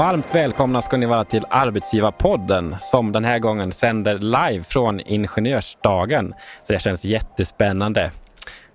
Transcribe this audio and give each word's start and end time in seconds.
Varmt 0.00 0.34
välkomna 0.34 0.82
ska 0.82 0.96
ni 0.96 1.06
vara 1.06 1.24
till 1.24 1.44
Arbetsgivarpodden 1.50 2.76
som 2.80 3.12
den 3.12 3.24
här 3.24 3.38
gången 3.38 3.72
sänder 3.72 4.18
live 4.18 4.62
från 4.62 5.00
Ingenjörsdagen. 5.00 6.34
Så 6.62 6.72
det 6.72 6.78
känns 6.78 7.04
jättespännande. 7.04 8.10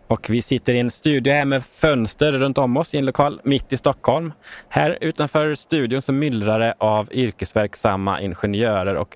Och 0.07 0.29
vi 0.29 0.41
sitter 0.41 0.73
i 0.73 0.79
en 0.79 0.91
studio 0.91 1.33
här 1.33 1.45
med 1.45 1.65
fönster 1.65 2.31
runt 2.31 2.57
om 2.57 2.77
oss 2.77 2.93
i 2.93 2.97
en 2.97 3.05
lokal 3.05 3.41
mitt 3.43 3.73
i 3.73 3.77
Stockholm. 3.77 4.33
Här 4.69 4.97
utanför 5.01 5.55
studion 5.55 6.01
så 6.01 6.11
myllrar 6.11 6.59
det 6.59 6.73
av 6.77 7.13
yrkesverksamma 7.13 8.21
ingenjörer 8.21 8.95
och 8.95 9.09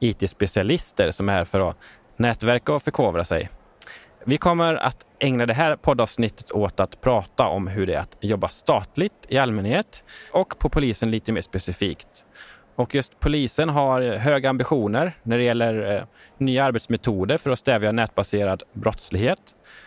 IT-specialister 0.00 1.10
som 1.10 1.28
är 1.28 1.32
här 1.32 1.44
för 1.44 1.70
att 1.70 1.76
nätverka 2.16 2.74
och 2.74 2.82
förkovra 2.82 3.24
sig. 3.24 3.48
Vi 4.26 4.38
kommer 4.38 4.74
att 4.74 5.06
ägna 5.18 5.46
det 5.46 5.54
här 5.54 5.76
poddavsnittet 5.76 6.52
åt 6.52 6.80
att 6.80 7.00
prata 7.00 7.46
om 7.46 7.66
hur 7.66 7.86
det 7.86 7.94
är 7.94 8.00
att 8.00 8.16
jobba 8.20 8.48
statligt 8.48 9.12
i 9.28 9.38
allmänhet 9.38 10.04
och 10.32 10.58
på 10.58 10.68
polisen 10.68 11.10
lite 11.10 11.32
mer 11.32 11.40
specifikt. 11.40 12.08
Och 12.76 12.94
just 12.94 13.20
polisen 13.20 13.68
har 13.68 14.02
höga 14.02 14.50
ambitioner 14.50 15.12
när 15.22 15.38
det 15.38 15.44
gäller 15.44 15.96
eh, 15.96 16.02
nya 16.38 16.64
arbetsmetoder 16.64 17.38
för 17.38 17.50
att 17.50 17.58
stävja 17.58 17.92
nätbaserad 17.92 18.62
brottslighet. 18.72 19.40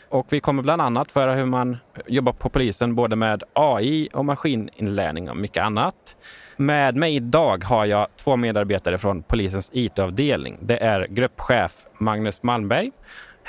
Och 0.09 0.28
vi 0.30 0.40
kommer 0.40 0.64
bland 0.64 0.81
annat 0.81 1.12
föra 1.12 1.34
hur 1.34 1.45
man 1.45 1.78
jobbar 2.08 2.34
på 2.34 2.50
polisen 2.50 2.95
både 2.95 3.16
med 3.16 3.44
AI 3.54 4.09
och 4.14 4.26
maskininlärning 4.26 5.30
och 5.30 5.38
mycket 5.38 5.64
annat. 5.64 6.16
Med 6.58 6.95
mig 6.95 7.16
idag 7.16 7.64
har 7.64 7.86
jag 7.86 8.08
två 8.16 8.36
medarbetare 8.36 8.98
från 8.98 9.23
polisens 9.23 9.70
IT-avdelning. 9.73 10.58
Det 10.62 10.78
är 10.78 11.08
gruppchef 11.08 11.86
Magnus 12.00 12.44
Malmberg 12.44 12.92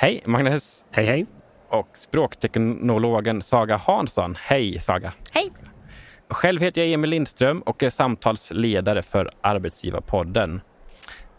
Hej 0.01 0.21
Magnus! 0.25 0.85
Hej 0.91 1.05
hej! 1.05 1.25
Och 1.69 1.87
språkteknologen 1.93 3.41
Saga 3.41 3.77
Hansson. 3.77 4.35
Hej 4.39 4.79
Saga! 4.79 5.13
Hej! 5.31 5.49
Själv 6.29 6.61
heter 6.61 6.81
jag 6.81 6.91
Emil 6.91 7.09
Lindström 7.09 7.61
och 7.61 7.83
är 7.83 7.89
samtalsledare 7.89 9.01
för 9.01 9.31
Arbetsgivarpodden. 9.41 10.61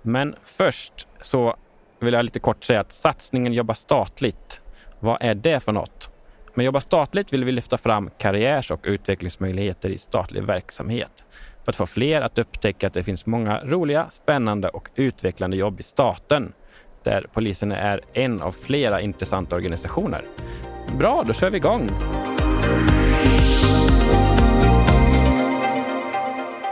Men 0.03 0.35
först 0.43 1.09
så 1.21 1.57
vill 2.01 2.15
jag 2.15 2.25
lite 2.25 2.41
kort 2.41 2.65
säga 2.65 2.81
att 2.81 2.93
satsningen 2.93 3.53
Jobba 3.53 3.75
statligt, 3.75 4.61
vad 5.01 5.19
är 5.21 5.35
det 5.35 5.61
för 5.61 5.73
något? 5.73 6.11
Med 6.55 6.67
Jobba 6.67 6.81
statligt 6.81 7.33
vill 7.33 7.45
vi 7.45 7.53
lyfta 7.53 7.79
fram 7.79 8.11
karriärs 8.19 8.71
och 8.71 8.81
utvecklingsmöjligheter 8.83 9.89
i 9.89 9.99
statlig 9.99 10.43
verksamhet 10.43 11.25
för 11.65 11.73
att 11.73 11.77
få 11.77 11.87
fler 11.87 12.21
att 12.21 12.39
upptäcka 12.39 12.87
att 12.87 12.95
det 12.95 13.03
finns 13.03 13.27
många 13.27 13.61
roliga, 13.65 14.11
spännande 14.11 14.69
och 14.69 14.89
utvecklande 14.95 15.57
jobb 15.57 15.81
i 15.81 15.83
staten 15.83 16.53
där 17.03 17.27
polisen 17.33 17.73
är 17.73 18.01
en 18.13 18.43
av 18.43 18.53
flera 18.53 19.01
intressanta 19.01 19.57
organisationer. 19.57 20.25
Bra, 20.99 21.25
då 21.27 21.33
kör 21.33 21.51
vi 21.51 21.57
igång! 21.57 21.89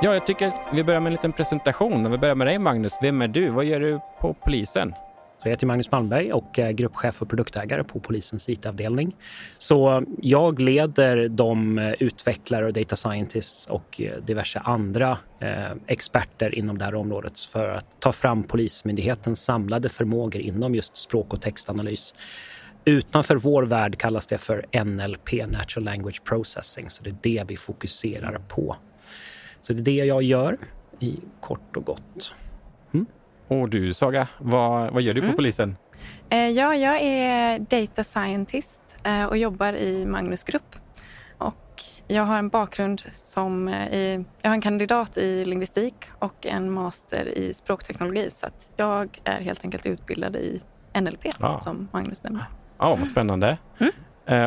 Ja, 0.02 0.14
jag 0.14 0.26
tycker 0.26 0.52
vi 0.72 0.84
börjar 0.84 1.00
med 1.00 1.10
en 1.10 1.12
liten 1.12 1.32
presentation. 1.32 2.10
Vi 2.10 2.18
börjar 2.18 2.34
med 2.34 2.46
dig 2.46 2.58
Magnus. 2.58 2.92
Vem 3.02 3.22
är 3.22 3.28
du? 3.28 3.48
Vad 3.48 3.64
gör 3.64 3.80
du 3.80 4.00
på 4.20 4.34
polisen? 4.34 4.94
Så 5.38 5.48
jag 5.48 5.50
heter 5.50 5.66
Magnus 5.66 5.90
Malmberg 5.90 6.32
och 6.32 6.58
är 6.58 6.72
gruppchef 6.72 7.22
och 7.22 7.28
produktägare 7.28 7.84
på 7.84 8.00
polisens 8.00 8.48
IT-avdelning. 8.48 9.16
Så 9.58 10.04
jag 10.22 10.60
leder 10.60 11.28
de 11.28 11.78
eh, 11.78 11.92
utvecklare 11.92 12.66
och 12.66 12.72
data 12.72 12.96
scientists 12.96 13.66
och 13.66 14.00
eh, 14.00 14.16
diverse 14.16 14.58
andra 14.58 15.18
eh, 15.40 15.72
experter 15.86 16.54
inom 16.54 16.78
det 16.78 16.84
här 16.84 16.94
området 16.94 17.40
för 17.40 17.68
att 17.68 18.00
ta 18.00 18.12
fram 18.12 18.42
Polismyndighetens 18.42 19.44
samlade 19.44 19.88
förmågor 19.88 20.42
inom 20.42 20.74
just 20.74 20.96
språk 20.96 21.34
och 21.34 21.42
textanalys. 21.42 22.14
Utanför 22.84 23.36
vår 23.36 23.62
värld 23.62 23.98
kallas 23.98 24.26
det 24.26 24.38
för 24.38 24.84
NLP, 24.84 25.32
Natural 25.46 25.84
Language 25.84 26.24
Processing, 26.24 26.90
så 26.90 27.02
det 27.02 27.10
är 27.10 27.16
det 27.22 27.44
vi 27.48 27.56
fokuserar 27.56 28.40
på. 28.48 28.76
Så 29.60 29.72
det 29.72 29.80
är 29.80 29.84
det 29.84 30.04
jag 30.04 30.22
gör 30.22 30.58
i 31.00 31.18
kort 31.40 31.76
och 31.76 31.84
gott. 31.84 32.34
Och 33.48 33.68
du 33.68 33.92
Saga, 33.92 34.28
vad, 34.38 34.92
vad 34.92 35.02
gör 35.02 35.14
du 35.14 35.20
på 35.20 35.24
mm. 35.24 35.36
polisen? 35.36 35.76
Eh, 36.30 36.48
ja, 36.48 36.74
jag 36.74 37.00
är 37.02 37.58
data 37.58 38.04
scientist 38.04 38.96
eh, 39.04 39.24
och 39.24 39.36
jobbar 39.38 39.72
i 39.72 40.06
Magnus 40.06 40.42
Grupp. 40.42 40.76
Och 41.38 41.82
jag 42.08 42.22
har 42.22 42.38
en 42.38 42.48
bakgrund 42.48 43.02
som 43.14 43.68
eh, 43.68 43.94
i, 43.94 44.24
jag 44.42 44.50
har 44.50 44.54
en 44.54 44.60
kandidat 44.60 45.16
i 45.16 45.44
lingvistik 45.44 45.94
och 46.18 46.46
en 46.46 46.70
master 46.70 47.38
i 47.38 47.54
språkteknologi. 47.54 48.30
Så 48.32 48.46
att 48.46 48.70
jag 48.76 49.20
är 49.24 49.40
helt 49.40 49.64
enkelt 49.64 49.86
utbildad 49.86 50.36
i 50.36 50.60
NLP 51.00 51.26
ah. 51.40 51.60
som 51.60 51.88
Magnus 51.92 52.22
nämnde. 52.22 52.46
Ja, 52.78 52.94
vad 52.94 53.08
spännande. 53.08 53.58
Mm. 53.78 53.92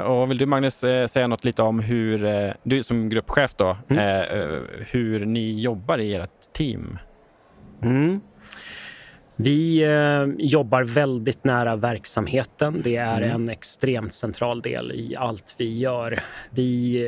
Och 0.04 0.30
vill 0.30 0.38
du 0.38 0.46
Magnus 0.46 0.76
säga 1.08 1.28
något 1.28 1.44
lite 1.44 1.62
om 1.62 1.80
hur, 1.80 2.54
du 2.64 2.84
som 2.84 3.10
gruppchef 3.10 3.56
då, 3.56 3.78
mm. 3.88 4.64
hur 4.88 5.26
ni 5.26 5.62
jobbar 5.62 5.98
i 5.98 6.16
ert 6.16 6.54
team? 6.54 7.00
Mm. 7.82 8.22
Vi 9.42 9.84
eh, 9.84 10.46
jobbar 10.46 10.84
väldigt 10.84 11.44
nära 11.44 11.76
verksamheten. 11.76 12.82
Det 12.84 12.96
är 12.96 13.22
mm. 13.22 13.36
en 13.36 13.50
extremt 13.50 14.14
central 14.14 14.62
del 14.62 14.92
i 14.92 15.16
allt 15.18 15.56
vi 15.58 15.78
gör. 15.78 16.24
Vi 16.50 17.02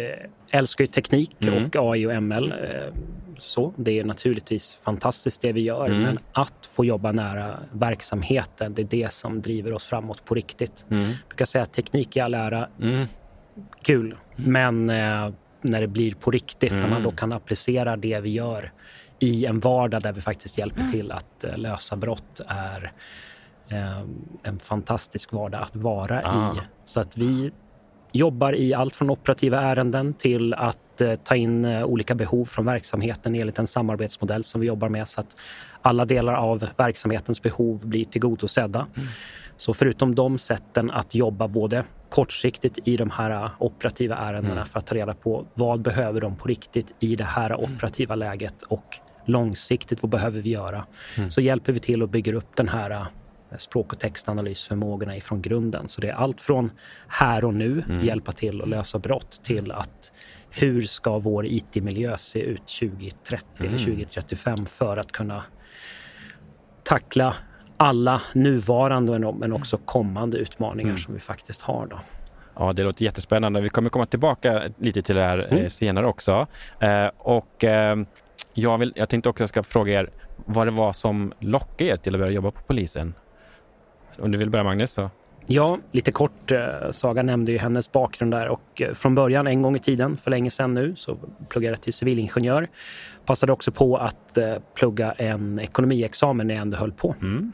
eh, 0.52 0.60
älskar 0.60 0.84
ju 0.84 0.88
teknik 0.88 1.36
mm. 1.40 1.66
och 1.66 1.76
AI 1.76 2.08
och 2.08 2.24
ML. 2.24 2.52
Eh, 2.52 2.94
så 3.38 3.74
det 3.78 4.00
är 4.00 4.04
naturligtvis 4.04 4.78
fantastiskt 4.84 5.42
det 5.42 5.52
vi 5.52 5.62
gör, 5.62 5.86
mm. 5.86 6.02
men 6.02 6.20
att 6.32 6.70
få 6.74 6.86
jobba 6.86 7.12
nära 7.12 7.60
verksamheten, 7.72 8.74
det 8.74 8.82
är 8.82 8.88
det 8.90 9.14
som 9.14 9.42
driver 9.42 9.74
oss 9.74 9.86
framåt 9.86 10.26
på 10.26 10.36
riktigt. 10.36 10.86
Mm. 10.90 11.04
Jag 11.04 11.18
brukar 11.28 11.46
säga 11.46 11.62
att 11.62 11.74
teknik 11.74 12.18
i 12.18 12.20
all 12.20 12.34
ära, 12.34 12.68
mm. 12.82 13.08
kul, 13.82 14.16
men 14.36 14.90
eh, 14.90 15.30
när 15.62 15.82
det 15.82 15.88
blir 15.88 16.16
på 16.16 16.32
riktigt, 16.32 16.72
när 16.72 16.82
man 16.82 16.92
mm. 16.92 17.04
då 17.04 17.12
kan 17.12 17.34
applicera 17.34 17.98
det 17.98 18.20
vi 18.20 18.30
gör 18.30 18.72
i 19.24 19.46
en 19.46 19.60
vardag 19.60 20.02
där 20.02 20.12
vi 20.12 20.22
faktiskt 20.22 20.58
hjälper 20.58 20.84
till 20.92 21.12
att 21.12 21.46
uh, 21.48 21.58
lösa 21.58 21.96
brott 21.96 22.42
är 22.48 22.92
um, 24.00 24.40
en 24.44 24.60
fantastisk 24.60 25.32
vardag 25.32 25.62
att 25.62 25.76
vara 25.76 26.22
ah. 26.26 26.56
i. 26.56 26.60
Så 26.86 27.00
att 27.00 27.18
vi 27.18 27.52
jobbar 28.12 28.56
i 28.56 28.74
allt 28.74 28.96
från 28.96 29.10
operativa 29.10 29.62
ärenden 29.62 30.14
till 30.14 30.54
att 30.54 31.02
uh, 31.02 31.16
ta 31.16 31.36
in 31.36 31.66
olika 31.66 32.16
behov 32.16 32.46
från 32.46 32.66
verksamheten 32.66 33.36
enligt 33.36 33.60
en 33.60 33.68
samarbetsmodell 33.68 34.44
som 34.44 34.62
vi 34.62 34.68
jobbar 34.68 34.90
med 34.90 35.08
så 35.08 35.22
att 35.22 35.36
alla 35.82 36.06
delar 36.06 36.34
av 36.34 36.68
verksamhetens 36.78 37.42
behov 37.42 37.88
blir 37.88 38.06
tillgodosedda. 38.06 38.80
Mm. 38.96 39.08
Så 39.58 39.74
förutom 39.74 40.16
de 40.16 40.38
sätten 40.38 40.92
att 40.92 41.16
jobba 41.16 41.48
både 41.48 41.84
kortsiktigt 42.10 42.80
i 42.84 42.98
de 42.98 43.10
här 43.10 43.50
operativa 43.60 44.16
ärendena 44.16 44.54
mm. 44.54 44.66
för 44.66 44.80
att 44.80 44.86
ta 44.86 44.96
reda 44.96 45.14
på 45.14 45.46
vad 45.54 45.82
behöver 45.82 46.22
de 46.22 46.36
på 46.36 46.48
riktigt 46.48 46.96
i 47.00 47.16
det 47.16 47.24
här 47.24 47.50
mm. 47.50 47.64
operativa 47.64 48.16
läget 48.16 48.62
och 48.62 49.00
långsiktigt, 49.26 50.02
vad 50.02 50.12
behöver 50.12 50.42
vi 50.42 50.50
göra? 50.50 50.86
Mm. 51.18 51.32
Så 51.32 51.42
hjälper 51.42 51.74
vi 51.74 51.80
till 51.80 52.04
och 52.04 52.10
bygger 52.10 52.34
upp 52.34 52.56
den 52.56 52.70
här 52.70 52.92
eh, 52.92 53.58
språk 53.58 53.94
och 53.94 54.00
textanalysförmågorna 54.00 55.18
ifrån 55.18 55.42
grunden. 55.42 55.88
Så 55.88 56.02
det 56.02 56.10
är 56.10 56.14
allt 56.14 56.42
från 56.42 56.72
här 57.08 57.44
och 57.44 57.54
nu, 57.54 57.84
mm. 57.90 58.06
hjälpa 58.06 58.32
till 58.32 58.62
att 58.62 58.70
lösa 58.70 59.00
brott, 59.00 59.42
till 59.44 59.72
att 59.72 60.12
hur 60.50 60.82
ska 60.82 61.20
vår 61.20 61.46
IT-miljö 61.46 62.18
se 62.18 62.40
ut 62.40 62.68
2030 62.68 63.48
mm. 63.60 63.70
eller 63.70 63.86
2035 63.86 64.66
för 64.66 64.98
att 64.98 65.12
kunna 65.12 65.44
tackla 66.84 67.36
alla 67.78 68.22
nuvarande 68.34 69.34
men 69.34 69.54
också 69.54 69.78
kommande 69.78 70.38
utmaningar 70.38 70.90
mm. 70.90 70.98
som 70.98 71.14
vi 71.14 71.20
faktiskt 71.20 71.62
har. 71.62 71.88
Då. 71.88 72.00
Ja, 72.56 72.74
det 72.74 72.84
låter 72.84 73.06
jättespännande. 73.06 73.62
Vi 73.62 73.70
kommer 73.70 73.90
komma 73.90 74.06
tillbaka 74.06 74.64
lite 74.78 75.02
till 75.02 75.16
det 75.16 75.24
här 75.24 75.40
mm. 75.40 75.64
Eh, 75.64 75.70
senare 75.70 76.08
också. 76.08 76.48
Eh, 76.80 77.08
och 77.18 77.64
eh, 77.64 77.96
jag, 78.54 78.78
vill, 78.78 78.94
jag 78.96 79.10
tänkte 79.10 79.30
också 79.30 79.42
jag 79.42 79.50
ska 79.50 79.64
fråga 79.64 79.94
er 79.94 80.10
vad 80.46 80.68
det 80.68 80.72
var 80.72 80.94
som 80.94 81.34
lockade 81.40 81.92
er 81.92 81.98
till 81.98 82.16
att 82.16 82.20
börja 82.20 82.32
jobba 82.32 82.52
på 82.52 82.62
polisen. 82.62 83.14
Om 84.20 84.32
du 84.32 84.38
vill 84.38 84.50
börja 84.50 84.64
Magnus? 84.64 84.92
Så. 84.92 85.10
Ja, 85.46 85.80
lite 85.92 86.12
kort. 86.12 86.52
Eh, 86.52 86.92
Saga 86.92 87.24
nämnde 87.24 87.52
ju 87.52 87.58
hennes 87.58 87.92
bakgrund 87.92 88.34
där 88.34 88.48
och 88.48 88.82
eh, 88.82 88.94
från 88.94 89.16
början 89.16 89.48
en 89.48 89.62
gång 89.62 89.76
i 89.76 89.80
tiden, 89.80 90.18
för 90.18 90.32
länge 90.32 90.52
sedan 90.52 90.74
nu, 90.74 90.96
så 90.96 91.18
pluggade 91.50 91.72
jag 91.72 91.82
till 91.82 91.94
civilingenjör. 91.94 92.68
Passade 93.26 93.52
också 93.52 93.72
på 93.72 93.98
att 93.98 94.38
eh, 94.38 94.56
plugga 94.76 95.12
en 95.12 95.60
ekonomiexamen 95.60 96.48
när 96.48 96.56
jag 96.56 96.62
ändå 96.62 96.78
höll 96.78 96.92
på. 96.92 97.16
Mm. 97.22 97.54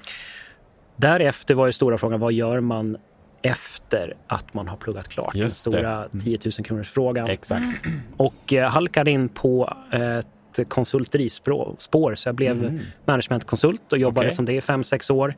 Därefter 0.95 1.53
var 1.53 1.65
ju 1.65 1.71
stora 1.71 1.97
frågan, 1.97 2.19
vad 2.19 2.33
gör 2.33 2.59
man 2.59 2.97
efter 3.41 4.13
att 4.27 4.53
man 4.53 4.67
har 4.67 4.77
pluggat 4.77 5.07
klart? 5.07 5.35
Just 5.35 5.65
Den 5.65 5.73
stora 5.73 5.95
mm. 5.95 6.19
10 6.19 6.39
000 6.45 6.51
kronors 6.51 6.89
frågan. 6.89 7.29
Exakt. 7.29 7.63
Och 8.17 8.53
halkade 8.53 9.11
in 9.11 9.29
på 9.29 9.73
ett 9.91 10.27
konsulterispår. 10.67 12.15
Så 12.15 12.27
jag 12.29 12.35
blev 12.35 12.63
mm. 12.65 12.79
managementkonsult 13.05 13.93
och 13.93 13.97
jobbade 13.97 14.27
okay. 14.27 14.35
som 14.35 14.45
det 14.45 14.53
i 14.53 14.61
fem, 14.61 14.83
sex 14.83 15.09
år. 15.09 15.35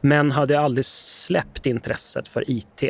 Men 0.00 0.30
hade 0.30 0.60
aldrig 0.60 0.84
släppt 0.84 1.66
intresset 1.66 2.28
för 2.28 2.50
IT. 2.50 2.82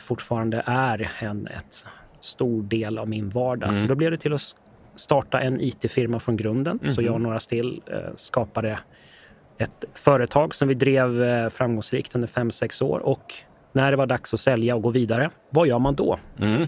Fortfarande 0.00 0.62
är 0.66 1.10
en 1.20 1.46
ett 1.46 1.86
stor 2.20 2.62
del 2.62 2.98
av 2.98 3.08
min 3.08 3.28
vardag. 3.28 3.70
Mm. 3.70 3.80
Så 3.80 3.86
då 3.86 3.94
blev 3.94 4.10
det 4.10 4.16
till 4.16 4.32
att 4.32 4.56
starta 4.94 5.40
en 5.40 5.60
IT-firma 5.60 6.20
från 6.20 6.36
grunden. 6.36 6.78
Mm. 6.82 6.94
Så 6.94 7.02
jag 7.02 7.14
och 7.14 7.20
några 7.20 7.40
till 7.40 7.82
eh, 7.86 7.98
skapade 8.14 8.78
ett 9.58 9.84
företag 9.94 10.54
som 10.54 10.68
vi 10.68 10.74
drev 10.74 11.22
eh, 11.22 11.48
framgångsrikt 11.48 12.14
under 12.14 12.28
fem 12.28 12.50
sex 12.50 12.82
år. 12.82 12.98
Och 12.98 13.34
när 13.72 13.90
det 13.90 13.96
var 13.96 14.06
dags 14.06 14.34
att 14.34 14.40
sälja 14.40 14.76
och 14.76 14.82
gå 14.82 14.90
vidare, 14.90 15.30
vad 15.50 15.68
gör 15.68 15.78
man 15.78 15.94
då? 15.94 16.18
Mm. 16.38 16.66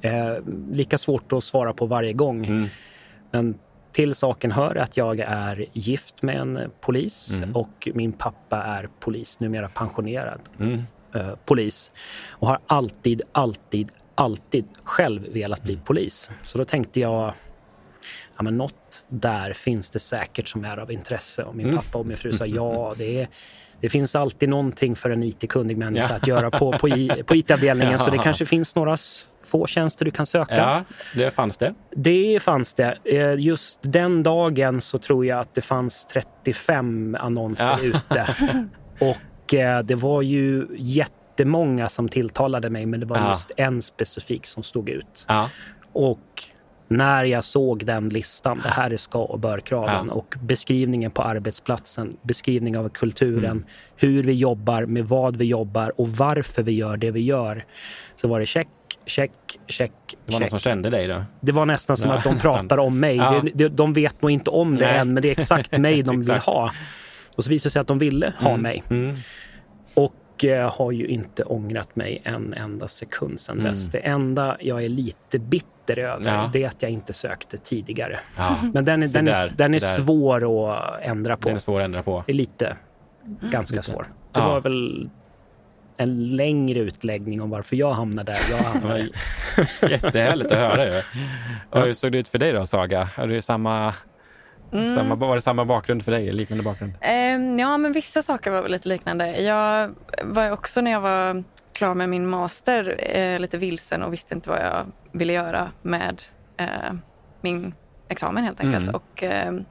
Eh, 0.00 0.36
lika 0.72 0.98
svårt 0.98 1.32
att 1.32 1.44
svara 1.44 1.72
på 1.72 1.86
varje 1.86 2.12
gång. 2.12 2.46
Mm. 2.46 2.66
Men 3.30 3.58
till 3.92 4.14
saken 4.14 4.52
hör 4.52 4.76
att 4.76 4.96
jag 4.96 5.20
är 5.20 5.66
gift 5.72 6.22
med 6.22 6.36
en 6.36 6.58
polis 6.80 7.40
Mm. 7.42 7.56
och 7.56 7.88
min 7.94 8.12
pappa 8.12 8.62
är 8.62 8.88
polis, 9.00 9.40
numera 9.40 9.68
pensionerad 9.68 10.40
Mm. 10.60 10.82
eh, 11.14 11.30
polis. 11.44 11.92
Och 12.30 12.48
har 12.48 12.58
alltid, 12.66 13.22
alltid, 13.32 13.88
alltid 14.14 14.64
själv 14.84 15.32
velat 15.32 15.58
Mm. 15.58 15.66
bli 15.66 15.76
polis. 15.84 16.30
Så 16.42 16.58
då 16.58 16.64
tänkte 16.64 17.00
jag, 17.00 17.34
ja 18.36 18.42
men 18.42 18.56
något 18.56 19.04
där 19.08 19.52
finns 19.52 19.90
det 19.90 19.98
säkert 19.98 20.48
som 20.48 20.64
är 20.64 20.76
av 20.76 20.92
intresse. 20.92 21.42
Och 21.44 21.56
min 21.56 21.66
Mm. 21.68 21.76
pappa 21.76 21.98
och 21.98 22.06
min 22.06 22.16
fru 22.16 22.32
sa 22.32 22.46
ja, 22.46 22.94
det 22.98 23.20
är 23.20 23.28
det 23.80 23.88
finns 23.88 24.16
alltid 24.16 24.48
någonting 24.48 24.96
för 24.96 25.10
en 25.10 25.22
IT-kunnig 25.22 25.76
människa 25.76 26.06
Ja. 26.10 26.14
att 26.16 26.26
göra 26.26 26.50
på, 26.50 26.72
på, 26.72 26.88
i- 26.88 27.22
på 27.26 27.34
IT-avdelningen. 27.36 27.98
Så 28.04 28.10
det 28.10 28.16
Ja. 28.16 28.22
kanske 28.22 28.46
finns 28.46 28.74
några 28.74 28.96
få 29.46 29.66
tjänster 29.66 30.04
du 30.04 30.10
kan 30.10 30.26
söka. 30.26 30.56
Ja, 30.56 30.84
det 31.14 31.30
fanns 31.30 31.56
det. 31.56 31.74
Det 31.96 32.42
fanns 32.42 32.74
det. 32.74 32.98
Eh, 33.04 33.34
Just 33.34 33.78
den 33.82 34.22
dagen 34.22 34.80
så 34.80 34.98
tror 34.98 35.26
jag 35.26 35.38
att 35.40 35.54
det 35.54 35.60
fanns 35.60 36.04
35 36.04 37.16
annonser 37.20 37.64
Ja. 37.64 37.78
ute. 37.82 38.26
Och 39.44 39.54
eh, 39.54 39.82
det 39.82 39.94
var 39.94 40.22
ju 40.22 40.66
jättemånga 40.78 41.88
som 41.88 42.08
tilltalade 42.08 42.70
mig, 42.70 42.86
men 42.86 43.00
det 43.00 43.06
var 43.06 43.16
Ja. 43.18 43.28
just 43.28 43.50
en 43.56 43.82
specifik 43.82 44.46
som 44.46 44.62
stod 44.62 44.88
ut. 44.88 45.24
Ja. 45.28 45.50
Och 45.92 46.42
när 46.88 47.24
jag 47.24 47.44
såg 47.44 47.86
den 47.86 48.08
listan, 48.08 48.60
det 48.62 48.68
här 48.68 48.90
är 48.90 48.96
ska 48.96 49.18
och 49.18 49.38
bör-kraven 49.40 50.06
Ja. 50.08 50.12
och 50.14 50.34
beskrivningen 50.42 51.10
på 51.10 51.22
arbetsplatsen, 51.22 52.16
beskrivning 52.22 52.78
av 52.78 52.88
kulturen, 52.88 53.44
Mm. 53.50 53.64
hur 53.96 54.22
vi 54.22 54.32
jobbar, 54.32 54.86
med 54.86 55.04
vad 55.08 55.36
vi 55.36 55.44
jobbar 55.44 56.00
och 56.00 56.08
varför 56.08 56.62
vi 56.62 56.72
gör 56.72 56.96
det 56.96 57.10
vi 57.10 57.20
gör. 57.20 57.64
Så 58.16 58.28
var 58.28 58.40
det 58.40 58.46
check, 58.46 58.68
check, 59.06 59.32
check, 59.66 59.92
Det 60.08 60.16
var 60.26 60.32
någon 60.32 60.40
check. 60.40 60.50
som 60.50 60.58
kände 60.58 60.90
dig 60.90 61.06
då? 61.08 61.24
Det 61.40 61.52
var 61.52 61.66
nästan 61.66 61.96
som 61.96 62.10
Ja, 62.10 62.16
att 62.16 62.24
de 62.24 62.34
nästan. 62.34 62.52
pratar 62.52 62.78
om 62.78 63.00
mig. 63.00 63.16
Ja. 63.16 63.42
De, 63.54 63.68
de, 63.68 63.92
vet 63.92 64.22
nog 64.22 64.30
inte 64.30 64.50
om 64.50 64.76
det 64.76 64.86
Nej. 64.86 64.96
än, 64.98 65.14
men 65.14 65.22
det 65.22 65.28
är 65.28 65.32
exakt 65.32 65.78
mig 65.78 66.02
de 66.02 66.10
vill 66.20 66.30
Exakt. 66.30 66.46
ha. 66.46 66.70
Och 67.36 67.44
så 67.44 67.50
visade 67.50 67.66
det 67.66 67.70
sig 67.72 67.80
att 67.80 67.86
de 67.86 67.98
ville 67.98 68.32
ha 68.38 68.48
Mm. 68.50 68.62
mig. 68.62 68.82
Mm. 68.90 69.16
Och 69.94 70.44
eh, 70.44 70.74
har 70.74 70.92
ju 70.92 71.06
inte 71.06 71.44
ångrat 71.44 71.96
mig 71.96 72.22
en 72.24 72.54
enda 72.54 72.88
sekund 72.88 73.40
sedan 73.40 73.62
dess. 73.62 73.80
Mm. 73.88 73.90
Det 73.92 73.98
enda 73.98 74.56
jag 74.60 74.84
är 74.84 74.88
lite 74.88 75.38
bitter 75.38 75.98
över, 75.98 76.34
Ja. 76.34 76.50
det 76.52 76.62
är 76.62 76.68
att 76.68 76.82
jag 76.82 76.90
inte 76.90 77.12
sökte 77.12 77.58
tidigare. 77.58 78.20
Men 78.74 78.84
den 78.84 79.02
är, 79.02 79.08
den 79.08 79.28
är, 79.28 79.52
den 79.56 79.74
är 79.74 79.78
svår 79.78 80.70
att 80.70 81.00
ändra 81.02 81.36
på. 81.36 81.48
Den 81.48 81.56
är 81.56 81.60
svår 81.60 81.80
att 81.80 81.84
ändra 81.84 82.02
på. 82.02 82.22
Det 82.26 82.32
är 82.32 82.36
lite, 82.36 82.76
ganska 83.52 83.76
Lite. 83.76 83.90
svår. 83.90 84.06
Det 84.32 84.40
var 84.40 84.60
väl 84.60 85.10
en 85.96 86.36
längre 86.36 86.78
utläggning 86.78 87.42
om 87.42 87.50
varför 87.50 87.76
jag 87.76 87.92
hamnade 87.92 88.32
där 88.32 88.56
jag 88.56 88.62
hamnade. 88.64 89.08
jättehärligt 89.90 90.52
att 90.52 90.58
höra. 90.58 90.86
Ju. 90.86 91.02
Och 91.70 91.80
hur 91.82 91.92
såg 91.94 92.12
det 92.12 92.18
ut 92.18 92.28
för 92.28 92.38
dig 92.38 92.52
då, 92.52 92.66
Saga? 92.66 93.08
Har 93.16 93.26
du 93.26 93.42
samma, 93.42 93.94
Mm. 94.72 94.96
samma, 94.96 95.14
var 95.14 95.34
det 95.34 95.40
samma 95.40 95.64
bakgrund 95.64 96.04
för 96.04 96.12
dig? 96.12 96.32
Liknande 96.32 96.64
bakgrund? 96.64 96.92
Ehm, 97.00 97.58
ja, 97.58 97.78
men 97.78 97.92
vissa 97.92 98.22
saker 98.22 98.50
var 98.50 98.62
väl 98.62 98.72
lite 98.72 98.88
liknande. 98.88 99.40
Jag 99.42 99.94
var 100.24 100.50
också 100.50 100.80
när 100.80 100.90
jag 100.90 101.00
var 101.00 101.44
klar 101.72 101.94
med 101.94 102.08
min 102.08 102.26
master 102.28 102.96
eh, 103.16 103.38
lite 103.40 103.58
vilsen 103.58 104.02
och 104.02 104.12
visste 104.12 104.34
inte 104.34 104.48
vad 104.50 104.58
jag 104.60 104.86
ville 105.12 105.32
göra 105.32 105.70
med 105.82 106.22
eh, 106.56 106.66
min 107.40 107.74
examen 108.08 108.44
helt 108.44 108.60
enkelt. 108.60 108.84
Mm. 108.88 108.94
Och, 108.94 109.22
ehm, 109.22 109.64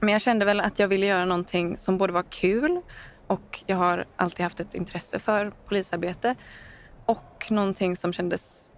men 0.00 0.12
jag 0.12 0.22
kände 0.22 0.44
väl 0.44 0.60
att 0.60 0.78
jag 0.78 0.88
ville 0.88 1.06
göra 1.06 1.24
någonting 1.24 1.78
som 1.78 1.98
både 1.98 2.12
var 2.12 2.24
kul 2.30 2.80
och 3.28 3.62
jag 3.66 3.76
har 3.76 4.04
alltid 4.16 4.42
haft 4.44 4.60
ett 4.60 4.74
intresse 4.74 5.18
för 5.18 5.52
polisarbete 5.66 6.34
och 7.06 7.46
någonting 7.50 7.96
som 7.96 8.12
kändes 8.12 8.70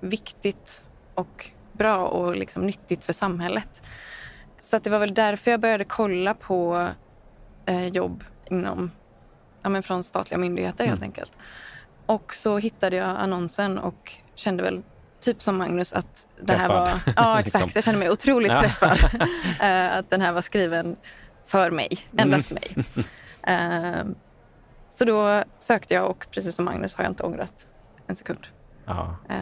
viktigt 0.00 0.82
och 1.14 1.50
bra 1.72 2.06
och 2.06 2.36
liksom 2.36 2.66
nyttigt 2.66 3.04
för 3.04 3.12
samhället. 3.12 3.82
Så 4.60 4.78
det 4.78 4.90
var 4.90 4.98
väl 4.98 5.14
därför 5.14 5.50
jag 5.50 5.60
började 5.60 5.84
kolla 5.84 6.34
på 6.34 6.88
eh, 7.66 7.86
jobb 7.86 8.24
inom, 8.50 8.90
ja, 9.62 9.68
men 9.68 9.82
från 9.82 10.04
statliga 10.04 10.38
myndigheter 10.38 10.86
helt 10.86 10.98
Mm. 10.98 11.08
enkelt. 11.08 11.32
Och 12.06 12.34
så 12.34 12.58
hittade 12.58 12.96
jag 12.96 13.08
annonsen 13.08 13.78
och 13.78 14.12
kände 14.34 14.62
väl 14.62 14.82
typ 15.20 15.42
som 15.42 15.56
Magnus 15.56 15.92
att 15.92 16.26
det 16.42 16.52
här 16.52 16.68
Träffad. 16.68 17.00
var... 17.06 17.12
Ja, 17.16 17.40
exakt. 17.40 17.74
Jag 17.74 17.84
kände 17.84 17.98
mig 18.00 18.10
otroligt 18.10 18.50
Ja. 18.52 18.60
träffad. 18.60 19.20
Eh, 19.60 19.96
att 19.96 20.10
den 20.10 20.20
här 20.20 20.32
var 20.32 20.42
skriven 20.42 20.96
för 21.46 21.70
mig, 21.70 21.98
endast 22.16 22.50
Mm. 22.50 22.62
mig. 22.74 22.84
Eh, 23.46 24.04
så 24.88 25.04
då 25.04 25.42
sökte 25.58 25.94
jag 25.94 26.10
och 26.10 26.26
precis 26.30 26.54
som 26.56 26.64
Magnus 26.64 26.94
har 26.94 27.04
jag 27.04 27.10
inte 27.10 27.22
ångrat 27.22 27.66
en 28.06 28.16
sekund. 28.16 28.46
Ja. 28.86 29.16
Eh, 29.28 29.36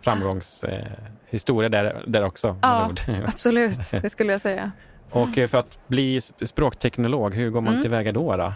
Framgångshistoria 0.00 1.68
där, 1.68 2.04
där 2.06 2.24
också. 2.24 2.56
Ja. 2.62 2.90
absolut, 3.26 3.78
det 3.90 4.10
skulle 4.10 4.32
jag 4.32 4.40
säga. 4.40 4.72
Och 5.10 5.38
eh, 5.38 5.46
för 5.48 5.58
att 5.58 5.78
bli 5.88 6.18
sp- 6.18 6.46
språkteknolog, 6.46 7.34
hur 7.34 7.50
går 7.50 7.60
man 7.60 7.70
Mm. 7.72 7.82
tillväga 7.82 8.12
då? 8.12 8.36
då? 8.36 8.52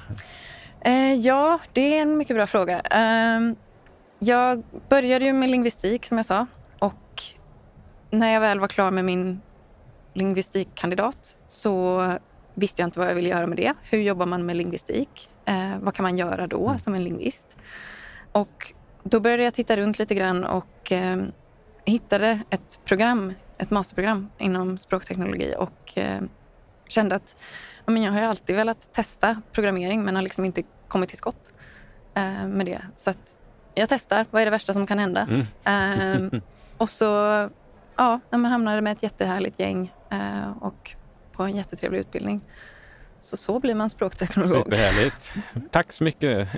Eh, 0.81 1.15
ja, 1.15 1.59
det 1.73 1.99
är 1.99 2.03
en 2.03 2.17
mycket 2.17 2.37
bra 2.37 2.47
fråga. 2.47 2.81
Ehm, 2.81 3.57
jag 4.19 4.63
började 4.89 5.25
ju 5.25 5.33
med 5.33 5.51
lingvistik 5.51 6.07
som 6.07 6.17
jag 6.17 6.27
sa 6.27 6.47
och 6.79 7.23
när 8.11 8.33
jag 8.33 8.41
väl 8.41 8.61
var 8.61 8.69
klar 8.69 8.91
med 8.91 9.05
min 9.05 9.41
lingvistikkandidat 10.15 11.37
så 11.47 12.03
visste 12.59 12.83
jag 12.83 12.87
inte 12.87 12.99
vad 12.99 13.09
jag 13.11 13.15
ville 13.15 13.29
göra 13.29 13.47
med 13.47 13.57
det. 13.59 13.75
Hur 13.83 13.99
jobbar 13.99 14.27
man 14.27 14.47
med 14.47 14.57
lingvistik? 14.57 15.31
Eh, 15.45 15.79
vad 15.81 15.95
kan 15.95 16.03
man 16.03 16.19
göra 16.19 16.47
då 16.47 16.67
Mm. 16.67 16.79
som 16.79 16.95
en 16.95 17.05
lingvist? 17.05 17.57
Och 18.33 18.73
då 19.03 19.21
började 19.21 19.43
jag 19.45 19.55
titta 19.55 19.77
runt 19.77 19.99
lite 19.99 20.15
grann 20.15 20.45
och 20.45 20.93
eh, 20.93 21.17
hittade 21.85 22.41
ett 22.51 22.81
program, 22.85 23.35
ett 23.59 23.71
masterprogram 23.71 24.29
inom 24.39 24.79
språkteknologi 24.79 25.55
och 25.59 25.99
eh, 25.99 26.21
kände 26.89 27.15
att 27.15 27.37
ja, 27.85 27.93
men 27.93 28.03
jag 28.03 28.13
har 28.13 28.21
alltid 28.23 28.57
velat 28.57 28.93
testa 28.93 29.43
programmering 29.53 30.05
men 30.05 30.15
har 30.15 30.23
liksom 30.23 30.45
inte 30.45 30.63
kommit 30.89 31.09
till 31.09 31.19
skott 31.19 31.53
eh, 32.15 32.47
med 32.47 32.67
det. 32.67 32.81
Så 32.97 33.11
att 33.11 33.39
jag 33.75 33.89
testar, 33.89 34.27
vad 34.31 34.43
är 34.43 34.47
det 34.47 34.51
värsta 34.51 34.73
som 34.73 34.87
kan 34.87 34.99
hända? 34.99 35.21
Mm. 35.31 35.47
Ehm, 35.65 36.41
och 36.79 36.91
så 36.91 37.05
ja, 37.97 38.21
man 38.31 38.45
hamnade 38.45 38.81
med 38.81 38.93
ett 38.93 39.03
jättehärligt 39.03 39.61
gäng 39.61 39.93
eh, 40.11 40.51
och 40.61 40.95
på 41.39 41.45
en 41.45 41.57
jättetrevlig 41.57 41.99
utbildning. 41.99 42.41
Så 43.21 43.37
så 43.37 43.61
blir 43.61 43.75
man 43.75 43.91
språkteknolog. 43.91 44.65
Superhärligt. 44.65 45.35
Tack 45.71 45.93
så 45.93 46.05
mycket. 46.05 46.49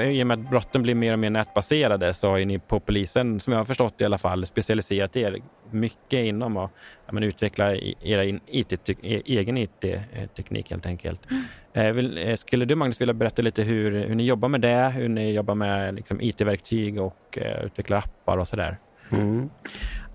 I 0.00 0.22
och 0.22 0.26
med 0.26 0.38
att 0.38 0.50
brotten 0.50 0.82
blir 0.82 0.94
mer 0.94 1.12
och 1.12 1.18
mer 1.18 1.30
nätbaserade 1.30 2.14
så 2.14 2.28
har 2.28 2.36
ju 2.38 2.44
ni 2.44 2.58
på 2.58 2.80
polisen, 2.80 3.40
som 3.40 3.52
jag 3.52 3.60
har 3.60 3.64
förstått 3.64 4.00
i 4.00 4.04
alla 4.04 4.18
fall, 4.18 4.46
specialiserat 4.46 5.16
er 5.16 5.38
mycket 5.70 6.24
inom 6.26 6.56
att 6.56 6.70
ja, 7.06 7.12
men 7.12 7.22
utveckla 7.22 7.76
era 8.00 8.24
IT, 8.46 8.72
e- 8.88 9.22
egen 9.24 9.56
IT-teknik 9.56 10.70
helt 10.70 10.86
enkelt. 10.86 11.26
Eh, 11.72 11.92
vill, 11.92 12.18
eh, 12.18 12.34
skulle 12.34 12.64
du 12.64 12.74
Magnus 12.74 13.00
vilja 13.00 13.14
berätta 13.14 13.42
lite 13.42 13.62
hur, 13.62 14.06
hur 14.06 14.14
ni 14.14 14.26
jobbar 14.26 14.48
med 14.48 14.60
det, 14.60 14.92
hur 14.94 15.08
ni 15.08 15.32
jobbar 15.32 15.54
med 15.54 15.94
liksom, 15.94 16.20
IT-verktyg 16.20 17.00
och 17.00 17.38
eh, 17.38 17.64
utvecklar 17.64 17.98
appar 17.98 18.38
och 18.38 18.48
sådär? 18.48 18.78
Mm. 19.10 19.50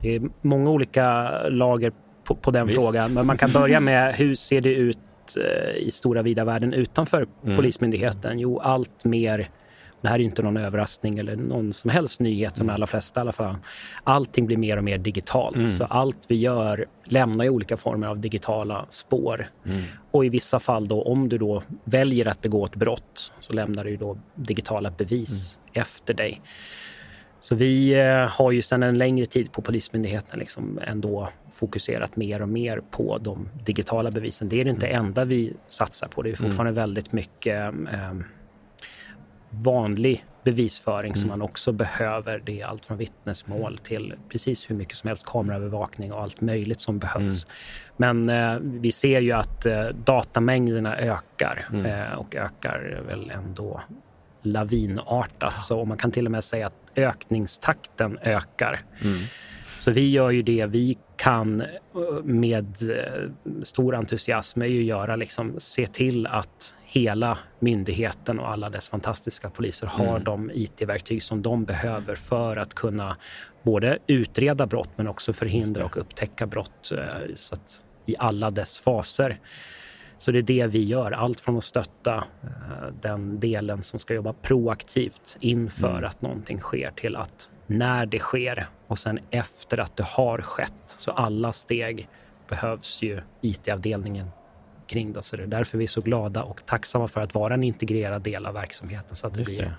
Det 0.02 0.16
är 0.16 0.22
många 0.42 0.70
olika 0.70 1.30
lager 1.50 1.92
på, 2.28 2.36
på 2.36 2.52
den 2.52 2.68
Visst. 2.68 2.80
frågan. 2.80 3.14
Men 3.14 3.26
man 3.26 3.38
kan 3.38 3.52
börja 3.52 3.80
med 3.80 4.16
hur 4.16 4.36
ser 4.36 4.62
det 4.62 4.74
ut 4.74 4.98
eh, 5.38 5.76
i 5.78 5.92
stora 5.92 6.22
vida 6.22 6.46
världen 6.46 6.74
utanför 6.74 7.28
Mm. 7.44 7.56
Polismyndigheten? 7.56 8.40
Jo, 8.40 8.60
allt 8.60 9.06
mer 9.06 9.50
det 10.02 10.08
här 10.08 10.16
är 10.20 10.24
inte 10.24 10.42
någon 10.44 10.58
överraskning 10.58 11.18
eller 11.20 11.36
någon 11.36 11.74
som 11.74 11.90
helst 11.90 12.20
nyhet 12.20 12.54
för 12.54 12.60
de 12.60 12.70
allra 12.70 12.88
flesta 12.88 13.20
i 13.20 13.22
alla 13.22 13.32
fall. 13.32 13.56
Allting 14.04 14.46
blir 14.46 14.58
mer 14.58 14.78
och 14.78 14.84
mer 14.84 14.98
digitalt. 14.98 15.56
Mm. 15.56 15.68
Så 15.68 15.84
allt 15.86 16.18
vi 16.28 16.36
gör 16.36 16.86
lämnar 17.04 17.46
ju 17.46 17.50
olika 17.52 17.78
former 17.78 18.08
av 18.08 18.20
digitala 18.20 18.86
spår. 18.90 19.50
Och 20.12 20.26
i 20.26 20.30
vissa 20.30 20.60
fall 20.60 20.88
då, 20.88 21.02
om 21.02 21.30
du 21.30 21.38
då 21.38 21.64
väljer 21.84 22.28
att 22.28 22.42
begå 22.42 22.66
ett 22.66 22.76
brott 22.76 23.34
så 23.40 23.54
lämnar 23.54 23.84
du 23.84 23.98
då 23.98 24.18
digitala 24.36 24.92
bevis 24.92 25.60
efter 25.74 26.14
dig. 26.14 26.42
Så 27.42 27.56
vi 27.56 28.00
eh, 28.00 28.30
har 28.30 28.52
ju 28.52 28.62
sedan 28.62 28.84
en 28.84 28.98
längre 28.98 29.26
tid 29.26 29.52
på 29.52 29.62
Polismyndigheten 29.62 30.40
liksom 30.40 30.80
ändå 30.88 31.30
fokuserat 31.52 32.16
mer 32.16 32.42
och 32.42 32.50
mer 32.50 32.82
på 32.92 33.18
de 33.18 33.50
digitala 33.66 34.12
bevisen. 34.12 34.50
Det 34.50 34.62
är 34.62 34.66
det 34.66 34.72
inte 34.72 34.88
enda 34.88 35.26
vi 35.26 35.54
satsar 35.68 36.08
på. 36.08 36.22
Det 36.22 36.30
är 36.30 36.36
fortfarande 36.36 36.72
väldigt 36.72 37.14
mycket 37.14 37.74
eh, 37.94 38.14
vanlig 39.50 40.26
bevisföring 40.44 41.16
som 41.16 41.30
man 41.30 41.42
också 41.42 41.72
behöver. 41.72 42.42
Det 42.46 42.62
är 42.62 42.66
allt 42.66 42.86
från 42.86 42.98
vittnesmål 42.98 43.78
till 43.78 44.14
precis 44.30 44.70
hur 44.70 44.76
mycket 44.76 44.98
som 44.98 45.08
helst 45.08 45.26
kameraövervakning 45.26 46.14
och 46.14 46.22
allt 46.22 46.42
möjligt 46.42 46.82
som 46.82 47.00
behövs. 47.00 47.46
Men 47.98 48.30
eh, 48.30 48.58
vi 48.62 48.92
ser 48.92 49.20
ju 49.20 49.32
att 49.32 49.66
eh, 49.66 49.86
datamängderna 49.86 50.98
ökar 50.98 51.68
eh, 51.86 52.14
och 52.14 52.36
ökar 52.36 53.02
väl 53.08 53.32
ändå 53.32 53.82
lavinartat. 54.42 55.62
Så 55.62 55.86
man 55.86 55.98
kan 55.98 56.12
till 56.12 56.26
och 56.26 56.32
med 56.32 56.44
säga 56.44 56.68
att 56.68 56.87
ökningstakten 56.98 58.18
ökar. 58.22 58.82
Så 59.80 59.92
vi 59.92 60.10
gör 60.10 60.30
ju 60.32 60.42
det 60.42 60.66
vi 60.66 60.98
kan 61.18 61.62
eh, 61.62 61.68
med 62.24 62.66
eh, 62.90 63.30
stor 63.64 63.96
entusiasm, 63.96 64.62
är 64.62 64.66
ju 64.66 64.84
göra 64.84 65.16
liksom, 65.16 65.56
se 65.58 65.86
till 65.86 66.28
att 66.28 66.76
hela 66.86 67.38
myndigheten 67.60 68.40
och 68.40 68.52
alla 68.52 68.70
dess 68.70 68.90
fantastiska 68.90 69.50
poliser 69.50 69.88
har 69.88 70.10
mm. 70.10 70.24
de 70.24 70.52
IT-verktyg 70.54 71.24
som 71.24 71.42
de 71.42 71.66
behöver 71.66 72.16
för 72.16 72.58
att 72.58 72.74
kunna 72.74 73.18
både 73.64 73.98
utreda 74.08 74.66
brott 74.66 74.90
men 74.96 75.08
också 75.08 75.34
förhindra 75.34 75.86
och 75.86 75.98
upptäcka 75.98 76.48
brott 76.48 76.92
eh, 76.92 77.36
så 77.36 77.56
att, 77.56 77.84
i 78.06 78.16
alla 78.20 78.52
dess 78.52 78.80
faser. 78.80 79.40
Så 80.18 80.32
det 80.32 80.38
är 80.40 80.44
det 80.44 80.68
vi 80.68 80.84
gör, 80.84 81.12
allt 81.12 81.40
från 81.40 81.58
att 81.58 81.64
stötta 81.64 82.24
den 83.02 83.40
delen 83.40 83.84
som 83.84 84.00
ska 84.00 84.14
jobba 84.14 84.34
proaktivt 84.34 85.38
inför 85.40 85.98
mm. 85.98 86.06
att 86.06 86.22
någonting 86.22 86.60
sker 86.60 86.92
till 86.92 87.16
att 87.16 87.50
när 87.68 88.06
det 88.06 88.20
sker 88.20 88.70
och 88.88 89.00
sen 89.00 89.20
efter 89.32 89.78
att 89.78 89.98
det 89.98 90.04
har 90.04 90.42
skett. 90.42 90.74
Så 90.86 91.12
alla 91.12 91.54
steg 91.54 92.10
behövs 92.50 93.02
ju 93.02 93.22
IT-avdelningen 93.42 94.30
kring 94.88 95.14
det. 95.14 95.22
Så 95.22 95.36
det 95.36 95.44
är 95.44 95.48
därför 95.48 95.78
vi 95.78 95.84
är 95.84 95.88
så 95.88 96.02
glada 96.02 96.44
och 96.44 96.66
tacksamma 96.66 97.08
för 97.08 97.22
att 97.22 97.34
vara 97.34 97.54
en 97.54 97.64
integrerad 97.64 98.22
del 98.22 98.46
av 98.46 98.54
verksamheten 98.54 99.16
så 99.16 99.28
att 99.28 99.34
det 99.34 99.40
Just 99.40 99.52
blir 99.52 99.62
det. 99.62 99.74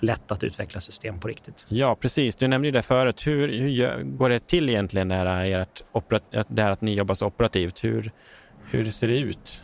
lätt 0.00 0.32
att 0.32 0.44
utveckla 0.44 0.80
system 0.80 1.20
på 1.20 1.28
riktigt. 1.28 1.66
Ja, 1.68 1.94
precis. 1.94 2.36
Du 2.36 2.48
nämnde 2.48 2.68
ju 2.68 2.72
det 2.72 2.82
förut. 2.82 3.26
Hur, 3.26 3.48
hur 3.48 4.02
går 4.02 4.30
det 4.30 4.46
till 4.46 4.70
egentligen 4.70 5.08
när 5.08 5.44
ert 5.44 5.82
det 6.48 6.62
här 6.62 6.70
att 6.70 6.80
ni 6.80 6.94
jobbar 6.94 7.14
så 7.14 7.26
operativt? 7.26 7.84
Hur, 7.84 8.12
hur 8.70 8.90
ser 8.90 9.08
det 9.08 9.18
ut? 9.18 9.62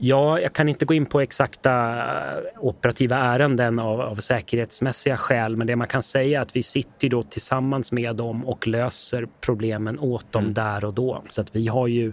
Ja, 0.00 0.40
jag 0.40 0.52
kan 0.52 0.68
inte 0.68 0.84
gå 0.84 0.94
in 0.94 1.06
på 1.06 1.20
exakta 1.20 1.96
eh, 1.96 2.42
operativa 2.58 3.16
ärenden 3.16 3.78
av, 3.78 4.00
av 4.00 4.14
säkerhetsmässiga 4.14 5.16
skäl, 5.16 5.56
men 5.56 5.66
det 5.66 5.76
man 5.76 5.86
kan 5.86 6.02
säga 6.02 6.38
är 6.38 6.42
att 6.42 6.56
vi 6.56 6.62
sitter 6.62 7.08
då 7.08 7.22
tillsammans 7.22 7.92
med 7.92 8.16
dem 8.16 8.44
och 8.44 8.66
löser 8.66 9.28
problemen 9.40 9.98
åt 9.98 10.32
dem 10.32 10.42
mm. 10.42 10.54
där 10.54 10.84
och 10.84 10.94
då. 10.94 11.22
Så 11.30 11.40
att 11.40 11.56
vi 11.56 11.68
har 11.68 11.86
ju 11.86 12.12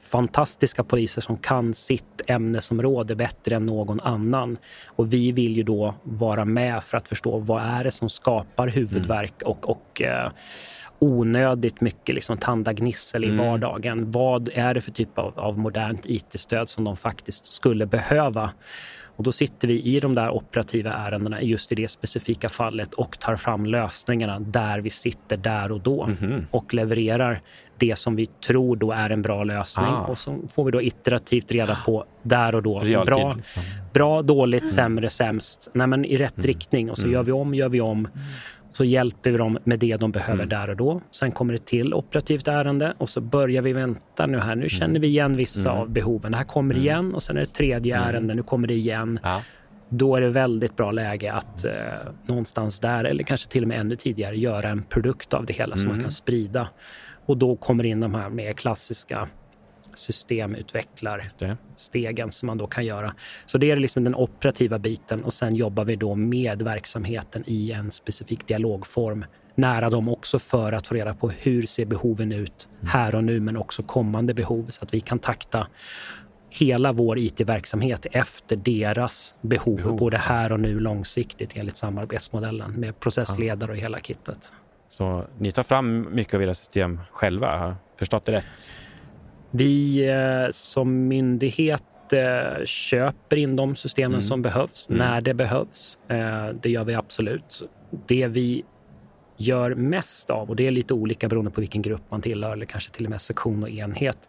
fantastiska 0.00 0.84
poliser 0.84 1.20
som 1.20 1.36
kan 1.36 1.74
sitt 1.74 2.22
ämnesområde 2.26 3.14
bättre 3.14 3.56
än 3.56 3.66
någon 3.66 4.00
annan. 4.00 4.56
Och 4.86 5.12
vi 5.12 5.32
vill 5.32 5.56
ju 5.56 5.62
då 5.62 5.94
vara 6.02 6.44
med 6.44 6.82
för 6.82 6.96
att 6.96 7.08
förstå 7.08 7.38
vad 7.38 7.62
är 7.62 7.84
det 7.84 7.90
som 7.90 8.10
skapar 8.10 8.68
huvudvärk 8.68 9.42
mm. 9.42 9.50
och, 9.50 9.70
och 9.70 10.02
eh, 10.02 10.30
onödigt 11.04 11.80
mycket 11.80 12.14
liksom 12.14 12.38
tandagnissel 12.38 13.24
i 13.24 13.28
mm. 13.28 13.46
vardagen. 13.46 14.10
Vad 14.10 14.50
är 14.54 14.74
det 14.74 14.80
för 14.80 14.90
typ 14.90 15.18
av, 15.18 15.38
av 15.38 15.58
modernt 15.58 16.06
IT-stöd 16.06 16.68
som 16.68 16.84
de 16.84 16.96
faktiskt 16.96 17.52
skulle 17.52 17.86
behöva? 17.86 18.50
Och 19.16 19.24
då 19.24 19.32
sitter 19.32 19.68
vi 19.68 19.82
i 19.82 20.00
de 20.00 20.14
där 20.14 20.30
operativa 20.30 20.92
ärendena 20.92 21.42
just 21.42 21.72
i 21.72 21.74
det 21.74 21.88
specifika 21.88 22.48
fallet 22.48 22.94
och 22.94 23.18
tar 23.18 23.36
fram 23.36 23.66
lösningarna 23.66 24.40
där 24.40 24.78
vi 24.78 24.90
sitter 24.90 25.36
där 25.36 25.72
och 25.72 25.80
då 25.80 26.04
mm. 26.04 26.46
och 26.50 26.74
levererar 26.74 27.40
det 27.78 27.98
som 27.98 28.16
vi 28.16 28.26
tror 28.26 28.76
då 28.76 28.92
är 28.92 29.10
en 29.10 29.22
bra 29.22 29.44
lösning. 29.44 29.86
Ah. 29.86 30.06
Och 30.06 30.18
så 30.18 30.38
får 30.54 30.64
vi 30.64 30.70
då 30.70 30.82
iterativt 30.82 31.52
reda 31.52 31.78
på 31.86 32.04
där 32.22 32.54
och 32.54 32.62
då. 32.62 32.80
Realtid, 32.80 33.14
bra, 33.14 33.32
liksom. 33.32 33.62
bra, 33.92 34.22
dåligt, 34.22 34.62
mm. 34.62 34.72
sämre, 34.72 35.10
sämst. 35.10 35.70
Nej, 35.72 35.86
men 35.86 36.04
I 36.04 36.16
rätt 36.16 36.36
mm. 36.36 36.46
riktning. 36.46 36.90
Och 36.90 36.98
så 36.98 37.02
mm. 37.02 37.14
gör 37.14 37.22
vi 37.22 37.32
om, 37.32 37.54
gör 37.54 37.68
vi 37.68 37.80
om. 37.80 38.08
Så 38.76 38.84
hjälper 38.84 39.30
vi 39.30 39.38
dem 39.38 39.58
med 39.64 39.78
det 39.78 39.96
de 39.96 40.12
behöver 40.12 40.34
mm. 40.42 40.48
där 40.48 40.70
och 40.70 40.76
då. 40.76 41.00
Sen 41.10 41.32
kommer 41.32 41.52
det 41.52 41.64
till 41.64 41.94
operativt 41.94 42.48
ärende 42.48 42.94
och 42.98 43.08
så 43.08 43.20
börjar 43.20 43.62
vi 43.62 43.72
vänta 43.72 44.26
nu 44.26 44.38
här. 44.38 44.56
Nu 44.56 44.68
känner 44.68 44.88
mm. 44.88 45.02
vi 45.02 45.08
igen 45.08 45.36
vissa 45.36 45.70
mm. 45.70 45.82
av 45.82 45.90
behoven. 45.90 46.32
Det 46.32 46.38
här 46.38 46.44
kommer 46.44 46.74
mm. 46.74 46.86
igen 46.86 47.14
och 47.14 47.22
sen 47.22 47.36
är 47.36 47.40
det 47.40 47.46
tredje 47.46 47.96
mm. 47.96 48.08
ärende. 48.08 48.34
Nu 48.34 48.42
kommer 48.42 48.68
det 48.68 48.74
igen. 48.74 49.18
Ja. 49.22 49.42
Då 49.88 50.16
är 50.16 50.20
det 50.20 50.30
väldigt 50.30 50.76
bra 50.76 50.92
läge 50.92 51.32
att 51.32 51.64
eh, 51.64 51.72
någonstans 52.26 52.80
där, 52.80 53.04
eller 53.04 53.24
kanske 53.24 53.50
till 53.50 53.62
och 53.62 53.68
med 53.68 53.80
ännu 53.80 53.96
tidigare, 53.96 54.36
göra 54.36 54.68
en 54.68 54.82
produkt 54.82 55.34
av 55.34 55.46
det 55.46 55.52
hela 55.52 55.76
som 55.76 55.88
man 55.88 56.00
kan 56.00 56.10
sprida. 56.10 56.68
Och 57.26 57.36
då 57.36 57.56
kommer 57.56 57.84
in 57.84 58.00
de 58.00 58.14
här 58.14 58.30
mer 58.30 58.52
klassiska 58.52 59.28
systemutvecklarstegen 59.94 62.32
som 62.32 62.46
man 62.46 62.58
då 62.58 62.66
kan 62.66 62.84
göra. 62.84 63.14
Så 63.46 63.58
det 63.58 63.70
är 63.70 63.76
liksom 63.76 64.04
den 64.04 64.14
operativa 64.14 64.78
biten 64.78 65.24
och 65.24 65.32
sen 65.32 65.54
jobbar 65.54 65.84
vi 65.84 65.96
då 65.96 66.14
med 66.14 66.62
verksamheten 66.62 67.44
i 67.46 67.72
en 67.72 67.90
specifik 67.90 68.46
dialogform 68.46 69.24
nära 69.54 69.90
dem 69.90 70.08
också 70.08 70.38
för 70.38 70.72
att 70.72 70.86
få 70.86 70.94
reda 70.94 71.14
på 71.14 71.30
hur 71.30 71.62
ser 71.62 71.84
behoven 71.84 72.32
ut 72.32 72.68
mm. 72.74 72.92
här 72.92 73.14
och 73.14 73.24
nu 73.24 73.40
men 73.40 73.56
också 73.56 73.82
kommande 73.82 74.34
behov 74.34 74.66
så 74.68 74.84
att 74.84 74.94
vi 74.94 75.00
kan 75.00 75.18
takta 75.18 75.66
hela 76.50 76.92
vår 76.92 77.18
IT-verksamhet 77.18 78.06
efter 78.12 78.56
deras 78.56 79.34
behov, 79.40 79.76
behov, 79.76 79.98
både 79.98 80.16
här 80.16 80.52
och 80.52 80.60
nu 80.60 80.80
långsiktigt 80.80 81.56
enligt 81.56 81.76
samarbetsmodellen 81.76 82.72
med 82.72 83.00
processledare 83.00 83.70
och 83.70 83.76
hela 83.76 83.98
kittet. 83.98 84.52
Så 84.88 85.24
ni 85.38 85.52
tar 85.52 85.62
fram 85.62 86.14
mycket 86.14 86.34
av 86.34 86.42
era 86.42 86.54
system 86.54 87.00
själva, 87.10 87.76
förstått 87.98 88.24
det 88.24 88.32
rätt? 88.32 88.70
Vi 89.56 90.06
eh, 90.08 90.50
som 90.50 91.08
myndighet 91.08 92.12
eh, 92.12 92.64
köper 92.64 93.36
in 93.36 93.56
de 93.56 93.76
systemen 93.76 94.12
mm. 94.12 94.22
som 94.22 94.42
behövs 94.42 94.88
mm. 94.88 94.98
när 94.98 95.20
det 95.20 95.34
behövs. 95.34 95.98
Eh, 96.08 96.48
det 96.62 96.70
gör 96.70 96.84
vi 96.84 96.94
absolut. 96.94 97.62
Det 98.06 98.26
vi 98.26 98.64
gör 99.36 99.74
mest 99.74 100.30
av, 100.30 100.50
och 100.50 100.56
det 100.56 100.66
är 100.66 100.70
lite 100.70 100.94
olika 100.94 101.28
beroende 101.28 101.50
på 101.50 101.60
vilken 101.60 101.82
grupp 101.82 102.02
man 102.10 102.20
tillhör 102.20 102.52
eller 102.52 102.66
kanske 102.66 102.90
till 102.90 103.04
och 103.04 103.10
med 103.10 103.20
sektion 103.20 103.62
och 103.62 103.70
enhet. 103.70 104.28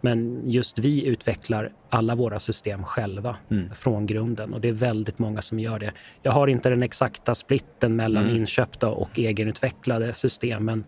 Men 0.00 0.40
just 0.44 0.78
vi 0.78 1.06
utvecklar 1.06 1.72
alla 1.88 2.14
våra 2.14 2.38
system 2.38 2.84
själva 2.84 3.36
mm. 3.50 3.70
från 3.74 4.06
grunden 4.06 4.54
och 4.54 4.60
det 4.60 4.68
är 4.68 4.72
väldigt 4.72 5.18
många 5.18 5.42
som 5.42 5.60
gör 5.60 5.78
det. 5.78 5.92
Jag 6.22 6.32
har 6.32 6.46
inte 6.46 6.70
den 6.70 6.82
exakta 6.82 7.34
splitten 7.34 7.96
mellan 7.96 8.24
mm. 8.24 8.36
inköpta 8.36 8.88
och 8.88 9.18
egenutvecklade 9.18 10.14
system, 10.14 10.64
men 10.64 10.84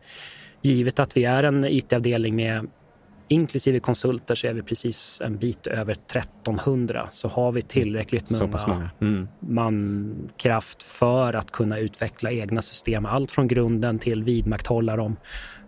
givet 0.63 0.99
att 0.99 1.17
vi 1.17 1.25
är 1.25 1.43
en 1.43 1.65
IT-avdelning 1.65 2.37
med 2.37 2.67
inklusive 3.29 3.81
konsulter 3.81 4.35
så 4.35 4.47
är 4.47 4.53
vi 4.53 4.63
precis 4.63 5.21
en 5.25 5.39
bit 5.39 5.67
över 5.67 5.93
1300. 5.93 7.09
Så 7.11 7.29
har 7.29 7.53
vi 7.53 7.63
tillräckligt 7.63 8.31
många. 8.31 8.91
Mm. 9.01 9.29
mankraft 9.41 10.83
för 10.83 11.33
att 11.33 11.51
kunna 11.51 11.79
utveckla 11.79 12.33
egna 12.33 12.63
system. 12.63 13.07
Allt 13.07 13.33
från 13.33 13.49
grunden 13.49 13.99
till 13.99 14.25
vidmakthålla 14.25 14.97
dem 14.97 15.17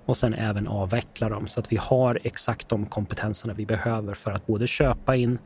och 0.06 0.16
sen 0.16 0.34
även 0.34 0.66
avveckla 0.66 1.28
dem. 1.28 1.48
Så 1.48 1.60
att 1.60 1.72
vi 1.72 1.76
har 1.76 2.20
exakt 2.24 2.68
de 2.68 2.86
kompetenserna 2.86 3.54
vi 3.54 3.66
behöver 3.66 4.14
för 4.14 4.30
att 4.30 4.46
både 4.46 4.66
köpa 4.66 5.16
in 5.16 5.38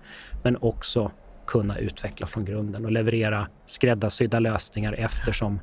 men 0.43 0.57
också 0.57 1.11
kunna 1.47 1.79
utveckla 1.79 2.27
från 2.27 2.45
grunden 2.45 2.85
och 2.85 2.93
leverera 2.93 3.49
skräddarsydda 3.67 4.39
lösningar 4.39 4.93
eftersom 4.93 5.61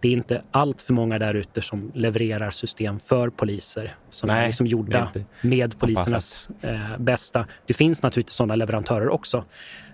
det 0.00 0.08
är 0.08 0.12
inte 0.12 0.42
allt 0.50 0.82
för 0.82 0.92
många 0.92 1.18
där 1.18 1.34
ute 1.34 1.62
som 1.62 1.92
levererar 1.94 2.50
system 2.50 2.98
för 2.98 3.30
poliser 3.30 3.96
som 4.10 4.26
Nej, 4.26 4.42
är 4.42 4.46
liksom 4.46 4.66
gjorda 4.66 5.12
med 5.40 5.78
polisernas 5.78 6.48
eh, 6.60 6.98
bästa. 6.98 7.46
Det 7.66 7.74
finns 7.74 8.02
naturligtvis 8.02 8.36
sådana 8.36 8.54
leverantörer 8.54 9.08
också. 9.08 9.44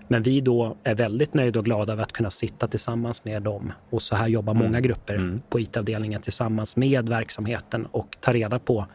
Men 0.07 0.23
vi 0.23 0.41
då 0.41 0.77
är 0.83 0.95
väldigt 0.95 1.33
nöjda 1.33 1.59
och 1.59 1.65
glada 1.65 1.93
över 1.93 2.03
att 2.03 2.11
kunna 2.11 2.31
sitta 2.31 2.67
tillsammans 2.67 3.25
med 3.25 3.41
dem. 3.41 3.73
Och 3.89 4.01
så 4.01 4.15
här 4.15 4.27
jobbar 4.27 4.53
mm. 4.53 4.65
många 4.65 4.79
grupper 4.79 5.15
mm. 5.15 5.41
på 5.49 5.59
IT-avdelningen 5.59 6.21
tillsammans 6.21 6.77
med 6.77 7.09
verksamheten 7.09 7.85
och 7.85 8.17
ta 8.19 8.31
reda 8.31 8.59
på 8.59 8.85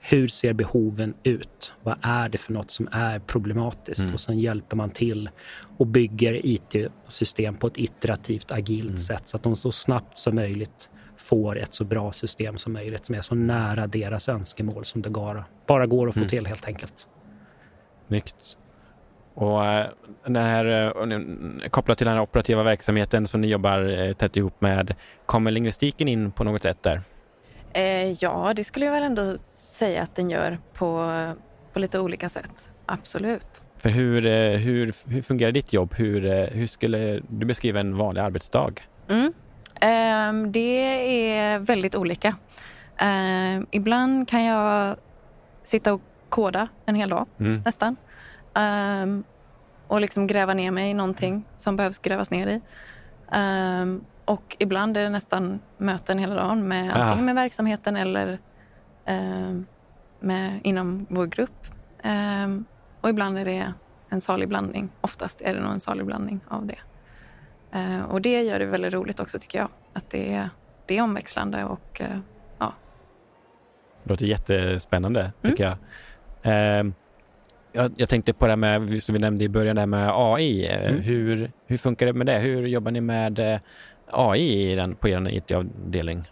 hur 0.00 0.28
ser 0.28 0.52
behoven 0.52 1.14
ut? 1.22 1.72
Vad 1.82 1.98
är 2.02 2.28
det 2.28 2.38
för 2.38 2.52
något 2.52 2.70
som 2.70 2.88
är 2.92 3.18
problematiskt? 3.18 4.00
Mm. 4.00 4.14
Och 4.14 4.20
sen 4.20 4.38
hjälper 4.38 4.76
man 4.76 4.90
till 4.90 5.30
och 5.76 5.86
bygger 5.86 6.46
IT-system 6.46 7.56
på 7.56 7.66
ett 7.66 7.78
iterativt, 7.78 8.52
agilt 8.52 8.88
mm. 8.88 8.98
sätt 8.98 9.28
så 9.28 9.36
att 9.36 9.42
de 9.42 9.56
så 9.56 9.72
snabbt 9.72 10.18
som 10.18 10.34
möjligt 10.34 10.90
får 11.16 11.58
ett 11.58 11.74
så 11.74 11.84
bra 11.84 12.12
system 12.12 12.58
som 12.58 12.72
möjligt 12.72 13.04
som 13.04 13.14
är 13.14 13.22
så 13.22 13.34
nära 13.34 13.86
deras 13.86 14.28
önskemål 14.28 14.84
som 14.84 15.02
det 15.02 15.10
bara 15.66 15.86
går 15.86 16.08
att 16.08 16.14
få 16.14 16.20
mm. 16.20 16.30
till 16.30 16.46
helt 16.46 16.68
enkelt. 16.68 17.08
Snyggt. 18.08 18.56
Och 19.34 19.66
äh, 19.66 19.86
den 20.24 20.36
här, 20.36 20.64
äh, 21.12 21.68
kopplat 21.70 21.98
till 21.98 22.06
den 22.06 22.14
här 22.14 22.22
operativa 22.22 22.62
verksamheten 22.62 23.26
som 23.26 23.40
ni 23.40 23.46
jobbar 23.46 23.98
äh, 23.98 24.12
tätt 24.12 24.36
ihop 24.36 24.60
med, 24.60 24.94
kommer 25.26 25.50
lingvistiken 25.50 26.08
in 26.08 26.32
på 26.32 26.44
något 26.44 26.62
sätt 26.62 26.82
där? 26.82 27.02
Ja, 28.20 28.52
det 28.56 28.64
skulle 28.64 28.86
jag 28.86 28.92
väl 28.92 29.02
ändå 29.02 29.38
säga 29.66 30.02
att 30.02 30.16
den 30.16 30.30
gör 30.30 30.58
på, 30.74 31.12
på 31.72 31.78
lite 31.78 32.00
olika 32.00 32.28
sätt. 32.28 32.68
Absolut. 32.86 33.62
För 33.78 33.90
hur, 33.90 34.26
eh, 34.26 34.58
hur, 34.58 34.94
hur 35.06 35.22
fungerar 35.22 35.52
ditt 35.52 35.72
jobb? 35.72 35.94
Hur, 35.94 36.26
eh, 36.26 36.46
hur 36.46 36.66
skulle 36.66 37.20
du 37.28 37.46
beskriva 37.46 37.80
en 37.80 37.96
vanlig 37.96 38.20
arbetsdag? 38.20 38.72
Mm. 39.08 39.32
Um, 39.82 40.52
det 40.52 41.30
är 41.30 41.58
väldigt 41.58 41.94
olika. 41.94 42.36
Um, 43.02 43.66
ibland 43.70 44.28
kan 44.28 44.44
jag 44.44 44.96
sitta 45.64 45.92
och 45.92 46.00
koda 46.28 46.68
en 46.86 46.94
hel 46.94 47.08
dag, 47.08 47.26
mm. 47.40 47.62
nästan. 47.64 47.96
Um, 48.54 49.24
och 49.86 50.00
liksom 50.00 50.26
gräva 50.26 50.54
ner 50.54 50.70
mig 50.70 50.90
i 50.90 50.94
någonting 50.94 51.44
som 51.56 51.76
behövs 51.76 51.98
grävas 51.98 52.30
ner 52.30 52.46
i. 52.46 52.60
och 54.28 54.56
ibland 54.58 54.96
är 54.96 55.02
det 55.02 55.10
nästan 55.10 55.60
möten 55.76 56.18
hela 56.18 56.34
dagen 56.34 56.68
med 56.68 56.92
antingen 56.96 57.24
med 57.24 57.34
verksamheten 57.34 57.96
eller 57.96 58.38
eh, 59.04 59.60
med, 60.20 60.60
inom 60.62 61.06
vår 61.08 61.26
grupp. 61.26 61.66
Eh, 62.02 62.48
och 63.00 63.08
ibland 63.08 63.38
är 63.38 63.44
det 63.44 63.72
en 64.08 64.20
salig 64.20 64.48
blandning. 64.48 64.88
Oftast 65.00 65.40
är 65.40 65.54
det 65.54 65.60
nog 65.60 65.72
en 65.72 65.80
salig 65.80 66.06
blandning 66.06 66.40
av 66.48 66.66
det. 66.66 66.78
Eh, 67.72 68.04
och 68.04 68.22
det 68.22 68.42
gör 68.42 68.58
det 68.58 68.66
väldigt 68.66 68.92
roligt 68.92 69.20
också 69.20 69.38
tycker 69.38 69.58
jag. 69.58 69.68
Att 69.92 70.10
det 70.10 70.34
är, 70.34 70.50
det 70.86 70.98
är 70.98 71.02
omväxlande 71.02 71.64
och 71.64 72.00
eh, 72.00 72.18
ja, 72.58 72.74
Det 74.02 74.10
låter 74.10 74.26
jättespännande 74.26 75.32
tycker 75.42 75.66
mm. 75.66 75.78
jag. 76.42 76.78
Eh, 76.78 76.92
jag. 77.72 77.92
Jag 77.96 78.08
tänkte 78.08 78.32
på 78.32 78.46
det 78.46 78.56
med, 78.56 79.02
som 79.02 79.12
vi 79.12 79.18
nämnde 79.18 79.44
i 79.44 79.48
början, 79.48 79.76
det 79.76 79.86
med 79.86 80.10
AI. 80.12 80.66
Eh, 80.66 80.90
mm. 80.90 81.00
Hur, 81.00 81.52
hur 81.66 81.76
funkar 81.76 82.06
det 82.06 82.12
med 82.12 82.26
det? 82.26 82.38
Hur 82.38 82.66
jobbar 82.66 82.90
ni 82.90 83.00
med 83.00 83.38
eh, 83.38 83.60
AI 84.12 84.72
i 84.72 84.74
den, 84.74 84.94
på 84.94 85.08
er 85.08 85.28
IT-avdelning? 85.28 86.24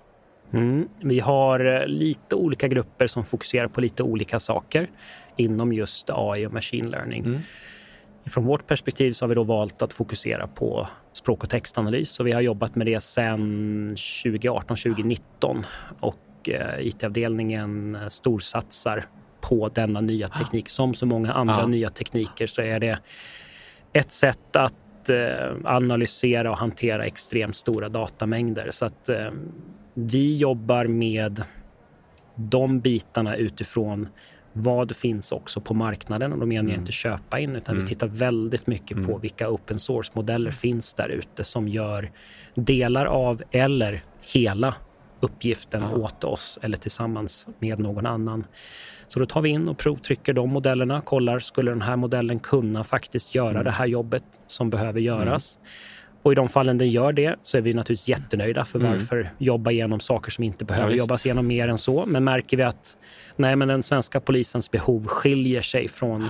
Mm. 0.53 0.89
Vi 1.01 1.21
har 1.21 1.65
eh, 1.67 1.87
lite 1.87 2.37
olika 2.37 2.69
grupper 2.69 3.07
som 3.07 3.25
fokuserar 3.25 3.69
på 3.69 3.81
lite 3.81 4.03
olika 4.03 4.41
saker 4.41 4.91
inom 5.37 5.73
just 5.73 6.11
AI 6.11 6.47
och 6.47 6.53
machine 6.53 6.91
learning. 6.91 7.25
Mm. 7.25 7.41
Från 8.27 8.45
vårt 8.45 8.67
perspektiv 8.67 9.13
så 9.13 9.25
har 9.25 9.29
vi 9.29 9.35
då 9.35 9.43
valt 9.43 9.83
att 9.83 9.93
fokusera 9.93 10.47
på 10.47 10.89
språk 11.13 11.43
och 11.43 11.51
textanalys 11.51 12.21
och 12.21 12.27
vi 12.27 12.33
har 12.33 12.41
jobbat 12.41 12.75
med 12.75 12.87
det 12.87 13.01
sedan 13.01 13.97
2018-2019 13.97 15.65
och 16.01 16.49
eh, 16.49 16.87
IT-avdelningen 16.87 17.99
storsatsar 18.09 19.07
på 19.41 19.69
denna 19.69 20.01
nya 20.01 20.29
teknik. 20.29 20.69
Som 20.69 20.95
så 20.95 21.07
många 21.07 21.33
andra 21.33 21.61
ja. 21.61 21.67
nya 21.67 21.89
tekniker 21.89 22.47
så 22.47 22.63
är 22.63 22.81
det 22.81 22.99
ett 23.93 24.13
sätt 24.13 24.57
att 24.57 24.75
eh, 25.11 25.57
analysera 25.65 26.51
och 26.51 26.59
hantera 26.59 27.07
extremt 27.07 27.57
stora 27.57 27.89
datamängder. 27.89 28.71
Så 28.71 28.85
att 28.85 29.09
eh, 29.09 29.31
vi 29.95 30.37
jobbar 30.37 30.87
med 30.87 31.43
de 32.35 32.81
bitarna 32.81 33.37
utifrån 33.37 34.09
vad 34.53 34.97
finns 34.97 35.33
också 35.33 35.61
på 35.61 35.75
marknaden? 35.75 36.33
Och 36.33 36.39
då 36.39 36.47
menar 36.47 36.63
jag 36.63 36.71
mm. 36.71 36.81
inte 36.81 36.93
köpa 36.93 37.39
in, 37.39 37.57
utan 37.57 37.75
mm. 37.75 37.85
vi 37.85 37.89
tittar 37.89 38.07
väldigt 38.07 38.67
mycket 38.67 38.97
mm. 38.97 39.07
på 39.07 39.19
vilka 39.19 39.51
open 39.51 39.79
source-modeller 39.79 40.51
finns 40.51 40.95
där 40.95 41.09
ute 41.09 41.45
som 41.45 41.69
gör 41.69 42.11
delar 42.55 43.07
av 43.07 43.43
eller 43.51 44.05
hela 44.21 44.75
uppgiften 45.21 45.85
åt 45.85 46.25
oss 46.25 46.59
eller 46.63 46.77
tillsammans 46.77 47.49
med 47.59 47.79
någon 47.79 48.07
annan. 48.07 48.45
Så 49.09 49.19
då 49.21 49.27
tar 49.27 49.41
vi 49.41 49.49
in 49.49 49.69
och 49.69 49.79
provtrycker 49.79 50.33
de 50.33 50.51
modellerna, 50.51 51.01
kollar, 51.01 51.39
skulle 51.39 51.71
den 51.71 51.83
här 51.83 51.97
modellen 51.97 52.39
kunna 52.39 52.85
faktiskt 52.85 53.35
göra 53.35 53.51
mm. 53.51 53.65
det 53.65 53.71
här 53.71 53.87
jobbet 53.87 54.25
som 54.47 54.71
behöver 54.71 55.01
göras? 55.01 55.57
Mm. 55.57 55.69
Och 56.23 56.33
i 56.33 56.35
de 56.35 56.49
fallen 56.49 56.79
den 56.79 56.91
gör 56.91 57.13
det 57.13 57.37
så 57.43 57.57
är 57.57 57.61
vi 57.61 57.75
naturligtvis 57.75 58.09
jättenöjda. 58.09 58.65
För 58.65 58.79
mm. 58.79 58.93
varför 58.93 59.31
jobba 59.39 59.71
igenom 59.71 60.01
saker 60.01 60.31
som 60.31 60.45
inte 60.45 60.65
behöver 60.65 60.91
ja, 60.91 60.97
jobbas 60.97 61.27
igenom 61.27 61.47
mer 61.47 61.69
än 61.69 61.79
så? 61.79 62.07
Men 62.07 62.25
märker 62.25 62.57
vi 62.57 62.63
att 62.63 62.97
nej, 63.37 63.57
men 63.57 63.69
den 63.69 63.83
svenska 63.83 64.21
polisens 64.21 64.71
behov 64.71 65.07
skiljer 65.07 65.63
sig 65.63 65.89
från 65.89 66.29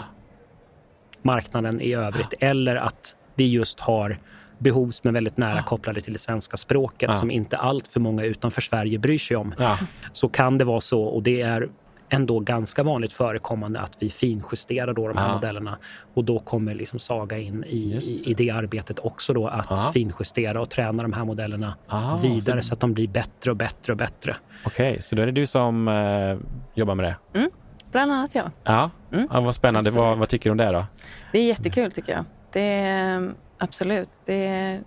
marknaden 1.23 1.81
i 1.81 1.95
övrigt 1.95 2.35
eller 2.40 2.76
att 2.76 3.16
vi 3.35 3.49
just 3.49 3.81
har 3.81 4.19
behov 4.58 4.90
som 4.90 5.08
är 5.08 5.12
väldigt 5.12 5.36
nära 5.36 5.62
kopplade 5.62 6.00
till 6.00 6.12
det 6.12 6.18
svenska 6.18 6.56
språket 6.56 7.10
ja. 7.10 7.16
som 7.16 7.30
inte 7.30 7.56
allt 7.56 7.86
för 7.86 8.00
många 8.00 8.25
utanför 8.25 8.60
Sverige 8.60 8.98
bryr 8.98 9.18
sig 9.18 9.36
om. 9.36 9.54
Ja. 9.58 9.78
Så 10.12 10.28
kan 10.28 10.58
det 10.58 10.64
vara 10.64 10.80
så 10.80 11.02
och 11.02 11.22
det 11.22 11.40
är 11.40 11.68
ändå 12.08 12.40
ganska 12.40 12.82
vanligt 12.82 13.12
förekommande 13.12 13.80
att 13.80 13.92
vi 13.98 14.10
finjusterar 14.10 14.92
då 14.92 15.08
de 15.08 15.16
här 15.16 15.28
ja. 15.28 15.34
modellerna. 15.34 15.78
Och 16.14 16.25
då 16.25 16.38
kommer 16.38 16.75
liksom 16.75 16.98
Saga 16.98 17.38
in 17.38 17.64
i, 17.64 17.76
i, 17.76 18.30
i, 18.30 18.34
det 18.34 18.50
arbetet 18.50 18.98
också 18.98 19.32
då 19.32 19.48
att 19.48 19.66
ja. 19.70 19.90
finjustera 19.94 20.60
och 20.60 20.70
träna 20.70 21.02
de 21.02 21.12
här 21.12 21.25
modellerna 21.25 21.76
Aha, 21.88 22.16
vidare 22.16 22.62
så... 22.62 22.68
så... 22.68 22.75
att 22.75 22.80
de 22.80 22.92
blir 22.92 23.08
bättre 23.08 23.50
och 23.50 23.56
bättre 23.56 23.92
och 23.92 23.96
bättre. 23.96 24.36
Okej, 24.64 24.90
okay, 24.90 25.02
så 25.02 25.14
då 25.14 25.22
är 25.22 25.26
det 25.26 25.32
du 25.32 25.46
som 25.46 25.88
eh, 25.88 26.36
jobbar 26.75 26.94
med 26.94 27.04
det? 27.04 27.38
Mm, 27.38 27.50
bland 27.92 28.12
annat 28.12 28.34
jag. 28.34 28.50
Ja, 28.64 28.90
mm. 29.12 29.28
ja 29.32 29.40
vad 29.40 29.54
spännande. 29.54 29.90
Vad, 29.90 30.18
vad, 30.18 30.28
tycker 30.28 30.50
du 30.50 30.50
om 30.50 30.56
det 30.56 30.72
då? 30.72 30.86
Det 31.32 31.38
är 31.38 31.46
jättekul 31.48 31.92
tycker 31.92 32.12
jag. 32.12 32.25
Det 32.52 32.60
är, 32.60 33.30
absolut. 33.58 34.10
Det 34.25 34.46
är, 34.46 34.82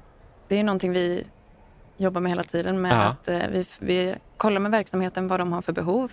det 0.48 0.60
är 0.60 0.64
någonting 0.64 0.92
vi 0.92 1.24
jobbar 1.98 2.22
med 2.22 2.32
hela 2.32 2.44
tiden 2.44 2.82
med 2.82 2.92
ja. 2.92 3.04
att 3.04 3.28
eh, 3.28 3.48
vi, 3.52 3.66
vi 3.80 4.16
kollar 4.38 4.60
med 4.60 4.72
verksamheten 4.72 5.28
vad 5.28 5.40
de 5.40 5.52
har 5.52 5.62
för 5.62 5.74
behov 5.74 6.12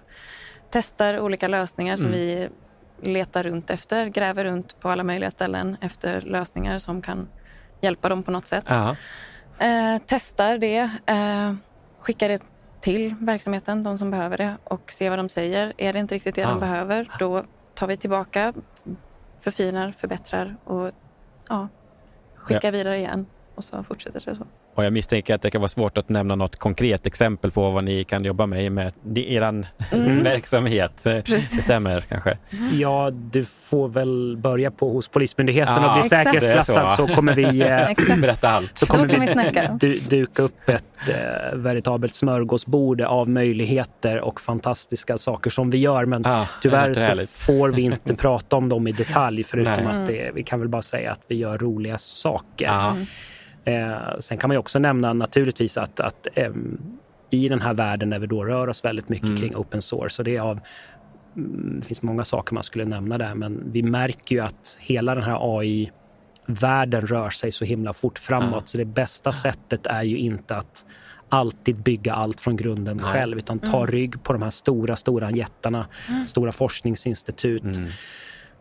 testar 0.70 1.20
olika 1.20 1.48
lösningar 1.48 1.96
som 1.96 2.06
mm. 2.06 2.18
vi 2.18 2.48
letar 3.02 3.42
runt 3.42 3.70
efter, 3.70 4.06
gräver 4.06 4.44
runt 4.44 4.80
på 4.80 4.88
alla 4.88 5.02
möjliga 5.02 5.30
ställen 5.30 5.76
efter 5.80 6.20
lösningar 6.20 6.78
som 6.78 7.02
kan 7.02 7.28
hjälpa 7.80 8.08
dem 8.08 8.22
på 8.22 8.30
något 8.30 8.46
sätt. 8.46 8.64
Eh, 9.58 10.02
testar 10.06 10.58
det, 10.58 10.90
eh, 11.06 11.54
skickar 12.00 12.28
det 12.28 12.42
till 12.80 13.14
verksamheten, 13.20 13.82
de 13.82 13.98
som 13.98 14.10
behöver 14.10 14.38
det 14.38 14.56
och 14.64 14.92
ser 14.92 15.10
vad 15.10 15.18
de 15.18 15.28
säger. 15.28 15.72
Är 15.76 15.92
det 15.92 15.98
inte 15.98 16.14
riktigt 16.14 16.34
det 16.34 16.40
ja. 16.40 16.48
de 16.48 16.60
behöver, 16.60 17.10
då 17.18 17.44
tar 17.74 17.86
vi 17.86 17.96
tillbaka, 17.96 18.52
förfinar, 19.40 19.94
förbättrar 19.98 20.56
och 20.64 20.90
ja, 21.48 21.68
skicka 22.46 22.66
ja. 22.66 22.70
vidare 22.70 22.98
igen 22.98 23.26
och 23.54 23.64
så 23.64 23.82
fortsätter 23.82 24.22
det 24.24 24.36
så. 24.36 24.46
Och 24.76 24.84
jag 24.84 24.92
misstänker 24.92 25.34
att 25.34 25.42
det 25.42 25.50
kan 25.50 25.60
vara 25.60 25.68
svårt 25.68 25.98
att 25.98 26.08
nämna 26.08 26.34
något 26.34 26.56
konkret 26.56 27.06
exempel 27.06 27.50
på 27.50 27.70
vad 27.70 27.84
ni 27.84 28.04
kan 28.04 28.24
jobba 28.24 28.46
med 28.46 28.72
med 28.72 28.92
er 29.14 29.42
mm. 29.42 29.64
verksamhet. 30.22 30.92
Precis. 31.04 31.56
Det 31.56 31.62
stämmer 31.62 32.00
kanske? 32.00 32.38
Ja, 32.72 33.10
du 33.10 33.44
får 33.44 33.88
väl 33.88 34.36
börja 34.36 34.70
på 34.70 34.92
hos 34.92 35.08
Polismyndigheten 35.08 35.74
ja, 35.82 35.94
och 35.94 36.00
bli 36.00 36.08
säkerhetsklassad 36.08 36.92
så. 36.92 37.06
så. 37.06 37.14
kommer 37.14 37.34
vi 37.34 37.60
eh, 37.60 38.16
berätta 38.20 38.48
allt. 38.48 38.78
Så 38.78 38.86
kommer 38.86 39.08
vi, 39.08 39.88
vi 39.88 39.98
duka 39.98 40.42
upp 40.42 40.68
ett 40.68 40.84
eh, 41.08 41.58
veritabelt 41.58 42.14
smörgåsbord 42.14 43.00
av 43.00 43.28
möjligheter 43.28 44.20
och 44.20 44.40
fantastiska 44.40 45.18
saker 45.18 45.50
som 45.50 45.70
vi 45.70 45.78
gör. 45.78 46.04
Men 46.04 46.26
ah, 46.26 46.46
tyvärr 46.62 46.94
så 46.94 47.26
får 47.26 47.68
vi 47.68 47.82
inte 47.82 48.14
prata 48.16 48.56
om 48.56 48.68
dem 48.68 48.86
i 48.86 48.92
detalj 48.92 49.44
förutom 49.44 49.84
Nej. 49.84 49.86
att 49.86 50.06
det, 50.06 50.30
vi 50.34 50.42
kan 50.42 50.60
väl 50.60 50.68
bara 50.68 50.82
säga 50.82 51.12
att 51.12 51.24
vi 51.28 51.36
gör 51.36 51.58
roliga 51.58 51.98
saker. 51.98 52.68
Ah. 52.68 52.96
Eh, 53.66 54.18
sen 54.18 54.38
kan 54.38 54.48
man 54.48 54.54
ju 54.54 54.58
också 54.58 54.78
nämna 54.78 55.12
naturligtvis 55.12 55.78
att, 55.78 56.00
att 56.00 56.26
eh, 56.34 56.50
i 57.30 57.48
den 57.48 57.60
här 57.60 57.74
världen 57.74 58.10
där 58.10 58.18
vi 58.18 58.26
då 58.26 58.44
rör 58.44 58.68
oss 58.68 58.84
väldigt 58.84 59.08
mycket 59.08 59.28
mm. 59.28 59.40
kring 59.40 59.56
open 59.56 59.82
source, 59.82 60.22
och 60.22 60.24
det, 60.24 60.38
av, 60.38 60.60
mm, 61.36 61.80
det 61.80 61.86
finns 61.86 62.02
många 62.02 62.24
saker 62.24 62.54
man 62.54 62.62
skulle 62.62 62.84
nämna 62.84 63.18
där, 63.18 63.34
men 63.34 63.72
vi 63.72 63.82
märker 63.82 64.36
ju 64.36 64.42
att 64.42 64.78
hela 64.80 65.14
den 65.14 65.24
här 65.24 65.58
AI 65.58 65.92
världen 66.46 67.06
rör 67.06 67.30
sig 67.30 67.52
så 67.52 67.64
himla 67.64 67.92
fort 67.92 68.18
framåt. 68.18 68.52
Mm. 68.52 68.66
Så 68.66 68.78
det 68.78 68.84
bästa 68.84 69.32
sättet 69.32 69.86
är 69.86 70.02
ju 70.02 70.16
inte 70.16 70.56
att 70.56 70.84
alltid 71.28 71.76
bygga 71.76 72.14
allt 72.14 72.40
från 72.40 72.56
grunden 72.56 72.96
Nej. 72.96 73.06
själv, 73.06 73.38
utan 73.38 73.58
ta 73.58 73.76
mm. 73.76 73.86
rygg 73.86 74.22
på 74.22 74.32
de 74.32 74.42
här 74.42 74.50
stora, 74.50 74.96
stora 74.96 75.30
jättarna, 75.30 75.86
mm. 76.08 76.26
stora 76.26 76.52
forskningsinstitut. 76.52 77.62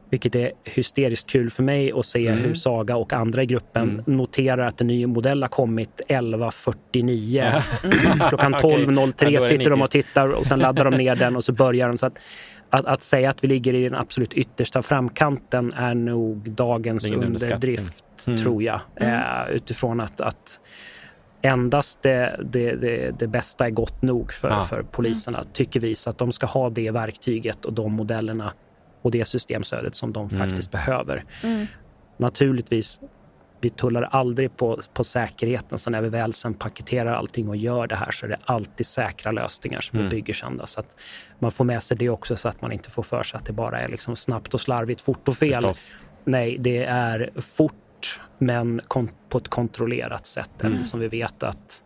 Mm. 0.06 0.10
Vilket 0.10 0.36
är 0.36 0.52
hysteriskt 0.64 1.30
kul 1.30 1.50
för 1.50 1.64
mig 1.64 1.92
att 1.92 2.06
se 2.06 2.28
mm. 2.28 2.40
hur 2.40 2.54
Saga 2.54 2.96
och 2.96 3.14
andra 3.14 3.44
i 3.44 3.46
gruppen 3.46 3.90
mm. 3.90 4.18
noterar 4.18 4.68
att 4.68 4.82
en 4.82 4.88
ny 4.88 5.06
modell 5.08 5.44
har 5.44 5.50
kommit 5.50 6.02
11.49. 6.10 7.62
Mm. 7.84 8.20
Klockan 8.30 8.56
12.03 8.56 9.38
okay. 9.38 9.40
sitter 9.40 9.70
de 9.70 9.82
och 9.82 9.92
tittar 9.92 10.30
och 10.30 10.46
sen 10.46 10.60
laddar 10.60 10.84
de 10.84 10.98
ner 10.98 11.16
den 11.16 11.36
och 11.36 11.44
så 11.44 11.52
börjar 11.64 11.88
de. 11.88 11.98
Så 11.98 12.06
att, 12.06 12.18
att, 12.70 12.86
att, 12.86 13.04
säga 13.04 13.30
att 13.30 13.44
vi 13.44 13.48
ligger 13.48 13.74
i 13.74 13.84
den 13.84 13.96
absolut 13.96 14.34
yttersta 14.34 14.82
framkanten 14.82 15.72
är 15.74 15.96
nog 15.96 16.52
dagens 16.52 17.12
underdrift, 17.12 18.28
mm. 18.28 18.40
tror 18.40 18.64
jag. 18.64 18.80
Mm. 18.96 19.14
Uh, 19.14 19.56
utifrån 19.56 20.00
att, 20.00 20.22
att 20.22 20.60
endast 21.42 22.02
det, 22.02 22.40
det, 22.44 22.76
det, 22.76 23.20
det, 23.20 23.28
bästa 23.28 23.66
är 23.66 23.70
gott 23.70 24.02
nog 24.02 24.34
för, 24.34 24.50
ja. 24.50 24.62
för 24.62 24.84
poliserna, 24.84 25.44
tycker 25.54 25.80
vi. 25.80 25.96
Så 25.96 26.10
att 26.10 26.18
de 26.18 26.32
ska 26.32 26.46
ha 26.46 26.70
det 26.70 26.92
verktyget 26.92 27.66
och 27.66 27.74
de 27.74 27.94
modellerna 27.94 28.54
och 29.06 29.12
det 29.12 29.26
systemstödet 29.26 29.96
som 29.96 30.14
de 30.14 30.30
mm. 30.30 30.48
faktiskt 30.48 30.72
behöver. 30.72 31.26
Mm. 31.44 31.66
Naturligtvis, 32.18 33.00
vi 33.62 33.70
tullar 33.70 34.02
aldrig 34.02 34.58
på, 34.58 34.82
på 34.94 35.04
säkerheten, 35.04 35.80
så 35.80 35.90
när 35.90 36.02
vi 36.02 36.10
väl 36.10 36.34
sen 36.34 36.54
paketerar 36.54 37.14
allting 37.14 37.50
och 37.50 37.56
gör 37.56 37.88
det 37.88 37.96
här 37.96 38.12
så 38.12 38.26
är 38.26 38.30
det 38.30 38.40
alltid 38.46 38.86
säkra 38.86 39.32
lösningar 39.32 39.82
som 39.82 40.00
mm. 40.00 40.10
vi 40.10 40.16
bygger 40.16 40.34
sen. 40.34 40.58
Då, 40.58 40.66
så 40.68 40.80
att 40.80 40.96
man 41.40 41.52
får 41.52 41.66
med 41.66 41.84
sig 41.84 41.98
det 41.98 42.10
också 42.10 42.36
så 42.36 42.48
att 42.48 42.62
man 42.62 42.72
inte 42.72 42.90
får 42.90 43.04
för 43.04 43.24
sig 43.24 43.38
att 43.38 43.46
det 43.46 43.54
bara 43.54 43.80
är 43.80 43.88
liksom 43.88 44.16
snabbt 44.16 44.54
och 44.54 44.62
slarvigt, 44.62 45.02
fort 45.02 45.28
och 45.28 45.38
fel. 45.38 45.54
Förstås. 45.54 45.96
Nej, 46.24 46.58
det 46.60 46.84
är 46.84 47.32
fort 47.38 48.20
men 48.38 48.82
på 49.30 49.38
ett 49.38 49.48
kontrollerat 49.48 50.26
sätt 50.26 50.62
mm. 50.62 50.74
eftersom 50.74 51.00
vi 51.00 51.08
vet 51.08 51.44
att 51.44 51.84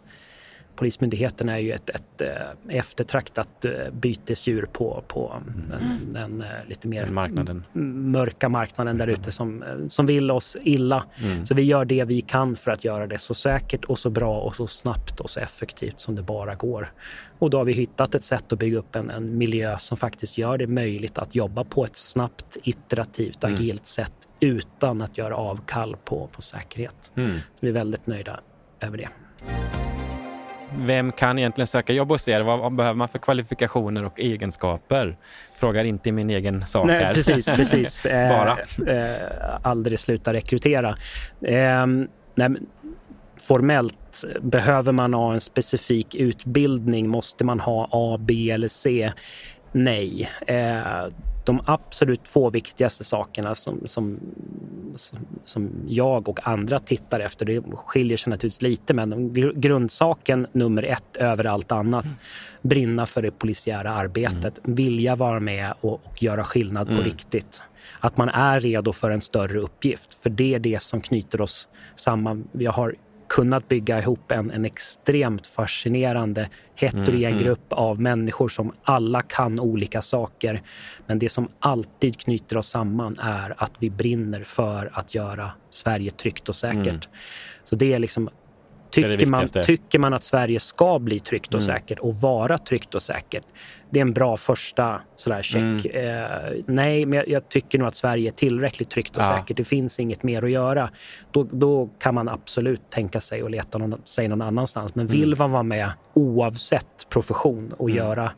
Polismyndigheten 0.79 1.49
är 1.49 1.57
ju 1.57 1.71
ett, 1.71 1.89
ett, 1.89 2.21
eh, 2.21 2.77
eftertraktat 2.77 3.65
eh, 3.65 3.71
bytesdjur 3.91 4.65
på, 4.73 5.03
på 5.07 5.35
den, 5.69 6.13
den, 6.13 6.41
eh, 6.41 6.47
lite 6.67 6.87
mer 6.87 7.05
den 7.05 7.13
marknaden. 7.13 7.63
mörka 8.11 8.49
marknaden 8.49 8.97
där 8.97 9.07
ute 9.07 9.31
som, 9.31 9.63
som 9.89 10.05
vill 10.05 10.31
oss 10.31 10.57
illa. 10.63 11.03
Mm. 11.23 11.45
Så 11.45 11.55
vi 11.55 11.61
gör 11.61 11.85
det 11.85 12.03
vi 12.03 12.21
kan 12.21 12.55
för 12.55 12.71
att 12.71 12.83
göra 12.83 13.07
det 13.07 13.17
så 13.17 13.33
säkert 13.33 13.85
och 13.85 13.99
så 13.99 14.09
bra 14.09 14.39
och 14.39 14.55
så 14.55 14.67
snabbt 14.67 15.19
och 15.19 15.29
så 15.29 15.39
effektivt 15.39 15.99
som 15.99 16.15
det 16.15 16.21
bara 16.21 16.55
går. 16.55 16.91
Och 17.39 17.49
då 17.49 17.57
har 17.57 17.65
vi 17.65 17.73
hittat 17.73 18.15
ett 18.15 18.25
sätt 18.25 18.53
att 18.53 18.59
bygga 18.59 18.77
upp 18.77 18.95
en, 18.95 19.09
en 19.09 19.37
miljö 19.37 19.77
som 19.79 19.97
faktiskt 19.97 20.37
gör 20.37 20.57
det 20.57 20.67
möjligt 20.67 21.17
att 21.17 21.35
jobba 21.35 21.63
på 21.63 21.83
ett 21.83 21.97
snabbt, 21.97 22.57
iterativt, 22.63 23.43
mm. 23.43 23.55
agilt 23.55 23.87
sätt 23.87 24.13
utan 24.39 25.01
att 25.01 25.17
göra 25.17 25.35
avkall 25.35 25.95
på, 26.05 26.27
på 26.27 26.41
säkerhet. 26.41 27.11
Mm. 27.15 27.31
Så 27.31 27.59
vi 27.59 27.67
är 27.69 27.73
väldigt 27.73 28.07
nöjda 28.07 28.39
över 28.79 28.97
det 28.97 29.09
vem 30.77 31.11
kan 31.11 31.39
egentligen 31.39 31.67
söka 31.67 31.93
jobb 31.93 32.09
hos 32.09 32.27
er? 32.27 32.41
Vad, 32.41 32.59
vad, 32.59 32.75
behöver 32.75 32.97
man 32.97 33.09
för 33.09 33.19
kvalifikationer 33.19 34.05
och 34.05 34.19
egenskaper? 34.19 35.17
Frågar 35.55 35.83
inte 35.83 36.11
min 36.11 36.29
egen 36.29 36.65
sak 36.65 36.87
Nej, 36.87 37.03
här. 37.03 37.13
Precis, 37.13 37.45
precis. 37.45 38.03
Bara. 38.09 38.57
Eh, 38.87 38.95
eh, 38.95 39.59
aldrig 39.61 39.99
sluta 39.99 40.33
rekrytera. 40.33 40.97
Eh, 41.41 41.85
nej, 42.35 42.49
formellt, 43.41 44.23
behöver 44.41 44.91
man 44.91 45.13
ha 45.13 45.33
en 45.33 45.39
specifik 45.39 46.15
utbildning? 46.15 47.09
Måste 47.09 47.43
man 47.43 47.59
ha 47.59 47.89
A, 47.91 48.17
B 48.19 48.51
eller 48.51 48.67
C? 48.67 49.11
nej. 49.71 50.29
Eh, 50.47 51.07
de 51.49 51.61
absolut 51.65 52.23
två 52.23 52.49
viktigaste 52.49 53.03
sakerna 53.03 53.55
som, 53.55 53.81
som, 53.85 54.19
som 55.43 55.69
jag 55.87 56.29
och 56.29 56.47
andra 56.47 56.79
tittar 56.79 57.19
efter, 57.19 57.45
det 57.45 57.61
skiljer 57.75 58.17
sig 58.17 58.29
naturligtvis 58.31 58.61
lite, 58.61 58.93
men 58.93 59.33
grundsaken 59.61 60.47
nummer 60.51 60.83
ett 60.83 61.17
över 61.17 61.45
allt 61.45 61.71
annat, 61.71 62.05
mm. 62.05 62.17
brinna 62.61 63.05
för 63.05 63.21
det 63.21 63.31
polisiära 63.31 63.91
arbetet, 63.91 64.65
mm. 64.65 64.75
vilja 64.75 65.15
vara 65.15 65.39
med 65.39 65.73
och, 65.81 65.93
och 65.93 66.23
göra 66.23 66.43
skillnad 66.43 66.87
på 66.87 66.93
mm. 66.93 67.05
riktigt. 67.05 67.61
Att 67.99 68.17
man 68.17 68.29
är 68.29 68.59
redo 68.59 68.93
för 68.93 69.11
en 69.11 69.21
större 69.21 69.59
uppgift, 69.59 70.17
för 70.21 70.29
det 70.29 70.55
är 70.55 70.59
det 70.59 70.81
som 70.83 71.01
knyter 71.01 71.41
oss 71.41 71.67
samman. 71.95 72.47
Vi 72.51 72.65
har 72.65 72.95
kunnat 73.29 73.67
bygga 73.67 73.99
ihop 73.99 74.31
en, 74.31 74.51
en 74.51 74.65
extremt 74.65 75.47
fascinerande 75.47 76.49
heterogen 76.75 77.31
mm, 77.31 77.43
grupp 77.43 77.73
av 77.73 78.01
människor 78.01 78.49
som 78.49 78.73
alla 78.83 79.21
kan 79.21 79.59
olika 79.59 80.01
saker. 80.01 80.61
Men 81.05 81.19
det 81.19 81.29
som 81.29 81.47
alltid 81.59 82.19
knyter 82.19 82.57
oss 82.57 82.69
samman 82.69 83.19
är 83.19 83.53
att 83.57 83.71
vi 83.79 83.89
brinner 83.89 84.43
för 84.43 84.89
att 84.93 85.15
göra 85.15 85.51
Sverige 85.69 86.11
tryggt 86.11 86.49
och 86.49 86.55
säkert. 86.55 86.87
Mm. 86.87 86.99
Så 87.63 87.75
det 87.75 87.93
är 87.93 87.99
liksom 87.99 88.29
Tycker 88.89 89.25
man, 89.25 89.47
tycker 89.47 89.99
man 89.99 90.13
att 90.13 90.23
Sverige 90.23 90.59
ska 90.59 90.99
bli 90.99 91.19
tryggt 91.19 91.53
och 91.53 91.61
mm. 91.61 91.75
säkert 91.75 91.99
och 91.99 92.15
vara 92.15 92.57
tryggt 92.57 92.95
och 92.95 93.01
säkert, 93.01 93.43
det 93.89 93.99
är 93.99 94.01
en 94.01 94.13
bra 94.13 94.37
första 94.37 95.01
sådär 95.15 95.41
check. 95.41 95.85
Mm. 95.85 96.23
Eh, 96.23 96.63
nej, 96.65 97.05
men 97.05 97.17
jag, 97.17 97.27
jag, 97.27 97.49
tycker 97.49 97.79
nog 97.79 97.87
att 97.87 97.95
Sverige 97.95 98.29
är 98.29 98.31
tillräckligt 98.31 98.89
tryggt 98.89 99.17
och 99.17 99.23
ja. 99.23 99.37
säkert. 99.37 99.57
Det 99.57 99.63
finns 99.63 99.99
inget 99.99 100.23
mer 100.23 100.43
att 100.43 100.51
göra. 100.51 100.89
Då, 101.31 101.43
då 101.43 101.89
kan 101.99 102.15
man 102.15 102.29
absolut 102.29 102.89
tänka 102.89 103.19
sig 103.19 103.41
att 103.41 103.51
leta 103.51 103.77
någon, 103.77 104.01
sig 104.05 104.27
någon 104.27 104.41
annanstans. 104.41 104.95
Men 104.95 105.07
vill 105.07 105.23
mm. 105.23 105.39
man 105.39 105.51
vara 105.51 105.63
med 105.63 105.91
oavsett 106.13 107.09
profession 107.09 107.73
och 107.77 107.89
mm. 107.89 107.97
göra 107.97 108.31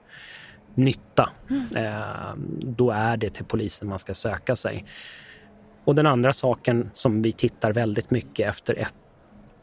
nytta, 0.76 1.30
eh, 1.76 2.36
då 2.60 2.92
är 2.92 3.18
det 3.18 3.30
till 3.30 3.46
polisen 3.46 3.88
man 3.88 4.00
ska 4.00 4.14
söka 4.14 4.56
sig. 4.56 4.86
Och 5.84 5.96
den 5.96 6.08
andra 6.08 6.34
saken 6.34 6.90
som 6.94 7.22
vi 7.22 7.32
tittar 7.32 7.74
väldigt 7.74 8.12
mycket 8.12 8.50
efter 8.50 8.80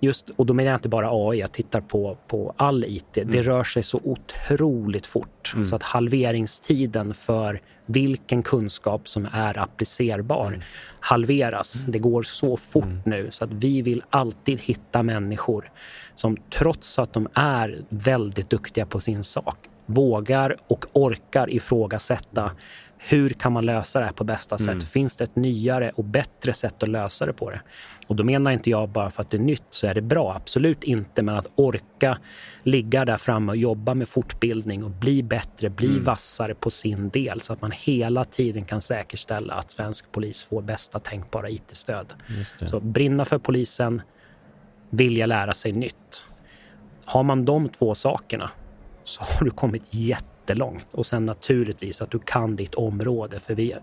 just, 0.01 0.31
och 0.31 0.47
då 0.47 0.55
menar 0.55 0.71
jag 0.71 0.79
inte 0.79 0.89
bara 0.89 1.09
AI, 1.11 1.39
jag 1.39 1.53
tittar 1.53 1.81
på, 1.81 2.19
på 2.27 2.55
all 2.57 2.85
IT. 2.85 3.19
Mm. 3.19 3.31
Det 3.31 3.43
rör 3.43 3.65
sig 3.65 3.83
så 3.83 4.01
otroligt 4.05 5.07
fort 5.07 5.53
mm. 5.55 5.65
så 5.65 5.77
att 5.77 5.83
halveringstiden 5.83 7.15
för 7.15 7.61
vilken 7.87 8.43
kunskap 8.43 9.09
som 9.09 9.29
är 9.33 9.59
applicerbar 9.59 10.47
mm. 10.47 10.61
halveras. 11.01 11.81
Mm. 11.81 11.93
Det 11.93 11.99
går 11.99 12.23
så 12.23 12.57
fort 12.57 12.85
mm. 12.85 13.03
nu 13.05 13.29
så 13.31 13.45
att 13.45 13.53
vi 13.53 13.83
vill 13.83 14.03
alltid 14.11 14.61
hitta 14.61 15.03
människor 15.03 15.71
som 16.15 16.37
trots 16.51 16.99
att 16.99 17.13
de 17.13 17.29
är 17.35 17.79
väldigt 17.89 18.51
duktiga 18.51 18.87
på 18.87 19.01
sin 19.01 19.25
sak 19.25 19.69
vågar 19.89 20.57
och 20.67 20.87
orkar 20.93 21.51
ifrågasätta 21.51 22.51
hur 22.99 23.31
kan 23.31 23.53
man 23.53 23.67
lösa 23.67 23.99
det 23.99 24.05
här 24.05 24.13
på 24.13 24.25
bästa 24.25 24.57
mm. 24.61 24.81
sätt? 24.81 24.89
Finns 24.89 25.17
det 25.17 25.25
ett 25.25 25.37
nyare 25.37 25.93
och 25.95 26.05
bättre 26.05 26.53
sätt 26.53 26.83
att 26.83 26.89
lösa 26.89 27.27
det 27.27 27.33
på 27.33 27.51
det? 27.51 27.61
Och 28.07 28.17
då 28.17 28.25
menar 28.25 28.51
inte 28.51 28.71
jag 28.71 28.89
bara 28.89 29.11
för 29.11 29.23
att 29.23 29.31
det 29.31 29.37
är 29.37 29.43
nytt 29.43 29.67
så 29.71 29.87
är 29.87 29.95
det 29.95 30.03
bra, 30.03 30.35
absolut 30.35 30.85
inte. 30.85 31.23
Men 31.23 31.37
att 31.37 31.47
orka 31.55 32.19
ligga 32.63 33.05
där 33.05 33.17
framme 33.17 33.53
och 33.53 33.57
jobba 33.57 33.95
med 33.95 34.09
fortbildning 34.09 34.85
och 34.85 34.91
bli 34.91 35.23
bättre, 35.23 35.71
bli 35.71 35.89
mm. 35.89 36.05
vassare 36.05 36.55
på 36.55 36.71
sin 36.71 37.09
del 37.09 37.41
så 37.41 37.53
att 37.53 37.63
man 37.63 37.71
hela 37.71 38.25
tiden 38.25 38.65
kan 38.65 38.81
säkerställa 38.81 39.55
att 39.55 39.71
svensk 39.71 40.13
polis 40.13 40.43
får 40.43 40.63
bästa 40.63 40.99
tänkbara 40.99 41.51
IT-stöd. 41.51 42.15
Så 42.67 42.81
brinna 42.81 43.25
för 43.25 43.39
polisen, 43.39 44.03
vilja 44.91 45.27
lära 45.27 45.53
sig 45.53 45.73
nytt. 45.73 46.25
Har 47.05 47.23
man 47.23 47.45
de 47.45 47.69
två 47.69 47.95
sakerna 47.95 48.51
så 49.05 49.23
har 49.23 49.45
du 49.45 49.51
kommit 49.51 49.95
jättelångt. 50.49 50.95
Och 50.95 51.07
sen 51.07 51.27
naturligtvis 51.27 52.03
att 52.03 52.11
du 52.11 52.19
kan 52.19 52.57
ditt 52.57 52.75
område. 52.75 53.41
För 53.41 53.55
vi, 53.55 53.75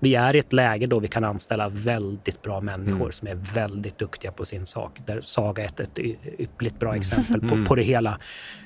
vi 0.00 0.14
är 0.14 0.36
i 0.36 0.38
ett 0.38 0.52
läge 0.52 0.86
då 0.86 0.98
vi 0.98 1.08
kan 1.08 1.24
anställa 1.24 1.68
väldigt 1.68 2.42
bra 2.42 2.60
människor 2.60 3.00
mm. 3.00 3.12
som 3.12 3.28
är 3.28 3.34
väldigt 3.54 3.98
duktiga 3.98 4.32
på 4.32 4.44
sin 4.44 4.66
sak. 4.66 5.00
Där 5.06 5.20
Saga 5.20 5.62
är 5.62 5.66
ett, 5.66 5.80
ett 5.80 5.98
ypperligt 6.38 6.78
bra 6.78 6.88
mm. 6.88 7.00
exempel 7.00 7.40
på, 7.40 7.54
mm. 7.54 7.64
på 7.64 7.74
det 7.74 7.82
hela. 7.82 8.18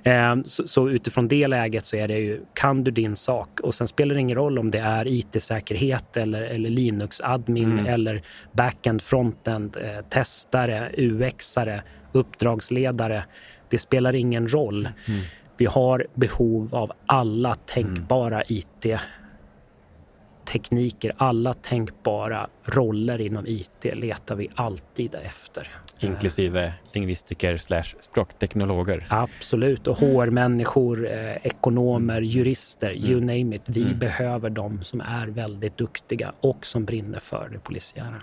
Eh, 0.02 0.36
så, 0.44 0.68
så, 0.68 0.88
utifrån 0.88 1.28
det 1.28 1.46
läget 1.46 1.86
så 1.86 1.96
är 1.96 2.08
det 2.08 2.18
ju, 2.18 2.40
kan 2.54 2.84
du 2.84 2.90
din 2.90 3.16
sak? 3.16 3.60
Och 3.60 3.74
sen 3.74 3.88
spelar 3.88 4.14
det 4.14 4.20
ingen 4.20 4.36
roll 4.36 4.58
om 4.58 4.70
det 4.70 4.78
är 4.78 5.06
IT-säkerhet 5.06 6.16
eller, 6.16 6.42
eller 6.42 6.70
Linux-admin 6.70 7.72
mm. 7.72 7.86
eller 7.86 8.22
backend, 8.52 9.02
frontend, 9.02 9.76
eh, 9.76 10.04
testare, 10.08 10.90
UX-are, 10.96 11.80
uppdragsledare. 12.12 13.24
Det 13.70 13.78
spelar 13.78 14.14
ingen 14.14 14.48
roll. 14.48 14.88
Mm. 15.58 15.64
Vi 15.64 15.66
har 15.66 16.06
behov 16.14 16.74
av 16.74 16.92
alla 17.06 17.54
tänkbara 17.54 18.42
mm. 18.42 18.62
IT-tekniker. 20.44 21.12
Alla 21.16 21.54
tänkbara 21.54 22.48
roller 22.64 23.20
inom 23.20 23.46
IT 23.46 23.86
letar 23.92 24.36
vi 24.36 24.48
alltid 24.54 25.14
efter. 25.14 25.68
Inklusive 26.00 26.72
lingvistiker 26.92 27.56
slash 27.56 27.94
språkteknologer. 28.00 29.06
Absolut, 29.10 29.86
och 29.86 29.98
HR-människor, 29.98 31.06
eh, 31.10 31.36
ekonomer, 31.42 32.16
mm. 32.16 32.28
jurister, 32.28 32.90
mm. 32.90 33.10
you 33.10 33.20
name 33.20 33.56
it. 33.56 33.62
Vi 33.66 33.82
mm. 33.82 33.98
behöver 33.98 34.50
de 34.50 34.84
som 34.84 35.00
är 35.00 35.26
väldigt 35.26 35.76
duktiga 35.76 36.32
och 36.40 36.66
som 36.66 36.84
brinner 36.84 37.20
för 37.20 37.48
det 37.52 37.58
polisiära. 37.58 38.22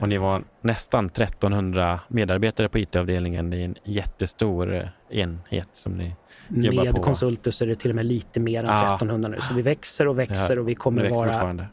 Och 0.00 0.08
ni 0.08 0.18
var 0.18 0.42
nästan 0.60 1.06
1300 1.06 2.00
medarbetare 2.08 2.68
på 2.68 2.78
IT-avdelningen. 2.78 3.50
Det 3.50 3.56
är 3.56 3.64
en 3.64 3.76
jättestor 3.84 4.74
eh, 4.74 4.88
enhet 5.10 5.68
som 5.72 5.92
ni 5.92 6.14
jobbar 6.48 6.84
Med 6.84 6.94
på. 6.94 7.02
konsulter 7.02 7.50
så 7.50 7.64
är 7.64 7.68
det 7.68 7.74
till 7.74 7.90
och 7.90 7.96
med 7.96 8.06
lite 8.06 8.40
mer 8.40 8.58
än 8.58 8.66
ja. 8.66 8.94
1300 8.94 9.28
nu. 9.28 9.40
Så 9.40 9.54
vi 9.54 9.62
växer 9.62 10.08
och 10.08 10.18
växer 10.18 10.54
ja, 10.54 10.60
och 10.60 10.68
vi 10.68 10.74
kommer 10.74 11.10
vara... 11.10 11.68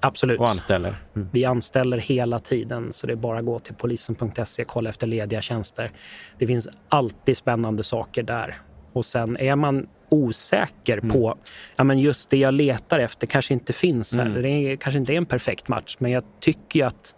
Absolut. 0.00 0.40
Och 0.40 0.50
anställer. 0.50 0.96
Mm. 1.16 1.28
Vi 1.32 1.44
anställer 1.44 1.98
hela 1.98 2.38
tiden, 2.38 2.92
så 2.92 3.06
det 3.06 3.12
är 3.12 3.16
bara 3.16 3.38
att 3.38 3.44
gå 3.44 3.58
till 3.58 3.74
polisen.se 3.74 4.62
och 4.62 4.68
kolla 4.68 4.90
efter 4.90 5.06
lediga 5.06 5.40
tjänster. 5.40 5.92
Det 6.38 6.46
finns 6.46 6.68
alltid 6.88 7.36
spännande 7.36 7.84
saker 7.84 8.22
där. 8.22 8.60
Och 8.92 9.04
sen 9.04 9.36
är 9.36 9.56
man 9.56 9.86
osäker 10.08 10.98
mm. 10.98 11.10
på, 11.10 11.38
ja 11.76 11.84
men 11.84 11.98
just 11.98 12.30
det 12.30 12.36
jag 12.36 12.54
letar 12.54 12.98
efter 12.98 13.26
kanske 13.26 13.54
inte 13.54 13.72
finns 13.72 14.16
här. 14.16 14.26
Mm. 14.26 14.42
Det 14.42 14.48
är, 14.48 14.76
kanske 14.76 14.98
inte 14.98 15.12
är 15.12 15.16
en 15.16 15.26
perfekt 15.26 15.68
match, 15.68 15.96
men 15.98 16.10
jag 16.10 16.22
tycker 16.40 16.86
att 16.86 17.14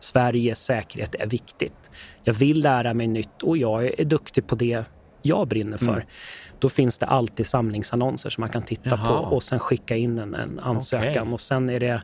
Sveriges 0.00 0.64
säkerhet 0.64 1.14
är 1.14 1.26
viktigt. 1.26 1.90
Jag 2.24 2.34
vill 2.34 2.60
lära 2.60 2.94
mig 2.94 3.06
nytt 3.06 3.42
och 3.42 3.56
jag 3.56 4.00
är 4.00 4.04
duktig 4.04 4.46
på 4.46 4.54
det 4.54 4.84
jag 5.22 5.48
brinner 5.48 5.78
för. 5.78 5.92
Mm. 5.92 6.06
Då 6.58 6.68
finns 6.68 6.98
det 6.98 7.06
alltid 7.06 7.46
samlingsannonser 7.46 8.30
som 8.30 8.40
man 8.40 8.50
kan 8.50 8.62
titta 8.62 8.90
Jaha. 8.90 9.06
på 9.06 9.36
och 9.36 9.42
sen 9.42 9.58
skicka 9.58 9.96
in 9.96 10.18
en, 10.18 10.34
en 10.34 10.58
ansökan. 10.58 11.22
Okay. 11.22 11.32
Och 11.32 11.40
sen 11.40 11.70
är 11.70 11.80
det 11.80 12.02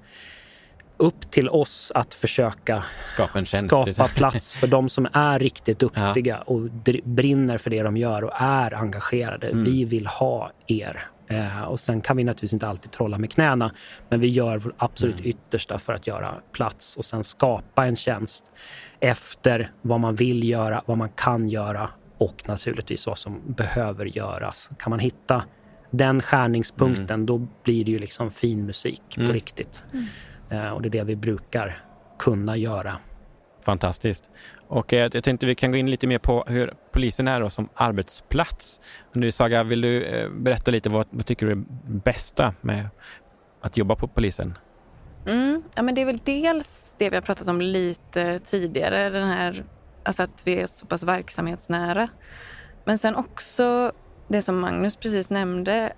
upp 0.97 1.31
till 1.31 1.49
oss 1.49 1.93
att 1.95 2.15
försöka 2.15 2.85
skapa, 3.15 3.45
skapa 3.45 4.09
plats 4.09 4.55
för 4.55 4.67
de 4.67 4.89
som 4.89 5.09
är 5.13 5.39
riktigt 5.39 5.79
duktiga 5.79 6.37
ja. 6.47 6.55
och 6.55 6.61
brinner 7.05 7.59
för 7.59 7.71
det 7.71 7.83
de 7.83 7.97
gör 7.97 8.25
och 8.25 8.33
är 8.35 8.75
engagerade. 8.75 9.47
Mm. 9.47 9.65
Vi 9.65 9.85
vill 9.85 10.07
ha 10.07 10.53
er. 10.67 11.07
Eh, 11.29 11.63
och 11.63 11.81
sen 11.81 12.01
kan 12.01 12.17
vi 12.17 12.25
naturligtvis 12.25 12.53
inte 12.53 12.69
alltid 12.69 12.93
trolla 12.93 13.19
med 13.19 13.33
knäna, 13.33 13.75
men 14.09 14.21
vi 14.21 14.29
gör 14.29 14.59
vårt 14.59 14.75
absolut 14.79 15.19
mm. 15.19 15.29
yttersta 15.29 15.79
för 15.79 15.93
att 15.93 16.07
göra 16.07 16.35
plats 16.53 16.97
och 16.97 17.05
sen 17.05 17.25
skapa 17.25 17.87
en 17.87 17.97
tjänst 17.97 18.53
efter 19.01 19.73
vad 19.83 20.01
man 20.01 20.15
vill 20.15 20.49
göra, 20.49 20.83
vad 20.87 20.99
man 20.99 21.09
kan 21.09 21.49
göra 21.49 21.91
och 22.19 22.43
naturligtvis 22.47 23.07
vad 23.07 23.19
som 23.19 23.41
behöver 23.47 24.05
göras. 24.05 24.71
Kan 24.79 24.91
man 24.91 24.99
hitta 24.99 25.45
den 25.91 26.21
skärningspunkten, 26.21 27.15
mm. 27.15 27.27
då 27.27 27.47
blir 27.63 27.85
det 27.85 27.91
ju 27.91 27.99
liksom 27.99 28.31
fin 28.31 28.67
musik 28.67 29.17
mm. 29.17 29.29
på 29.29 29.35
riktigt. 29.35 29.85
Mm. 29.93 30.07
Eh, 30.51 30.73
och 30.73 30.83
det 30.83 30.89
är 30.89 30.91
det 30.91 31.05
vi 31.05 31.17
brukar 31.17 31.85
kunna 32.19 32.57
göra. 32.57 32.97
Fantastiskt. 33.65 34.31
Och 34.69 34.93
eh, 34.93 35.11
jag 35.13 35.25
tänkte 35.25 35.47
vi 35.47 35.55
kan 35.55 35.73
gå 35.73 35.79
in 35.79 35.91
lite 35.91 36.07
mer 36.07 36.19
på 36.19 36.45
hur 36.47 36.75
polisen 36.93 37.29
är 37.29 37.41
då 37.41 37.51
som 37.51 37.69
arbetsplats. 37.75 38.81
Nu 39.13 39.31
Saga, 39.31 39.63
vill 39.63 39.81
du 39.81 40.05
eh, 40.05 40.31
berätta 40.31 40.71
lite 40.71 40.89
vad, 40.89 41.07
vad 41.11 41.27
tycker 41.27 41.47
du 41.47 41.53
är 41.53 41.65
bästa 41.85 42.55
med 42.61 42.89
att 43.61 43.77
jobba 43.77 43.97
på 43.97 44.09
polisen? 44.09 44.59
Mm, 45.27 45.63
ja, 45.75 45.83
men 45.83 45.95
det 45.95 46.01
är 46.01 46.07
väl 46.07 46.21
dels 46.25 46.95
det 46.99 47.11
vi 47.11 47.17
har 47.17 47.23
pratat 47.23 47.49
om 47.49 47.61
lite 47.61 48.39
tidigare, 48.39 49.11
den 49.11 49.29
här, 49.29 49.65
alltså 50.03 50.23
att 50.23 50.43
vi 50.45 50.61
är 50.61 50.67
så 50.67 50.87
pass 50.87 51.03
verksamhetsnära. 51.03 52.09
Men 52.85 52.99
sen 52.99 53.17
också 53.17 53.93
det 54.29 54.43
som 54.43 54.61
Magnus 54.61 54.97
precis 54.97 55.31
nämnde, 55.31 55.93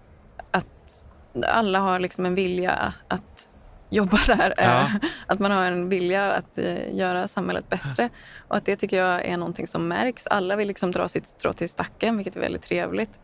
att 0.51 1.05
alla 1.47 1.79
har 1.81 1.99
liksom 1.99 2.27
en 2.27 2.35
vilja 2.35 2.95
att 3.09 3.49
jobba 3.91 4.19
där. 4.27 4.55
Ja. 4.57 4.63
Eh, 4.65 4.95
att 5.27 5.39
man 5.39 5.51
har 5.51 5.65
en 5.65 5.89
vilja 5.89 6.33
att 6.33 6.59
eh, 6.59 6.95
göra 6.95 7.29
samhället 7.29 7.69
bättre. 7.71 8.11
Och 8.49 8.57
att 8.57 8.65
det 8.65 8.77
tycker 8.77 8.97
jag 8.97 9.25
är 9.25 9.37
någonting 9.37 9.67
som 9.67 9.89
märks. 9.89 10.27
Alla 10.27 10.57
vill 10.57 10.69
liksom 10.69 10.93
dra 10.93 11.09
sitt 11.09 11.27
strå 11.27 11.53
till 11.53 11.69
stacken, 11.69 12.17
vilket 12.17 12.37
är 12.37 12.41
väldigt 12.41 12.63
trevligt. 12.63 13.19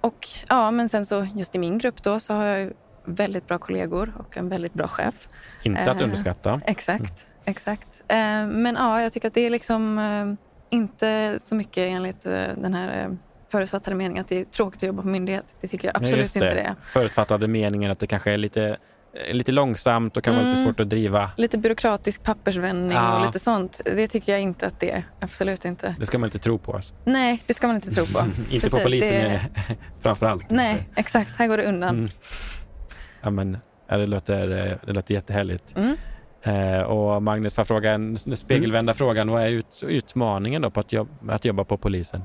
Och 0.00 0.28
ja, 0.48 0.70
men 0.70 0.88
sen 0.88 1.06
så 1.06 1.26
just 1.34 1.54
i 1.54 1.58
min 1.58 1.78
grupp 1.78 2.02
då 2.02 2.20
så 2.20 2.34
har 2.34 2.44
jag 2.44 2.72
väldigt 3.04 3.46
bra 3.46 3.58
kollegor 3.58 4.12
och 4.18 4.36
en 4.36 4.48
väldigt 4.48 4.74
bra 4.74 4.88
chef. 4.88 5.28
Inte 5.62 5.90
att 5.90 6.00
eh, 6.00 6.04
underskatta. 6.04 6.60
exakt, 6.66 7.00
mm. 7.00 7.42
exakt. 7.44 8.04
men 8.48 8.74
ja, 8.74 9.02
jag 9.02 9.12
tycker 9.12 9.28
att 9.28 9.34
det 9.34 9.46
är 9.46 9.50
liksom 9.50 10.36
inte 10.70 11.38
så 11.42 11.54
mycket 11.54 11.78
enligt 11.78 12.22
den 12.22 12.74
här 12.74 13.16
förutfattade 13.48 13.96
meningar 13.96 14.20
att 14.20 14.28
det 14.28 14.40
är 14.40 14.44
tråkigt 14.44 14.82
att 14.82 14.86
jobba 14.86 15.02
på 15.02 15.08
myndighet. 15.08 15.44
Det 15.60 15.68
tycker 15.68 15.88
jag 15.88 15.96
absolut 15.96 16.18
just 16.18 16.36
inte 16.36 16.54
det 16.54 16.60
är. 16.60 16.74
Förutfattade 16.82 17.48
meningen 17.48 17.90
att 17.90 17.98
det 17.98 18.06
kanske 18.06 18.32
är 18.32 18.38
lite, 18.38 18.62
eh, 18.64 18.76
lite 19.32 19.52
långsamt 19.52 20.16
och 20.16 20.24
kan 20.24 20.34
vara 20.34 20.44
lite 20.44 20.58
Mm. 20.58 20.66
svårt 20.66 20.80
att 20.80 20.90
driva. 20.90 21.30
Lite 21.36 21.58
byråkratisk 21.58 22.22
pappersvändning 22.22 22.96
Ja. 22.96 23.18
och 23.20 23.26
lite 23.26 23.38
sånt. 23.38 23.80
Det 23.84 24.08
tycker 24.08 24.32
jag 24.32 24.40
inte 24.40 24.66
att 24.66 24.80
det 24.80 24.90
är. 24.90 25.02
Absolut 25.20 25.64
inte. 25.64 25.94
Det 25.98 26.06
ska 26.06 26.18
man 26.18 26.26
inte 26.26 26.38
tro 26.38 26.58
på. 26.58 26.72
Alltså. 26.74 26.94
Nej, 27.04 27.42
det 27.46 27.54
ska 27.54 27.66
man 27.66 27.76
inte 27.76 27.90
tro 27.90 28.04
på. 28.06 28.18
Inte 28.50 28.70
på 28.70 28.76
Precis, 28.76 28.82
polisen 28.84 29.24
det- 29.24 29.46
framför 30.00 30.26
allt. 30.26 30.50
Nej, 30.50 30.88
exakt. 30.96 31.36
Här 31.38 31.46
går 31.46 31.56
det 31.56 31.64
undan. 31.64 31.88
Mm. 31.96 32.10
Ja, 33.20 33.30
men, 33.30 33.58
det, 33.88 34.06
låter, 34.06 34.66
eh, 34.66 34.72
det 34.86 34.92
låter 34.92 35.14
jättehärligt. 35.14 35.74
Mm. 35.78 35.96
Eh, 36.42 36.82
och 36.82 37.22
Magnus, 37.22 37.54
får 37.54 37.64
fråga 37.64 37.92
en 37.92 38.16
spegelvända 38.18 38.94
frågan. 38.94 39.30
Vad 39.30 39.42
är 39.42 39.48
ut, 39.48 39.82
utmaningen 39.86 40.62
då 40.62 40.70
på 40.70 40.80
att 40.80 40.92
jobba, 40.92 41.32
att 41.34 41.44
jobba 41.44 41.64
på 41.64 41.76
polisen? 41.76 42.22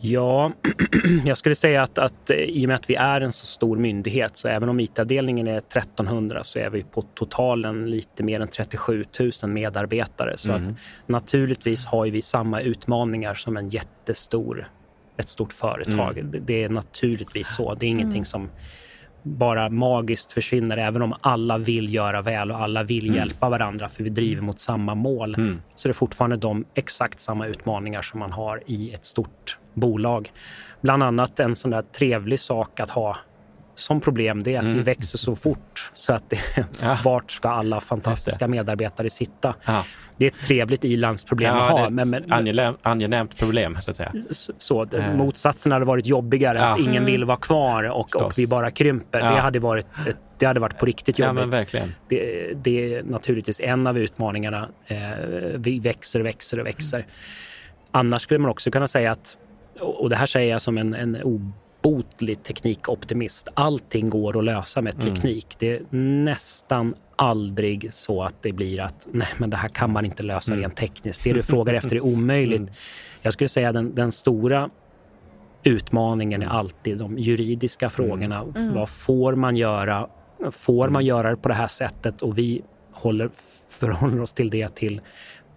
Ja, 0.00 0.52
jag 1.24 1.38
skulle 1.38 1.54
säga 1.54 1.82
att, 1.82 1.98
att 1.98 2.30
eh, 2.30 2.36
i 2.36 2.64
och 2.64 2.68
med 2.68 2.74
att 2.74 2.90
vi 2.90 2.94
är 2.94 3.20
en 3.20 3.32
så 3.32 3.46
stor 3.46 3.76
myndighet 3.76 4.36
så 4.36 4.48
även 4.48 4.68
om 4.68 4.80
IT-avdelningen 4.80 5.48
är 5.48 5.58
1300 5.58 6.44
så 6.44 6.58
är 6.58 6.70
vi 6.70 6.82
på 6.82 7.02
totalen 7.02 7.90
lite 7.90 8.22
mer 8.22 8.40
än 8.40 8.48
37 8.48 9.04
000 9.42 9.50
medarbetare. 9.52 10.38
Så 10.38 10.50
Mm. 10.52 10.66
att 10.66 10.74
naturligtvis 11.06 11.86
har 11.86 12.04
ju 12.04 12.10
vi 12.10 12.22
samma 12.22 12.60
utmaningar 12.60 13.34
som 13.34 13.56
en 13.56 13.68
jättestor, 13.68 14.68
ett 15.16 15.28
stort 15.28 15.52
företag. 15.52 16.18
Mm. 16.18 16.44
Det, 16.46 16.64
är 16.64 16.68
naturligtvis 16.68 17.54
så. 17.54 17.74
Det 17.74 17.86
är 17.86 17.90
ingenting 17.90 18.24
som 18.24 18.48
bara 19.22 19.68
magiskt 19.68 20.32
försvinner 20.32 20.76
även 20.76 21.02
om 21.02 21.14
alla 21.20 21.58
vill 21.58 21.94
göra 21.94 22.22
väl 22.22 22.50
och 22.50 22.62
alla 22.62 22.82
vill 22.82 23.14
hjälpa 23.14 23.48
varandra 23.48 23.88
för 23.88 24.04
vi 24.04 24.10
driver 24.10 24.42
mot 24.42 24.60
samma 24.60 24.94
mål. 24.94 25.34
Mm. 25.34 25.62
Så 25.74 25.88
det 25.88 25.92
är 25.92 25.94
fortfarande 25.94 26.36
de 26.36 26.64
exakt 26.74 27.20
samma 27.20 27.46
utmaningar 27.46 28.02
som 28.02 28.20
man 28.20 28.32
har 28.32 28.62
i 28.66 28.90
ett 28.92 29.04
stort 29.04 29.58
bolag. 29.74 30.32
Bland 30.80 31.02
annat 31.02 31.40
en 31.40 31.56
sån 31.56 31.70
där 31.70 31.82
trevlig 31.82 32.40
sak 32.40 32.80
att 32.80 32.90
ha 32.90 33.16
som 33.74 34.00
problem 34.00 34.42
det 34.42 34.54
är 34.54 34.58
att 34.58 34.64
Mm. 34.64 34.76
vi 34.76 34.82
växer 34.82 35.18
så 35.18 35.36
fort 35.36 35.90
så 35.94 36.12
att 36.12 36.30
det, 36.30 36.38
Ja. 36.80 36.98
vart 37.04 37.30
ska 37.30 37.48
alla 37.48 37.80
fantastiska 37.80 38.48
medarbetare 38.48 39.10
sitta? 39.10 39.54
Ja. 39.66 39.84
Det 40.16 40.24
är 40.24 40.30
ett 40.30 40.42
trevligt 40.42 40.84
ilandsproblem 40.84 41.56
Ja, 41.56 41.62
att 41.64 41.70
ha. 41.70 41.90
Men, 41.90 42.10
men, 42.10 42.24
angenämt, 42.32 42.78
angenämt 42.82 43.36
problem, 43.38 43.76
så 43.80 43.90
att 43.90 43.96
säga. 43.96 44.12
så, 44.58 44.84
det, 44.84 44.98
Eh. 44.98 45.14
motsatsen 45.14 45.72
hade 45.72 45.84
varit 45.84 46.06
jobbigare, 46.06 46.62
att 46.62 46.78
ingen 46.78 46.90
Mm. 46.96 47.04
vill 47.04 47.24
vara 47.24 47.36
kvar 47.36 47.84
och, 47.90 48.16
och 48.16 48.32
vi 48.38 48.46
bara 48.46 48.70
krymper. 48.70 49.18
Det, 49.20 49.26
hade 49.26 49.58
varit 49.58 49.86
det 50.38 50.46
hade 50.46 50.60
varit 50.60 50.78
på 50.78 50.86
riktigt 50.86 51.18
jobbigt. 51.18 51.72
det, 52.08 52.52
det 52.54 52.94
är 52.94 53.02
naturligtvis 53.02 53.60
en 53.60 53.86
av 53.86 53.98
utmaningarna. 53.98 54.68
Eh, 54.86 54.98
vi 55.56 55.78
växer 55.78 56.20
och 56.20 56.26
växer 56.26 56.60
och 56.60 56.66
växer. 56.66 57.06
Annars 57.90 58.22
skulle 58.22 58.40
man 58.40 58.50
också 58.50 58.70
kunna 58.70 58.88
säga 58.88 59.10
att, 59.12 59.38
och 59.80 60.10
det 60.10 60.16
här 60.16 60.26
säger 60.26 60.52
jag 60.52 60.62
som 60.62 60.78
en, 60.78 60.94
en 60.94 61.22
obotlig 61.22 62.42
teknikoptimist, 62.42 63.48
allting 63.54 64.10
går 64.10 64.38
att 64.38 64.44
lösa 64.44 64.82
med 64.82 64.94
Mm. 64.94 65.14
teknik. 65.14 65.46
Det 65.58 65.76
är 65.76 65.82
nästan 65.96 66.94
aldrig 67.16 67.92
så 67.94 68.22
att 68.22 68.42
det 68.42 68.52
blir 68.52 68.80
att 68.80 69.08
nej, 69.12 69.28
men 69.38 69.50
det 69.50 69.56
här 69.56 69.68
kan 69.68 69.92
man 69.92 70.04
inte 70.04 70.22
lösa 70.22 70.52
Mm. 70.52 70.62
rent 70.62 70.76
tekniskt. 70.76 71.24
Det 71.24 71.32
du 71.32 71.42
frågar 71.42 71.74
efter 71.74 71.96
är 71.96 72.00
omöjligt. 72.04 72.60
Mm. 72.60 72.72
Jag 73.22 73.32
skulle 73.32 73.48
säga 73.48 73.72
den, 73.72 73.94
den 73.94 74.12
stora 74.12 74.70
utmaningen 75.62 76.42
är 76.42 76.46
alltid 76.46 76.98
de 76.98 77.18
juridiska 77.18 77.90
frågorna. 77.90 78.40
Mm. 78.56 78.74
Vad 78.74 78.88
får 78.88 79.34
man 79.34 79.56
göra? 79.56 80.08
Får 80.50 80.88
man 80.88 81.04
göra 81.04 81.30
det 81.30 81.36
på 81.36 81.48
det 81.48 81.54
här 81.54 81.66
sättet? 81.66 82.22
Och 82.22 82.38
vi 82.38 82.62
håller, 82.92 83.30
förhåller 83.68 84.20
oss 84.20 84.32
till 84.32 84.50
det 84.50 84.68
till 84.74 85.00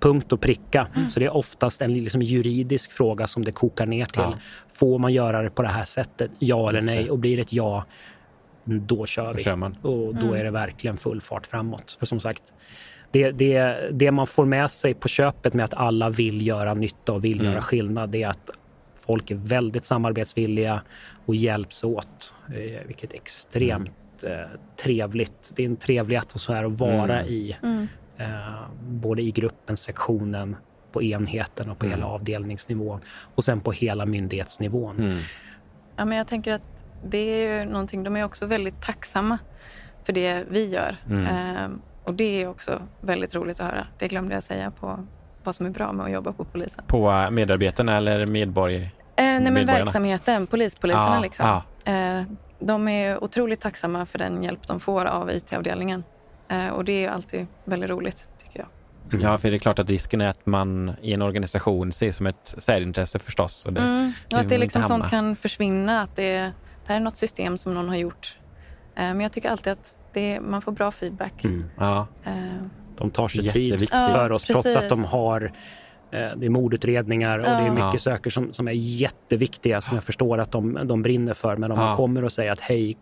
punkt 0.03 0.33
och 0.33 0.41
pricka. 0.41 0.87
Så 1.09 1.19
det 1.19 1.25
är 1.25 1.35
oftast 1.35 1.81
en 1.81 1.93
liksom 1.93 2.21
juridisk 2.21 2.91
fråga 2.91 3.27
som 3.27 3.45
det 3.45 3.51
kokar 3.51 3.85
ner 3.85 4.05
till. 4.05 4.21
Ja. 4.21 4.33
Får 4.73 4.99
man 4.99 5.13
göra 5.13 5.41
det 5.41 5.49
på 5.49 5.61
det 5.61 5.67
här 5.67 5.83
sättet? 5.83 6.31
Ja 6.39 6.69
eller 6.69 6.81
nej? 6.81 7.09
Och 7.09 7.19
blir 7.19 7.35
det 7.37 7.41
ett 7.41 7.53
ja, 7.53 7.85
då 8.65 9.05
kör 9.05 9.33
Då 9.33 9.51
vi. 9.51 9.55
man. 9.55 9.77
Och 9.81 10.15
då 10.15 10.21
Mm. 10.27 10.33
är 10.39 10.43
det 10.43 10.51
verkligen 10.51 10.97
full 10.97 11.21
fart 11.21 11.47
framåt. 11.47 11.95
För 11.99 12.05
som 12.05 12.19
sagt, 12.19 12.53
det, 13.11 13.31
det, 13.31 13.77
det 13.91 14.11
man 14.11 14.27
får 14.27 14.45
med 14.45 14.71
sig 14.71 14.93
på 14.93 15.07
köpet 15.07 15.53
med 15.53 15.65
att 15.65 15.73
alla 15.73 16.09
vill 16.09 16.47
göra 16.47 16.73
nytta 16.73 17.13
och 17.13 17.23
vill 17.25 17.39
Mm. 17.39 17.51
göra 17.51 17.61
skillnad, 17.61 18.09
det 18.09 18.23
är 18.23 18.27
att 18.29 18.49
folk 19.05 19.31
är 19.31 19.35
väldigt 19.35 19.85
samarbetsvilliga 19.85 20.81
och 21.25 21.35
hjälps 21.35 21.83
åt. 21.83 22.33
Eh, 22.47 22.87
vilket 22.87 23.11
är 23.13 23.15
extremt 23.15 24.23
eh, 24.23 24.31
trevligt. 24.83 25.51
Det 25.55 25.63
är 25.63 25.65
en 25.67 25.75
trevlig 25.75 26.15
atmosfär 26.17 26.63
att 26.63 26.79
vara 26.79 27.19
Mm. 27.19 27.33
i. 27.33 27.55
Eh, 28.17 28.61
både 28.81 29.21
i 29.21 29.31
gruppen, 29.31 29.77
sektionen, 29.77 30.55
på 30.91 31.03
enheten 31.03 31.69
och 31.69 31.79
på 31.79 31.85
Mm. 31.85 31.97
hela 31.99 32.11
avdelningsnivån. 32.11 32.99
Och 33.35 33.43
sen 33.43 33.59
på 33.61 33.71
hela 33.71 34.05
myndighetsnivån. 34.05 34.97
Mm. 34.99 35.17
Ja, 35.95 36.05
men 36.05 36.17
jag 36.17 36.27
tänker 36.27 36.53
att 36.53 36.61
det 37.05 37.17
är 37.17 37.59
ju 37.59 37.65
någonting, 37.71 38.03
de 38.03 38.15
är 38.15 38.23
också 38.23 38.45
väldigt 38.45 38.81
tacksamma 38.81 39.37
för 40.03 40.13
det 40.13 40.43
vi 40.49 40.69
gör. 40.69 40.95
Mm. 41.09 41.25
Ehm, 41.25 41.81
och 42.03 42.13
det 42.13 42.43
är 42.43 42.47
också 42.47 42.81
väldigt 43.01 43.35
roligt 43.35 43.59
att 43.59 43.65
höra. 43.71 43.87
Det 43.99 44.07
glömde 44.07 44.33
jag 44.35 44.43
säga 44.43 44.71
på 44.71 44.99
vad 45.43 45.55
som 45.55 45.65
är 45.65 45.69
bra 45.69 45.91
med 45.91 46.05
att 46.05 46.11
jobba 46.11 46.31
på 46.33 46.43
polisen. 46.45 46.83
På 46.87 47.11
eh, 47.11 47.29
medarbetarna 47.31 47.97
eller 47.97 48.25
medborgare? 48.25 48.83
Eh, 48.83 48.89
nej, 49.15 49.51
men 49.51 49.65
verksamheten, 49.65 50.47
polispoliserna 50.47 51.15
Ja, 51.15 51.21
liksom. 51.21 51.61
ja. 51.85 51.91
Eh, 51.91 52.23
de 52.59 52.87
är 52.87 53.23
otroligt 53.23 53.61
tacksamma 53.61 54.05
för 54.05 54.19
den 54.19 54.43
hjälp 54.43 54.67
de 54.67 54.79
får 54.79 55.05
av 55.05 55.31
IT-avdelningen. 55.31 56.03
Eh, 56.53 56.69
och 56.69 56.85
det 56.85 57.05
är 57.05 57.09
alltid 57.11 57.47
väldigt 57.65 57.89
roligt, 57.89 58.27
tycker 58.43 58.59
jag. 58.59 58.67
Mm. 59.13 59.25
Ja, 59.25 59.37
för 59.37 59.51
det 59.51 59.57
är 59.57 59.59
klart 59.59 59.79
att 59.79 59.89
risken 59.89 60.21
är 60.21 60.27
att 60.27 60.45
man 60.45 60.95
i 61.01 61.13
en 61.13 61.21
organisation 61.21 61.89
ses 61.89 62.15
som 62.15 62.27
ett 62.27 62.55
särintresse 62.57 63.19
förstås. 63.19 63.65
Och 63.65 63.73
det, 63.73 63.81
Mm. 63.81 64.11
Och 64.31 64.37
att 64.39 64.49
det 64.49 64.57
liksom 64.57 64.83
sånt 64.83 65.09
kan 65.09 65.35
försvinna. 65.35 66.01
Att 66.01 66.15
det, 66.15 66.31
det 66.39 66.51
här 66.87 66.95
är 66.95 66.99
något 66.99 67.17
system 67.17 67.57
som 67.57 67.73
någon 67.73 67.89
har 67.89 67.95
gjort. 67.95 68.37
Eh, 68.95 69.01
men 69.03 69.21
jag 69.21 69.31
tycker 69.31 69.49
alltid 69.49 69.73
att 69.73 69.97
det, 70.13 70.39
man 70.39 70.61
får 70.61 70.71
bra 70.71 70.91
feedback. 70.91 71.43
Mm. 71.43 71.65
Ja, 71.77 72.07
Eh, 72.23 72.33
De 72.97 73.11
tar 73.11 73.27
sig 73.27 73.49
tid 73.49 73.63
Jätteviktigt. 73.63 73.89
för 73.89 74.29
Ja, 74.29 74.35
oss 74.35 74.45
trots 74.45 74.63
precis. 74.63 74.77
att 74.77 74.89
de 74.89 75.03
har 75.05 75.51
det 76.11 76.45
är 76.45 76.49
mordutredningar 76.49 77.39
och 77.39 77.45
det 77.45 77.51
är 77.51 77.65
Ja. 77.65 77.71
mycket 77.73 77.93
Ja. 77.93 77.97
saker 77.97 78.29
som, 78.29 78.53
som 78.53 78.67
är 78.67 78.71
jätteviktiga 78.71 79.81
som 79.81 79.95
jag 79.95 80.03
förstår 80.03 80.37
att 80.37 80.51
de, 80.51 80.79
de 80.85 81.01
brinner 81.01 81.33
för. 81.33 81.55
Men 81.57 81.71
om 81.71 81.79
Ja. 81.79 81.85
man 81.85 81.95
kommer 81.95 82.23
och 82.23 82.31
säger 82.31 82.51
att 82.51 82.59
hej, 82.61 82.97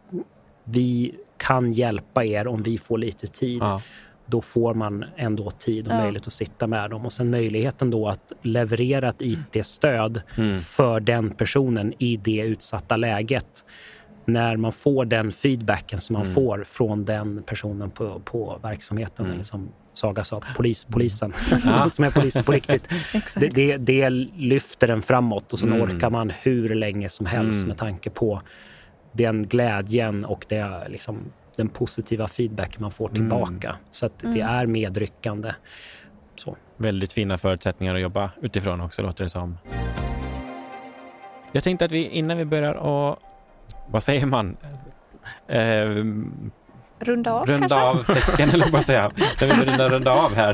vi 0.64 1.16
kan 1.42 1.74
hjälpa 1.74 2.26
er 2.26 2.48
om 2.48 2.64
vi 2.64 2.78
får 2.78 2.98
lite 2.98 3.28
tid. 3.28 3.62
ja. 3.62 3.82
Då 4.26 4.42
får 4.42 4.74
man 4.74 5.06
ändå 5.18 5.52
tid 5.52 5.88
och 5.88 5.94
Ja. 5.94 5.98
möjlighet 6.02 6.28
att 6.28 6.34
sitta 6.34 6.68
med 6.68 6.90
dem. 6.90 7.06
Och 7.06 7.14
sen 7.14 7.30
möjligheten 7.32 7.92
då 7.92 8.08
att 8.08 8.32
leverera 8.42 9.10
ett 9.10 9.22
IT-stöd 9.22 10.22
Mm. 10.38 10.60
för 10.60 11.00
den 11.00 11.30
personen 11.30 11.94
i 11.98 12.18
det 12.18 12.42
utsatta 12.42 12.98
läget. 12.98 13.66
När 14.26 14.58
man 14.58 14.72
får 14.72 15.06
den 15.06 15.32
feedbacken 15.32 16.02
som 16.02 16.14
man 16.14 16.22
Mm. 16.22 16.34
får 16.36 16.64
från 16.64 17.06
den 17.06 17.44
personen 17.44 17.90
på, 17.90 18.20
på 18.26 18.60
verksamheten, 18.64 19.26
Mm. 19.26 19.34
eller 19.36 19.44
som 19.44 19.70
Saga 19.94 20.24
sa, 20.24 20.42
polis, 20.58 20.86
polisen, 20.90 21.34
Ja. 21.66 21.90
som 21.90 22.04
är 22.06 22.12
polis 22.12 22.42
på 22.46 22.52
riktigt. 22.52 22.84
Det, 23.36 23.48
det, 23.48 23.78
det 23.78 24.10
lyfter 24.10 24.88
den 24.88 25.02
framåt 25.02 25.54
och 25.54 25.60
sen 25.60 25.74
Mm. 25.74 25.82
orkar 25.82 26.10
man 26.10 26.30
hur 26.42 26.76
länge 26.76 27.10
som 27.10 27.26
helst 27.26 27.58
Mm. 27.58 27.68
med 27.68 27.78
tanke 27.78 28.10
på 28.10 28.42
den 29.12 29.48
glädjen 29.48 30.26
och 30.26 30.46
det, 30.50 30.88
liksom, 30.90 31.18
den 31.58 31.70
positiva 31.70 32.28
feedback 32.28 32.80
man 32.80 32.92
får 32.92 33.06
Mm. 33.10 33.16
tillbaka. 33.16 33.76
Så 33.92 34.06
att 34.06 34.20
det 34.20 34.28
Mm. 34.28 34.48
är 34.48 34.66
medryckande. 34.66 35.54
Så. 36.36 36.58
Väldigt 36.78 37.14
fina 37.14 37.38
förutsättningar 37.38 37.96
att 37.96 38.02
jobba 38.02 38.30
utifrån 38.42 38.82
också 38.82 39.02
låter 39.02 39.24
det 39.24 39.30
som. 39.30 39.58
Jag 41.52 41.64
tänkte 41.64 41.86
att 41.86 41.92
vi 41.92 42.08
innan 42.08 42.38
vi 42.38 42.46
börjar 42.46 42.74
och 42.74 43.20
vad 43.90 44.04
säger 44.04 44.26
man? 44.26 44.58
Eh, 45.48 45.86
Runda 47.04 47.34
av 47.34 47.46
runda 47.48 47.68
kanske? 47.70 47.76
av 47.76 48.04
säcken 48.16 48.50
eller 48.50 48.68
vad 48.72 48.86
säga. 48.86 49.12
När 49.42 49.48
vi 49.66 49.78
börjar 49.78 49.90
runda 49.90 50.12
av 50.12 50.36
här. 50.36 50.54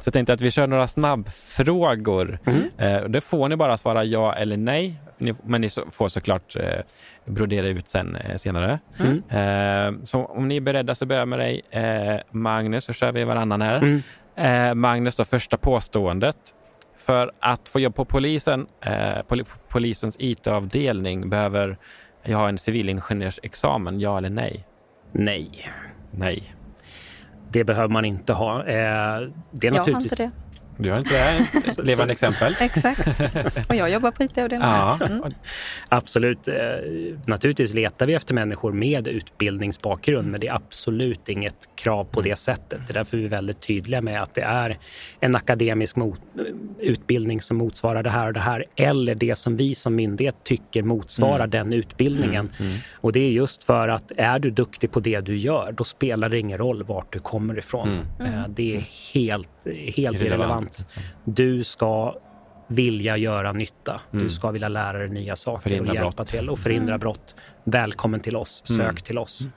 Så 0.00 0.02
jag 0.04 0.12
tänkte 0.12 0.32
att 0.32 0.40
vi 0.40 0.50
kör 0.50 0.66
några 0.66 0.88
snabbfrågor. 0.88 2.38
Mm. 2.46 2.62
Eh, 2.78 3.08
det 3.08 3.20
får 3.20 3.48
ni 3.48 3.56
bara 3.56 3.76
svara 3.76 4.04
ja 4.04 4.34
eller 4.34 4.56
nej. 4.56 5.00
Ni, 5.18 5.34
men 5.44 5.60
ni 5.60 5.68
får 5.90 6.08
såklart 6.08 6.56
eh, 6.56 6.80
brodera 7.24 7.66
ut 7.66 7.88
sen 7.88 8.16
eh, 8.16 8.36
senare. 8.36 8.78
Mm. 8.98 9.22
Eh, 9.30 10.04
så 10.04 10.24
om 10.24 10.48
ni 10.48 10.56
är 10.56 10.60
beredda 10.60 10.94
så 10.94 11.06
börjar 11.06 11.20
jag 11.20 11.28
med 11.28 11.38
dig 11.38 11.62
eh, 11.70 12.20
Magnus, 12.30 12.84
så 12.84 12.92
kör 12.92 13.12
vi 13.12 13.24
varannan 13.24 13.62
här. 13.62 13.76
Mm. 13.76 14.02
Eh, 14.36 14.74
Magnus, 14.74 15.16
då, 15.16 15.24
första 15.24 15.56
påståendet. 15.56 16.36
För 16.96 17.32
att 17.40 17.68
få 17.68 17.80
jobb 17.80 17.94
på 17.94 18.04
polisen, 18.04 18.66
eh, 18.80 19.22
pol 19.28 19.44
polisens 19.68 20.16
IT-avdelning 20.18 21.30
behöver 21.30 21.78
jag 22.22 22.38
ha 22.38 22.48
en 22.48 22.58
civilingenjörsexamen, 22.58 24.00
ja 24.00 24.18
eller 24.18 24.30
nej? 24.30 24.66
Nej, 25.12 25.70
Nej. 26.10 26.54
det 27.50 27.64
behöver 27.64 27.88
man 27.88 28.04
inte 28.04 28.32
ha. 28.32 28.60
Eh, 28.60 28.64
det 28.66 28.76
är 28.76 29.30
Jag 29.60 29.72
har 29.72 29.78
naturligtvis... 29.78 30.12
inte 30.12 30.22
det. 30.24 30.30
Du 30.80 30.90
har 30.90 30.98
inte 30.98 31.14
det? 31.14 31.58
Ett 31.70 31.84
levande 31.84 32.12
exempel. 32.12 32.56
Exakt. 32.60 33.20
Och 33.68 33.74
jag 33.74 33.90
jobbar 33.90 34.10
på 34.10 34.22
IT-avdelningen. 34.22 34.60
Ja. 34.76 34.98
Mm. 35.06 35.22
Absolut. 35.88 36.48
Eh, 36.48 36.54
Naturligtvis 37.26 37.74
letar 37.74 38.06
vi 38.06 38.14
efter 38.14 38.34
människor 38.34 38.72
med 38.72 39.08
utbildningsbakgrund, 39.08 40.30
men 40.30 40.40
det 40.40 40.46
är 40.48 40.54
absolut 40.54 41.28
inget 41.28 41.68
krav 41.74 42.04
på 42.04 42.20
det 42.20 42.36
sättet. 42.36 42.80
Det 42.86 42.92
är 42.92 42.94
därför 42.94 43.16
vi 43.16 43.24
är 43.24 43.28
väldigt 43.28 43.60
tydliga 43.60 44.02
med 44.02 44.22
att 44.22 44.34
det 44.34 44.40
är 44.40 44.78
en 45.20 45.36
akademisk 45.36 45.96
mot, 45.96 46.20
utbildning 46.78 47.40
som 47.40 47.56
motsvarar 47.56 48.02
det 48.02 48.10
här 48.10 48.26
och 48.26 48.32
det 48.32 48.40
här, 48.40 48.64
eller 48.76 49.14
det 49.14 49.36
som 49.38 49.56
vi 49.56 49.74
som 49.74 49.94
myndighet 49.94 50.36
tycker 50.44 50.82
motsvarar 50.82 51.46
den 51.46 51.72
utbildningen. 51.72 52.50
Och 52.94 53.12
det 53.12 53.20
är 53.20 53.30
just 53.30 53.64
för 53.64 53.88
att 53.88 54.12
är 54.16 54.38
du 54.38 54.50
duktig 54.50 54.90
på 54.92 55.00
det 55.00 55.20
du 55.20 55.36
gör, 55.36 55.72
då 55.72 55.84
spelar 55.84 56.28
det 56.28 56.38
ingen 56.38 56.58
roll 56.58 56.82
vart 56.82 57.12
du 57.12 57.18
kommer 57.18 57.58
ifrån. 57.58 58.00
Eh, 58.20 58.48
Det 58.48 58.76
är 58.76 58.80
helt, 59.14 59.48
helt 59.94 60.22
Irrelevant. 60.22 60.67
Irrelevant. 60.68 60.86
Du 61.24 61.64
ska 61.64 62.14
vilja 62.68 63.16
göra 63.16 63.52
nytta. 63.52 64.00
Du 64.10 64.30
ska 64.30 64.50
vilja 64.50 64.68
lära 64.68 64.98
dig 64.98 65.08
nya 65.08 65.36
saker 65.36 65.62
Förhindra 65.62 65.90
och 65.90 65.94
hjälpa 65.96 66.10
brott. 66.10 66.26
till 66.28 66.50
och 66.50 66.58
förhindra 66.58 66.98
brott. 66.98 67.34
Välkommen 67.64 68.20
till 68.20 68.36
oss. 68.36 68.62
Sök 68.64 69.02
till 69.02 69.18
oss. 69.18 69.48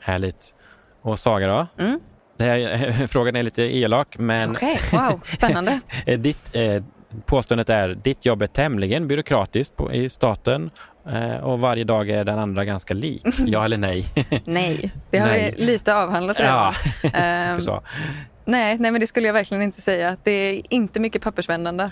Härligt. 0.00 0.54
Och 1.02 1.18
Saga 1.18 1.46
då? 1.46 1.84
Mm. 1.84 2.00
Det 2.38 2.44
här, 2.44 3.06
frågan 3.08 3.36
är 3.36 3.42
lite 3.42 3.62
elak, 3.62 4.18
men 4.18 4.50
Okej, 4.50 4.80
wow, 4.92 5.20
spännande. 5.26 5.80
eh, 6.06 6.18
ditt, 6.20 6.50
eh, 6.56 6.82
påståendet 7.26 7.70
är 7.70 7.88
ditt 7.88 8.26
jobb 8.26 8.42
är 8.42 8.46
tämligen 8.46 9.08
byråkratiskt 9.08 9.76
på, 9.76 9.92
i 9.92 10.08
staten 10.08 10.70
eh, 11.08 11.36
och 11.36 11.60
varje 11.60 11.84
dag 11.84 12.10
är 12.10 12.24
den 12.24 12.38
andra 12.38 12.64
ganska 12.64 12.94
lik. 12.94 13.22
Ja 13.46 13.64
eller 13.64 13.78
nej? 13.78 14.06
Nej, 14.44 14.92
det 15.10 15.18
har 15.18 15.26
Nej. 15.26 15.54
vi 15.58 15.64
lite 15.64 15.96
avhandlat 15.96 16.36
ja, 16.40 16.74
redan. 17.02 17.22
Ehm, 17.22 17.60
så. 17.60 17.82
Nej, 18.50 18.78
nej, 18.78 18.90
men 18.90 19.00
det 19.00 19.06
skulle 19.06 19.26
jag 19.26 19.34
verkligen 19.34 19.62
inte 19.62 19.80
säga. 19.80 20.16
Det 20.22 20.30
är 20.30 20.62
inte 20.70 21.00
mycket 21.00 21.22
pappersvändande. 21.22 21.90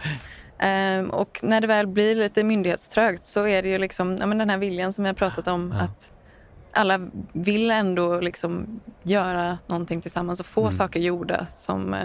Ehm, 0.59 1.11
och 1.11 1.39
när 1.43 1.61
det 1.61 1.67
väl 1.67 1.87
blir 1.87 2.15
lite 2.15 2.45
myndighetströgt 2.45 3.25
så 3.25 3.47
är 3.47 3.63
det 3.63 3.69
ju 3.69 3.79
liksom, 3.79 4.17
ja, 4.21 4.27
men 4.27 4.39
den 4.39 4.51
här 4.51 4.59
viljan 4.59 4.93
som 4.93 5.05
jag 5.05 5.17
pratat 5.17 5.49
om. 5.49 5.75
Ja. 5.77 5.85
Att 5.85 6.13
alla 6.73 7.01
vill 7.33 7.71
ändå 7.71 8.21
liksom 8.21 8.81
göra 9.03 9.59
någonting 9.67 10.01
tillsammans 10.01 10.41
och 10.41 10.47
få 10.47 10.61
Mm. 10.61 10.73
saker 10.73 11.01
gjorda 11.01 11.47
som, 11.55 11.95
eh, 11.95 12.01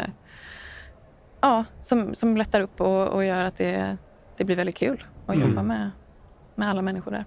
ja, 1.41 1.65
som, 1.81 2.15
som 2.15 2.37
lättar 2.37 2.61
upp 2.61 2.81
och, 2.81 3.07
och 3.07 3.25
gör 3.25 3.43
att 3.43 3.57
det, 3.57 3.97
det 4.37 4.43
blir 4.43 4.55
väldigt 4.55 4.77
kul 4.77 5.03
att 5.27 5.35
Mm. 5.35 5.49
jobba 5.49 5.63
med, 5.63 5.91
med 6.55 6.69
alla 6.69 6.81
människor 6.81 7.11
där. 7.11 7.25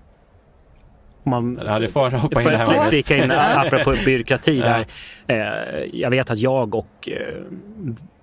Får 1.27 1.31
Man, 1.31 1.59
Ja, 1.67 1.79
du 1.79 1.89
får 1.89 2.11
hoppa 2.11 2.43
in 2.43 2.49
jag 2.49 2.69
Magnus. 2.69 2.89
flika 2.89 3.17
in 3.25 3.31
apropå 3.31 3.95
byråkrati 4.05 4.59
där. 4.61 4.87
Eh, 5.27 5.85
jag 5.93 6.11
vet 6.11 6.31
att 6.31 6.39
jag 6.39 6.75
och 6.75 7.09
eh, 7.09 7.43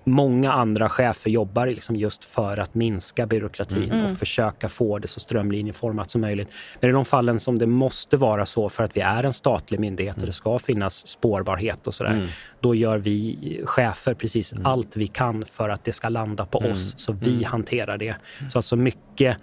många 0.04 0.52
andra 0.52 0.88
chefer 0.88 1.30
jobbar 1.30 1.66
liksom 1.66 1.96
just 1.96 2.24
för 2.24 2.56
att 2.56 2.74
minska 2.74 3.26
byråkratin 3.26 3.90
Mm. 3.90 4.12
och 4.12 4.18
försöka 4.18 4.68
få 4.68 4.98
det 4.98 5.08
så 5.08 5.20
strömlinjeformat 5.20 6.10
som 6.10 6.20
möjligt. 6.20 6.48
Men 6.80 6.90
i 6.90 6.92
de 6.92 7.04
fallen 7.04 7.40
som 7.40 7.58
det 7.58 7.66
måste 7.66 8.16
vara 8.16 8.46
så 8.46 8.68
för 8.68 8.84
att 8.84 8.96
vi 8.96 9.00
är 9.00 9.22
en 9.24 9.32
statlig 9.34 9.80
myndighet 9.80 10.16
och 10.16 10.26
det 10.26 10.32
ska 10.32 10.58
finnas 10.58 11.06
spårbarhet 11.06 11.86
och 11.86 11.94
sådär, 11.94 12.10
Mm. 12.12 12.26
då 12.60 12.74
gör 12.74 12.98
vi 12.98 13.60
chefer 13.64 14.14
precis 14.14 14.54
allt 14.64 14.96
vi 14.96 15.06
kan 15.06 15.44
för 15.44 15.68
att 15.68 15.84
det 15.84 15.92
ska 15.92 16.08
landa 16.08 16.46
på 16.46 16.58
Mm. 16.60 16.72
oss, 16.72 16.94
så 16.98 17.12
vi 17.12 17.44
hanterar 17.44 17.98
det. 17.98 18.14
Så 18.52 18.58
att 18.58 18.64
så 18.64 18.76
mycket 18.76 19.36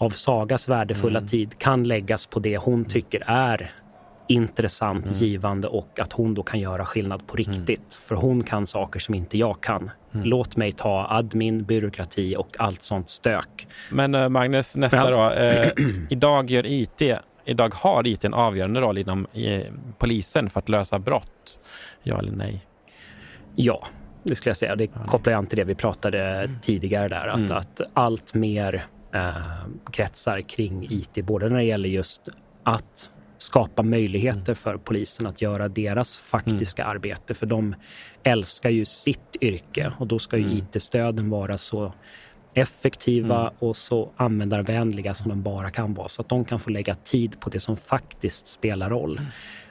av 0.00 0.10
Sagas 0.10 0.68
värdefulla 0.68 1.18
Mm. 1.18 1.28
tid 1.28 1.58
kan 1.58 1.84
läggas 1.84 2.26
på 2.26 2.40
det 2.40 2.56
hon 2.56 2.84
tycker 2.84 3.22
är 3.26 3.72
intressant, 4.26 5.06
Mm. 5.06 5.18
givande 5.18 5.68
och 5.68 6.00
att 6.00 6.12
hon 6.12 6.34
då 6.34 6.42
kan 6.42 6.60
göra 6.60 6.84
skillnad 6.86 7.26
på 7.26 7.36
riktigt. 7.36 8.00
För 8.04 8.14
hon 8.14 8.42
kan 8.42 8.66
saker 8.66 9.00
som 9.00 9.14
inte 9.14 9.38
jag 9.38 9.60
kan. 9.60 9.90
Mm. 10.14 10.26
Låt 10.28 10.56
mig 10.56 10.72
ta 10.72 11.06
admin, 11.10 11.64
byråkrati 11.64 12.36
och 12.36 12.48
allt 12.58 12.82
sånt 12.82 13.10
stök. 13.10 13.66
Men 13.90 14.14
eh, 14.14 14.28
Magnus, 14.28 14.76
nästa 14.76 14.96
Ja. 14.96 15.10
då. 15.10 15.30
Eh, 15.34 15.68
idag 16.10 16.50
gör 16.50 16.66
IT, 16.66 17.02
idag 17.44 17.74
har 17.74 18.06
IT 18.06 18.24
en 18.24 18.34
avgörande 18.34 18.80
roll 18.80 18.98
inom 18.98 19.26
eh, 19.32 19.60
polisen 19.98 20.50
för 20.50 20.58
att 20.60 20.68
lösa 20.68 20.98
brott. 20.98 21.58
Ja 22.02 22.18
eller 22.18 22.32
nej? 22.32 22.66
Ja, 23.54 23.86
det 24.22 24.34
skulle 24.34 24.50
jag 24.50 24.56
säga. 24.56 24.76
Det 24.76 24.86
kopplar 25.06 25.32
jag 25.32 25.38
an 25.38 25.46
till 25.46 25.58
det 25.58 25.64
vi 25.64 25.74
pratade 25.74 26.50
tidigare 26.62 27.08
där. 27.08 27.26
Att, 27.28 27.40
Mm. 27.40 27.56
att 27.56 27.80
allt 27.94 28.34
mer 28.34 28.84
eh, 29.12 29.66
kretsar 29.92 30.40
kring 30.40 30.86
IT, 30.90 31.24
både 31.24 31.48
när 31.48 31.56
det 31.56 31.64
gäller 31.64 31.88
just 31.88 32.28
att 32.62 33.10
skapa 33.38 33.82
möjligheter 33.82 34.54
för 34.54 34.76
polisen 34.76 35.26
att 35.26 35.42
göra 35.42 35.68
deras 35.68 36.18
faktiska 36.18 36.84
arbete. 36.84 37.34
För 37.34 37.46
de 37.46 37.74
älskar 38.22 38.70
ju 38.70 38.84
sitt 38.84 39.36
yrke 39.40 39.92
och 39.98 40.06
då 40.06 40.18
ska 40.18 40.36
ju 40.36 40.58
IT-stöden 40.58 41.30
vara 41.30 41.58
så 41.58 41.92
effektiva 42.54 43.52
och 43.58 43.76
så 43.76 44.10
användarvänliga 44.16 45.14
som 45.14 45.28
de 45.28 45.42
bara 45.42 45.70
kan 45.70 45.94
vara. 45.94 46.08
Så 46.08 46.22
att 46.22 46.28
de 46.28 46.44
kan 46.44 46.60
få 46.60 46.70
lägga 46.70 46.94
tid 46.94 47.40
på 47.40 47.50
det 47.50 47.60
som 47.60 47.76
faktiskt 47.76 48.46
spelar 48.46 48.90
roll. 48.90 49.20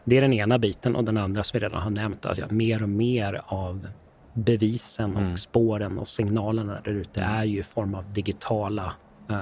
Det 0.04 0.17
är 0.17 0.21
den 0.21 0.34
ena 0.34 0.60
biten 0.60 0.95
och 0.95 1.04
den 1.04 1.17
andra 1.17 1.43
som 1.43 1.60
vi 1.60 1.65
redan 1.65 1.82
har 1.82 1.89
nämnt. 1.89 2.25
Alltså 2.25 2.54
mer 2.54 2.84
och 2.84 2.89
mer 2.89 3.41
av 3.45 3.88
bevisen 4.34 5.15
och 5.15 5.39
spåren 5.39 5.99
och 5.99 6.08
signalerna 6.08 6.82
där 6.84 6.91
ute 6.91 7.21
är 7.21 7.43
ju 7.43 7.60
i 7.60 7.63
form 7.63 7.95
av 7.95 8.13
digitala 8.13 8.93
eh, 9.30 9.38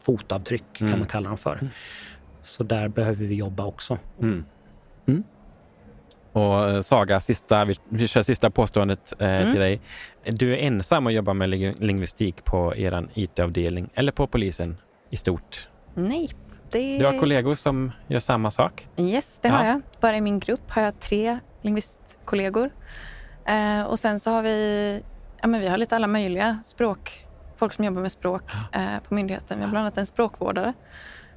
fotavtryck, 0.00 0.64
kan 0.72 0.98
man 0.98 1.06
kalla 1.08 1.28
dem 1.28 1.38
för. 1.38 1.68
Så 2.42 2.62
där 2.64 2.88
behöver 2.88 3.24
vi 3.24 3.34
jobba 3.34 3.64
också. 3.64 3.98
Mm. 4.20 4.44
Mm. 5.06 5.24
Och 6.32 6.68
eh, 6.70 6.80
Saga, 6.80 7.20
sista, 7.20 7.64
vi, 7.64 7.74
vi 7.88 8.06
kör 8.08 8.22
sista 8.22 8.50
påståendet 8.50 9.12
eh, 9.18 9.28
Mm. 9.28 9.52
till 9.52 9.60
dig. 9.60 9.80
Du 10.24 10.52
är 10.52 10.56
ensam 10.58 11.06
och 11.06 11.12
jobbar 11.12 11.34
med 11.34 11.48
ling- 11.48 11.76
lingvistik 11.80 12.44
på 12.44 12.76
er 12.76 13.08
IT-avdelning 13.14 13.88
eller 13.94 14.12
på 14.12 14.26
polisen 14.26 14.76
i 15.10 15.16
stort. 15.16 15.68
Nej, 15.94 16.28
det... 16.70 16.98
Du 16.98 17.04
har 17.06 17.18
kollegor 17.20 17.54
som 17.54 17.92
gör 18.08 18.20
samma 18.20 18.50
sak. 18.50 18.88
Yes, 18.96 19.38
det 19.42 19.48
Ja. 19.48 19.54
har 19.54 19.64
jag. 19.66 19.82
Bara 20.00 20.16
i 20.16 20.20
min 20.20 20.38
grupp 20.38 20.70
har 20.70 20.82
jag 20.82 21.00
tre 21.00 21.38
lingvistkollegor. 21.62 22.70
Eh, 23.46 23.82
och 23.82 23.98
sen 23.98 24.20
så 24.20 24.30
har 24.30 24.42
vi, 24.42 25.00
ja, 25.42 25.48
men 25.48 25.60
vi 25.60 25.68
har 25.68 25.78
lite 25.78 25.96
alla 25.96 26.06
möjliga 26.06 26.58
språk, 26.64 27.23
folk 27.56 27.72
som 27.72 27.84
jobbar 27.84 28.02
med 28.02 28.12
språk 28.12 28.42
eh, 28.72 28.82
på 29.08 29.14
myndigheten. 29.14 29.58
Vi 29.58 29.64
har 29.64 29.70
bland 29.70 29.82
annat 29.86 29.98
en 29.98 30.06
språkvårdare. 30.06 30.72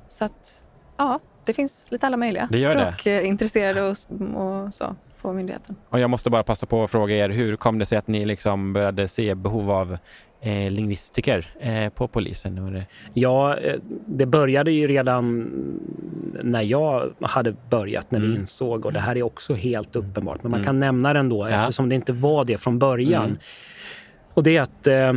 Så 0.07 0.25
att, 0.25 0.61
ja, 0.97 1.19
det 1.45 1.53
finns 1.53 1.85
lite 1.89 2.07
alla 2.07 2.17
möjliga 2.17 2.47
Det 2.51 2.59
språkintresserade 2.59 3.81
och, 3.81 3.97
och 4.35 4.73
så 4.73 4.95
på 5.21 5.33
myndigheten. 5.33 5.75
Och 5.89 5.99
jag 5.99 6.09
måste 6.09 6.29
bara 6.29 6.43
passa 6.43 6.65
på 6.65 6.83
att 6.83 6.91
fråga 6.91 7.15
er, 7.15 7.29
hur 7.29 7.55
kom 7.55 7.79
det 7.79 7.85
sig 7.85 7.97
att 7.97 8.07
ni 8.07 8.25
liksom 8.25 8.73
började 8.73 9.07
se 9.07 9.35
behov 9.35 9.71
av 9.71 9.97
eh, 10.41 10.71
lingvistiker 10.71 11.49
eh, 11.59 11.89
på 11.89 12.07
polisen? 12.07 12.83
Ja, 13.13 13.57
eh, 13.57 13.75
det 14.05 14.25
började 14.25 14.71
ju 14.71 14.87
redan 14.87 15.51
när 16.43 16.61
jag 16.61 17.13
hade 17.21 17.55
börjat, 17.69 18.11
när 18.11 18.19
vi 18.19 18.25
Mm. 18.27 18.39
insåg, 18.39 18.85
och 18.85 18.93
det 18.93 18.99
här 18.99 19.15
är 19.17 19.23
också 19.23 19.53
helt 19.53 19.95
uppenbart, 19.95 20.43
men 20.43 20.51
man 20.51 20.63
kan 20.63 20.79
nämna 20.79 21.13
det 21.13 21.19
ändå 21.19 21.49
Ja. 21.49 21.53
eftersom 21.61 21.89
det 21.89 21.95
inte 21.95 22.13
var 22.13 22.45
det 22.45 22.57
från 22.57 22.79
början. 22.79 23.25
Mm. 23.25 23.37
Och 24.33 24.43
det 24.43 24.57
är 24.57 24.61
att 24.61 24.87
eh, 24.87 25.13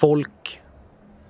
folk, 0.00 0.60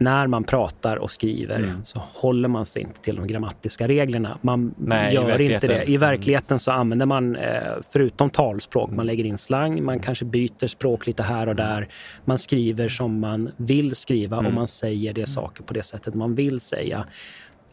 när 0.01 0.27
man 0.27 0.45
pratar 0.45 0.97
och 0.97 1.11
skriver, 1.11 1.57
Mm. 1.57 1.85
så 1.85 2.03
håller 2.15 2.49
man 2.49 2.67
sig 2.67 2.83
inte 2.83 3.01
till 3.01 3.17
de 3.17 3.27
grammatiska 3.27 3.89
reglerna. 3.89 4.39
Man 4.43 4.75
Nej, 4.77 5.15
gör 5.15 5.41
inte 5.41 5.67
det. 5.67 5.85
I 5.85 5.95
Mm. 5.95 6.01
verkligheten 6.01 6.59
så 6.59 6.71
använder 6.71 7.07
man, 7.07 7.37
eh, 7.37 7.63
förutom 7.93 8.31
talspråk, 8.31 8.91
man 8.91 9.07
lägger 9.07 9.25
in 9.25 9.39
slang, 9.39 9.85
man 9.85 9.99
kanske 10.01 10.25
byter 10.25 10.67
språk 10.67 11.07
lite 11.07 11.23
här 11.23 11.49
och 11.49 11.57
där. 11.57 11.89
Man 12.25 12.39
skriver 12.39 12.89
som 12.89 13.21
man 13.21 13.51
vill 13.57 13.95
skriva 13.97 14.37
och 14.37 14.43
Mm. 14.43 14.55
man 14.55 14.69
säger 14.69 15.13
det 15.13 15.27
saker 15.27 15.63
på 15.65 15.75
det 15.75 15.83
sättet 15.83 16.15
man 16.15 16.35
vill 16.35 16.61
säga. 16.61 17.05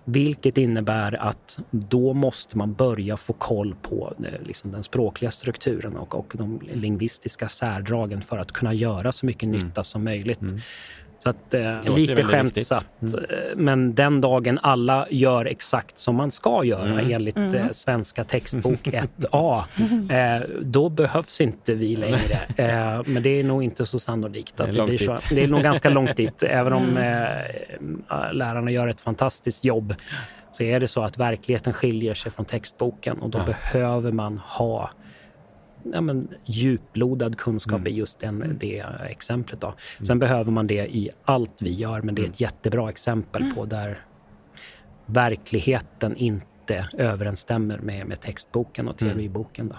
Vilket 0.05 0.57
innebär 0.57 1.13
att 1.21 1.59
då 1.71 2.13
måste 2.13 2.57
man 2.57 2.73
börja 2.73 3.17
få 3.17 3.33
koll 3.33 3.75
på 3.81 4.13
eh, 4.19 4.47
liksom 4.47 4.71
den 4.71 4.83
språkliga 4.83 5.31
strukturen 5.31 5.95
och, 5.97 6.15
och 6.15 6.33
de 6.37 6.61
lingvistiska 6.73 7.47
särdragen 7.47 8.21
för 8.21 8.37
att 8.37 8.51
kunna 8.51 8.73
göra 8.73 9.11
så 9.11 9.25
mycket 9.25 9.49
nytta 9.49 9.83
som 9.83 10.03
möjligt. 10.03 10.39
Så 11.25 11.29
att, 11.29 11.53
eh, 11.53 11.95
lite 11.95 12.23
skämtsatt. 12.23 12.87
viktigt. 12.99 13.19
eh, 13.31 13.37
Men 13.55 13.95
den 13.95 14.21
dagen 14.21 14.59
alla 14.63 15.07
gör 15.09 15.45
exakt 15.45 15.97
som 15.99 16.15
man 16.15 16.31
ska 16.31 16.63
göra 16.63 16.85
Mm. 16.89 17.11
enligt 17.11 17.37
eh, 17.37 17.69
Svenska 17.71 18.23
textbok 18.23 18.87
1A, 18.87 19.63
eh, 20.09 20.43
då 20.61 20.89
behövs 20.89 21.41
inte 21.41 21.73
vi 21.73 21.95
längre. 21.95 22.39
Eh, 22.57 23.01
men 23.05 23.23
det 23.23 23.29
är 23.39 23.43
nog 23.43 23.63
inte 23.63 23.85
så 23.85 23.99
sannolikt 23.99 24.57
Det 24.57 24.63
är 24.63 24.67
att 24.67 24.73
det, 24.73 24.77
långt 24.77 24.89
blir 24.89 24.97
så. 24.97 25.35
Det 25.35 25.43
är 25.43 25.47
nog 25.47 25.61
ganska 25.61 25.89
långt 25.89 26.15
dit. 26.17 26.43
Även 26.43 26.73
om 26.73 26.97
eh, 26.97 28.33
lärarna 28.33 28.71
gör 28.71 28.87
ett 28.87 29.01
fantastiskt 29.01 29.65
jobb 29.65 29.95
så 30.51 30.63
är 30.63 30.79
det 30.79 30.87
så 30.87 31.03
att 31.03 31.17
verkligheten 31.17 31.73
skiljer 31.73 32.13
sig 32.13 32.31
från 32.31 32.45
textboken 32.45 33.17
och 33.19 33.29
då 33.29 33.37
Ja. 33.37 33.43
behöver 33.45 34.11
man 34.11 34.37
ha 34.45 34.89
ja, 35.93 36.01
men, 36.01 36.27
djuplodad 36.45 37.37
kunskap 37.37 37.79
Mm. 37.79 37.87
i 37.93 37.95
just 37.95 38.19
den, 38.19 38.57
det 38.59 38.85
exemplet. 39.09 39.61
Då. 39.61 39.73
Sen 40.01 40.19
behöver 40.19 40.51
man 40.51 40.67
det 40.67 40.95
i 40.95 41.09
allt 41.25 41.61
vi 41.61 41.73
gör, 41.73 42.01
men 42.01 42.15
det 42.15 42.21
är 42.21 42.25
ett 42.25 42.41
jättebra 42.41 42.89
exempel 42.89 43.53
på 43.55 43.65
där 43.65 44.05
verkligheten 45.05 46.15
inte 46.15 46.89
överensstämmer 46.97 47.77
med, 47.77 48.07
med 48.07 48.21
textboken 48.21 48.87
och 48.87 48.97
teoriboken. 48.97 49.67
Då. 49.67 49.75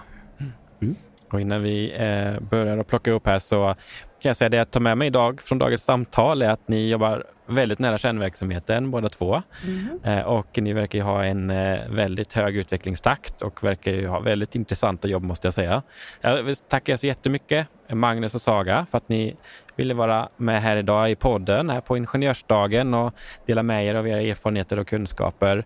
Och 1.31 1.41
innan 1.41 1.63
vi 1.63 1.91
eh, 1.95 2.39
börjar 2.39 2.77
att 2.77 2.87
plocka 2.87 3.11
upp 3.11 3.25
här 3.25 3.39
så 3.39 3.75
kan 4.21 4.29
jag 4.29 4.37
säga 4.37 4.49
det 4.49 4.57
jag 4.57 4.71
tar 4.71 4.79
med 4.79 4.97
mig 4.97 5.07
idag 5.07 5.41
från 5.41 5.57
dagens 5.57 5.83
samtal 5.83 6.41
är 6.41 6.49
att 6.49 6.67
ni 6.67 6.89
jobbar 6.89 7.23
väldigt 7.45 7.79
nära 7.79 7.97
kärnverksamheten 7.97 8.91
båda 8.91 9.09
två. 9.09 9.41
Mm. 9.63 9.99
Eh, 10.03 10.25
och 10.25 10.57
ni 10.57 10.73
verkar 10.73 10.99
ju 10.99 11.03
ha 11.03 11.23
en 11.23 11.49
eh, 11.49 11.79
väldigt 11.89 12.33
hög 12.33 12.55
utvecklingstakt 12.55 13.41
och 13.41 13.63
verkar 13.63 13.91
ju 13.91 14.07
ha 14.07 14.19
väldigt 14.19 14.55
intressanta 14.55 15.07
jobb 15.07 15.23
måste 15.23 15.47
jag 15.47 15.53
säga. 15.53 15.81
Jag 16.21 16.43
vill 16.43 16.55
tacka 16.55 16.97
så 16.97 17.07
jättemycket 17.07 17.67
Magnus 17.89 18.35
och 18.35 18.41
Saga 18.41 18.85
för 18.91 18.97
att 18.97 19.09
ni 19.09 19.35
ville 19.75 19.93
vara 19.93 20.29
med 20.37 20.61
här 20.61 20.77
idag 20.77 21.11
i 21.11 21.15
podden 21.15 21.69
här 21.69 21.81
på 21.81 21.97
Ingenjörsdagen 21.97 22.93
och 22.93 23.13
dela 23.45 23.63
med 23.63 23.85
er 23.85 23.95
av 23.95 24.07
era 24.07 24.21
erfarenheter 24.21 24.79
och 24.79 24.87
kunskaper. 24.87 25.65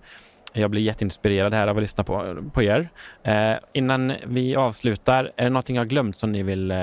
Jag 0.54 0.72
blir 0.72 0.82
jätteinspirerad 0.82 1.54
här 1.54 1.68
av 1.68 1.78
att 1.78 1.84
lyssna 1.84 2.04
på, 2.04 2.44
på 2.54 2.64
er. 2.64 2.90
Eh, 3.24 3.54
innan 3.74 4.14
vi 4.28 4.56
avslutar, 4.56 5.32
är 5.36 5.44
det 5.44 5.50
någonting 5.50 5.76
jag 5.76 5.88
glömt 5.88 6.18
som 6.18 6.32
ni 6.32 6.44
vill 6.44 6.72
eh, 6.72 6.78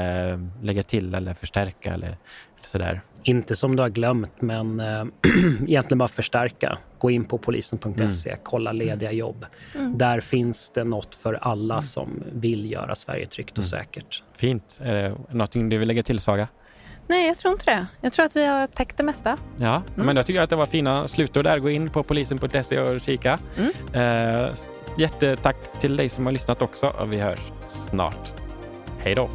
lägga 0.62 0.83
till 0.83 1.14
eller 1.14 1.35
förstärka 1.35 1.95
eller, 1.95 2.07
eller 2.07 2.16
sådär? 2.64 3.01
Inte 3.23 3.57
som 3.57 3.77
du 3.77 3.83
har 3.83 3.89
glömt, 3.89 4.41
men 4.41 4.81
eh, 4.81 5.05
egentligen 5.66 5.99
bara 5.99 6.09
förstärka. 6.09 6.79
Gå 6.99 7.11
in 7.11 7.25
på 7.25 7.39
polisen.se, 7.39 8.31
mm. 8.31 8.41
kolla 8.43 8.73
lediga 8.73 9.12
jobb. 9.12 9.47
Mm. 9.75 9.99
Där 9.99 10.21
finns 10.21 10.71
det 10.71 10.85
något 10.85 11.14
för 11.14 11.35
alla 11.35 11.75
mm. 11.75 11.83
som 11.83 12.23
vill 12.33 12.73
göra 12.73 12.95
Sverige 12.95 13.27
tryggt 13.27 13.59
och 13.59 13.59
mm. 13.59 13.69
säkert. 13.69 14.23
Fint. 14.33 14.81
Är 14.83 14.95
det 14.95 15.14
någonting 15.31 15.69
du 15.69 15.79
vill 15.79 15.89
lägga 15.89 16.03
till, 16.03 16.21
Saga? 16.21 16.49
Nej, 17.09 17.27
jag 17.27 17.39
tror 17.39 17.53
inte 17.53 17.65
det. 17.65 17.87
Jag 18.01 18.13
tror 18.13 18.27
att 18.27 18.37
vi 18.37 18.47
har 18.47 18.67
täckt 18.67 18.97
det 18.97 19.03
mesta. 19.03 19.37
Ja, 19.57 19.83
mm. 19.95 20.07
men 20.07 20.17
jag 20.17 20.27
tycker 20.27 20.43
att 20.43 20.51
det 20.51 20.57
var 20.57 20.67
fina 20.67 21.09
slutord 21.09 21.45
där. 21.45 21.59
Gå 21.59 21.71
in 21.71 21.89
på 21.89 22.03
polisen.se 22.03 22.81
och 22.81 23.01
kika. 23.01 23.39
Mm. 23.57 24.45
Eh, 24.45 24.51
jättetack 24.99 25.57
till 25.81 25.97
dig 25.97 26.09
som 26.09 26.27
har 26.27 26.33
lyssnat 26.33 26.63
också 26.63 27.07
vi 27.07 27.19
hörs 27.19 27.53
snart. 27.69 28.33
Hej 28.99 29.15
då! 29.15 29.31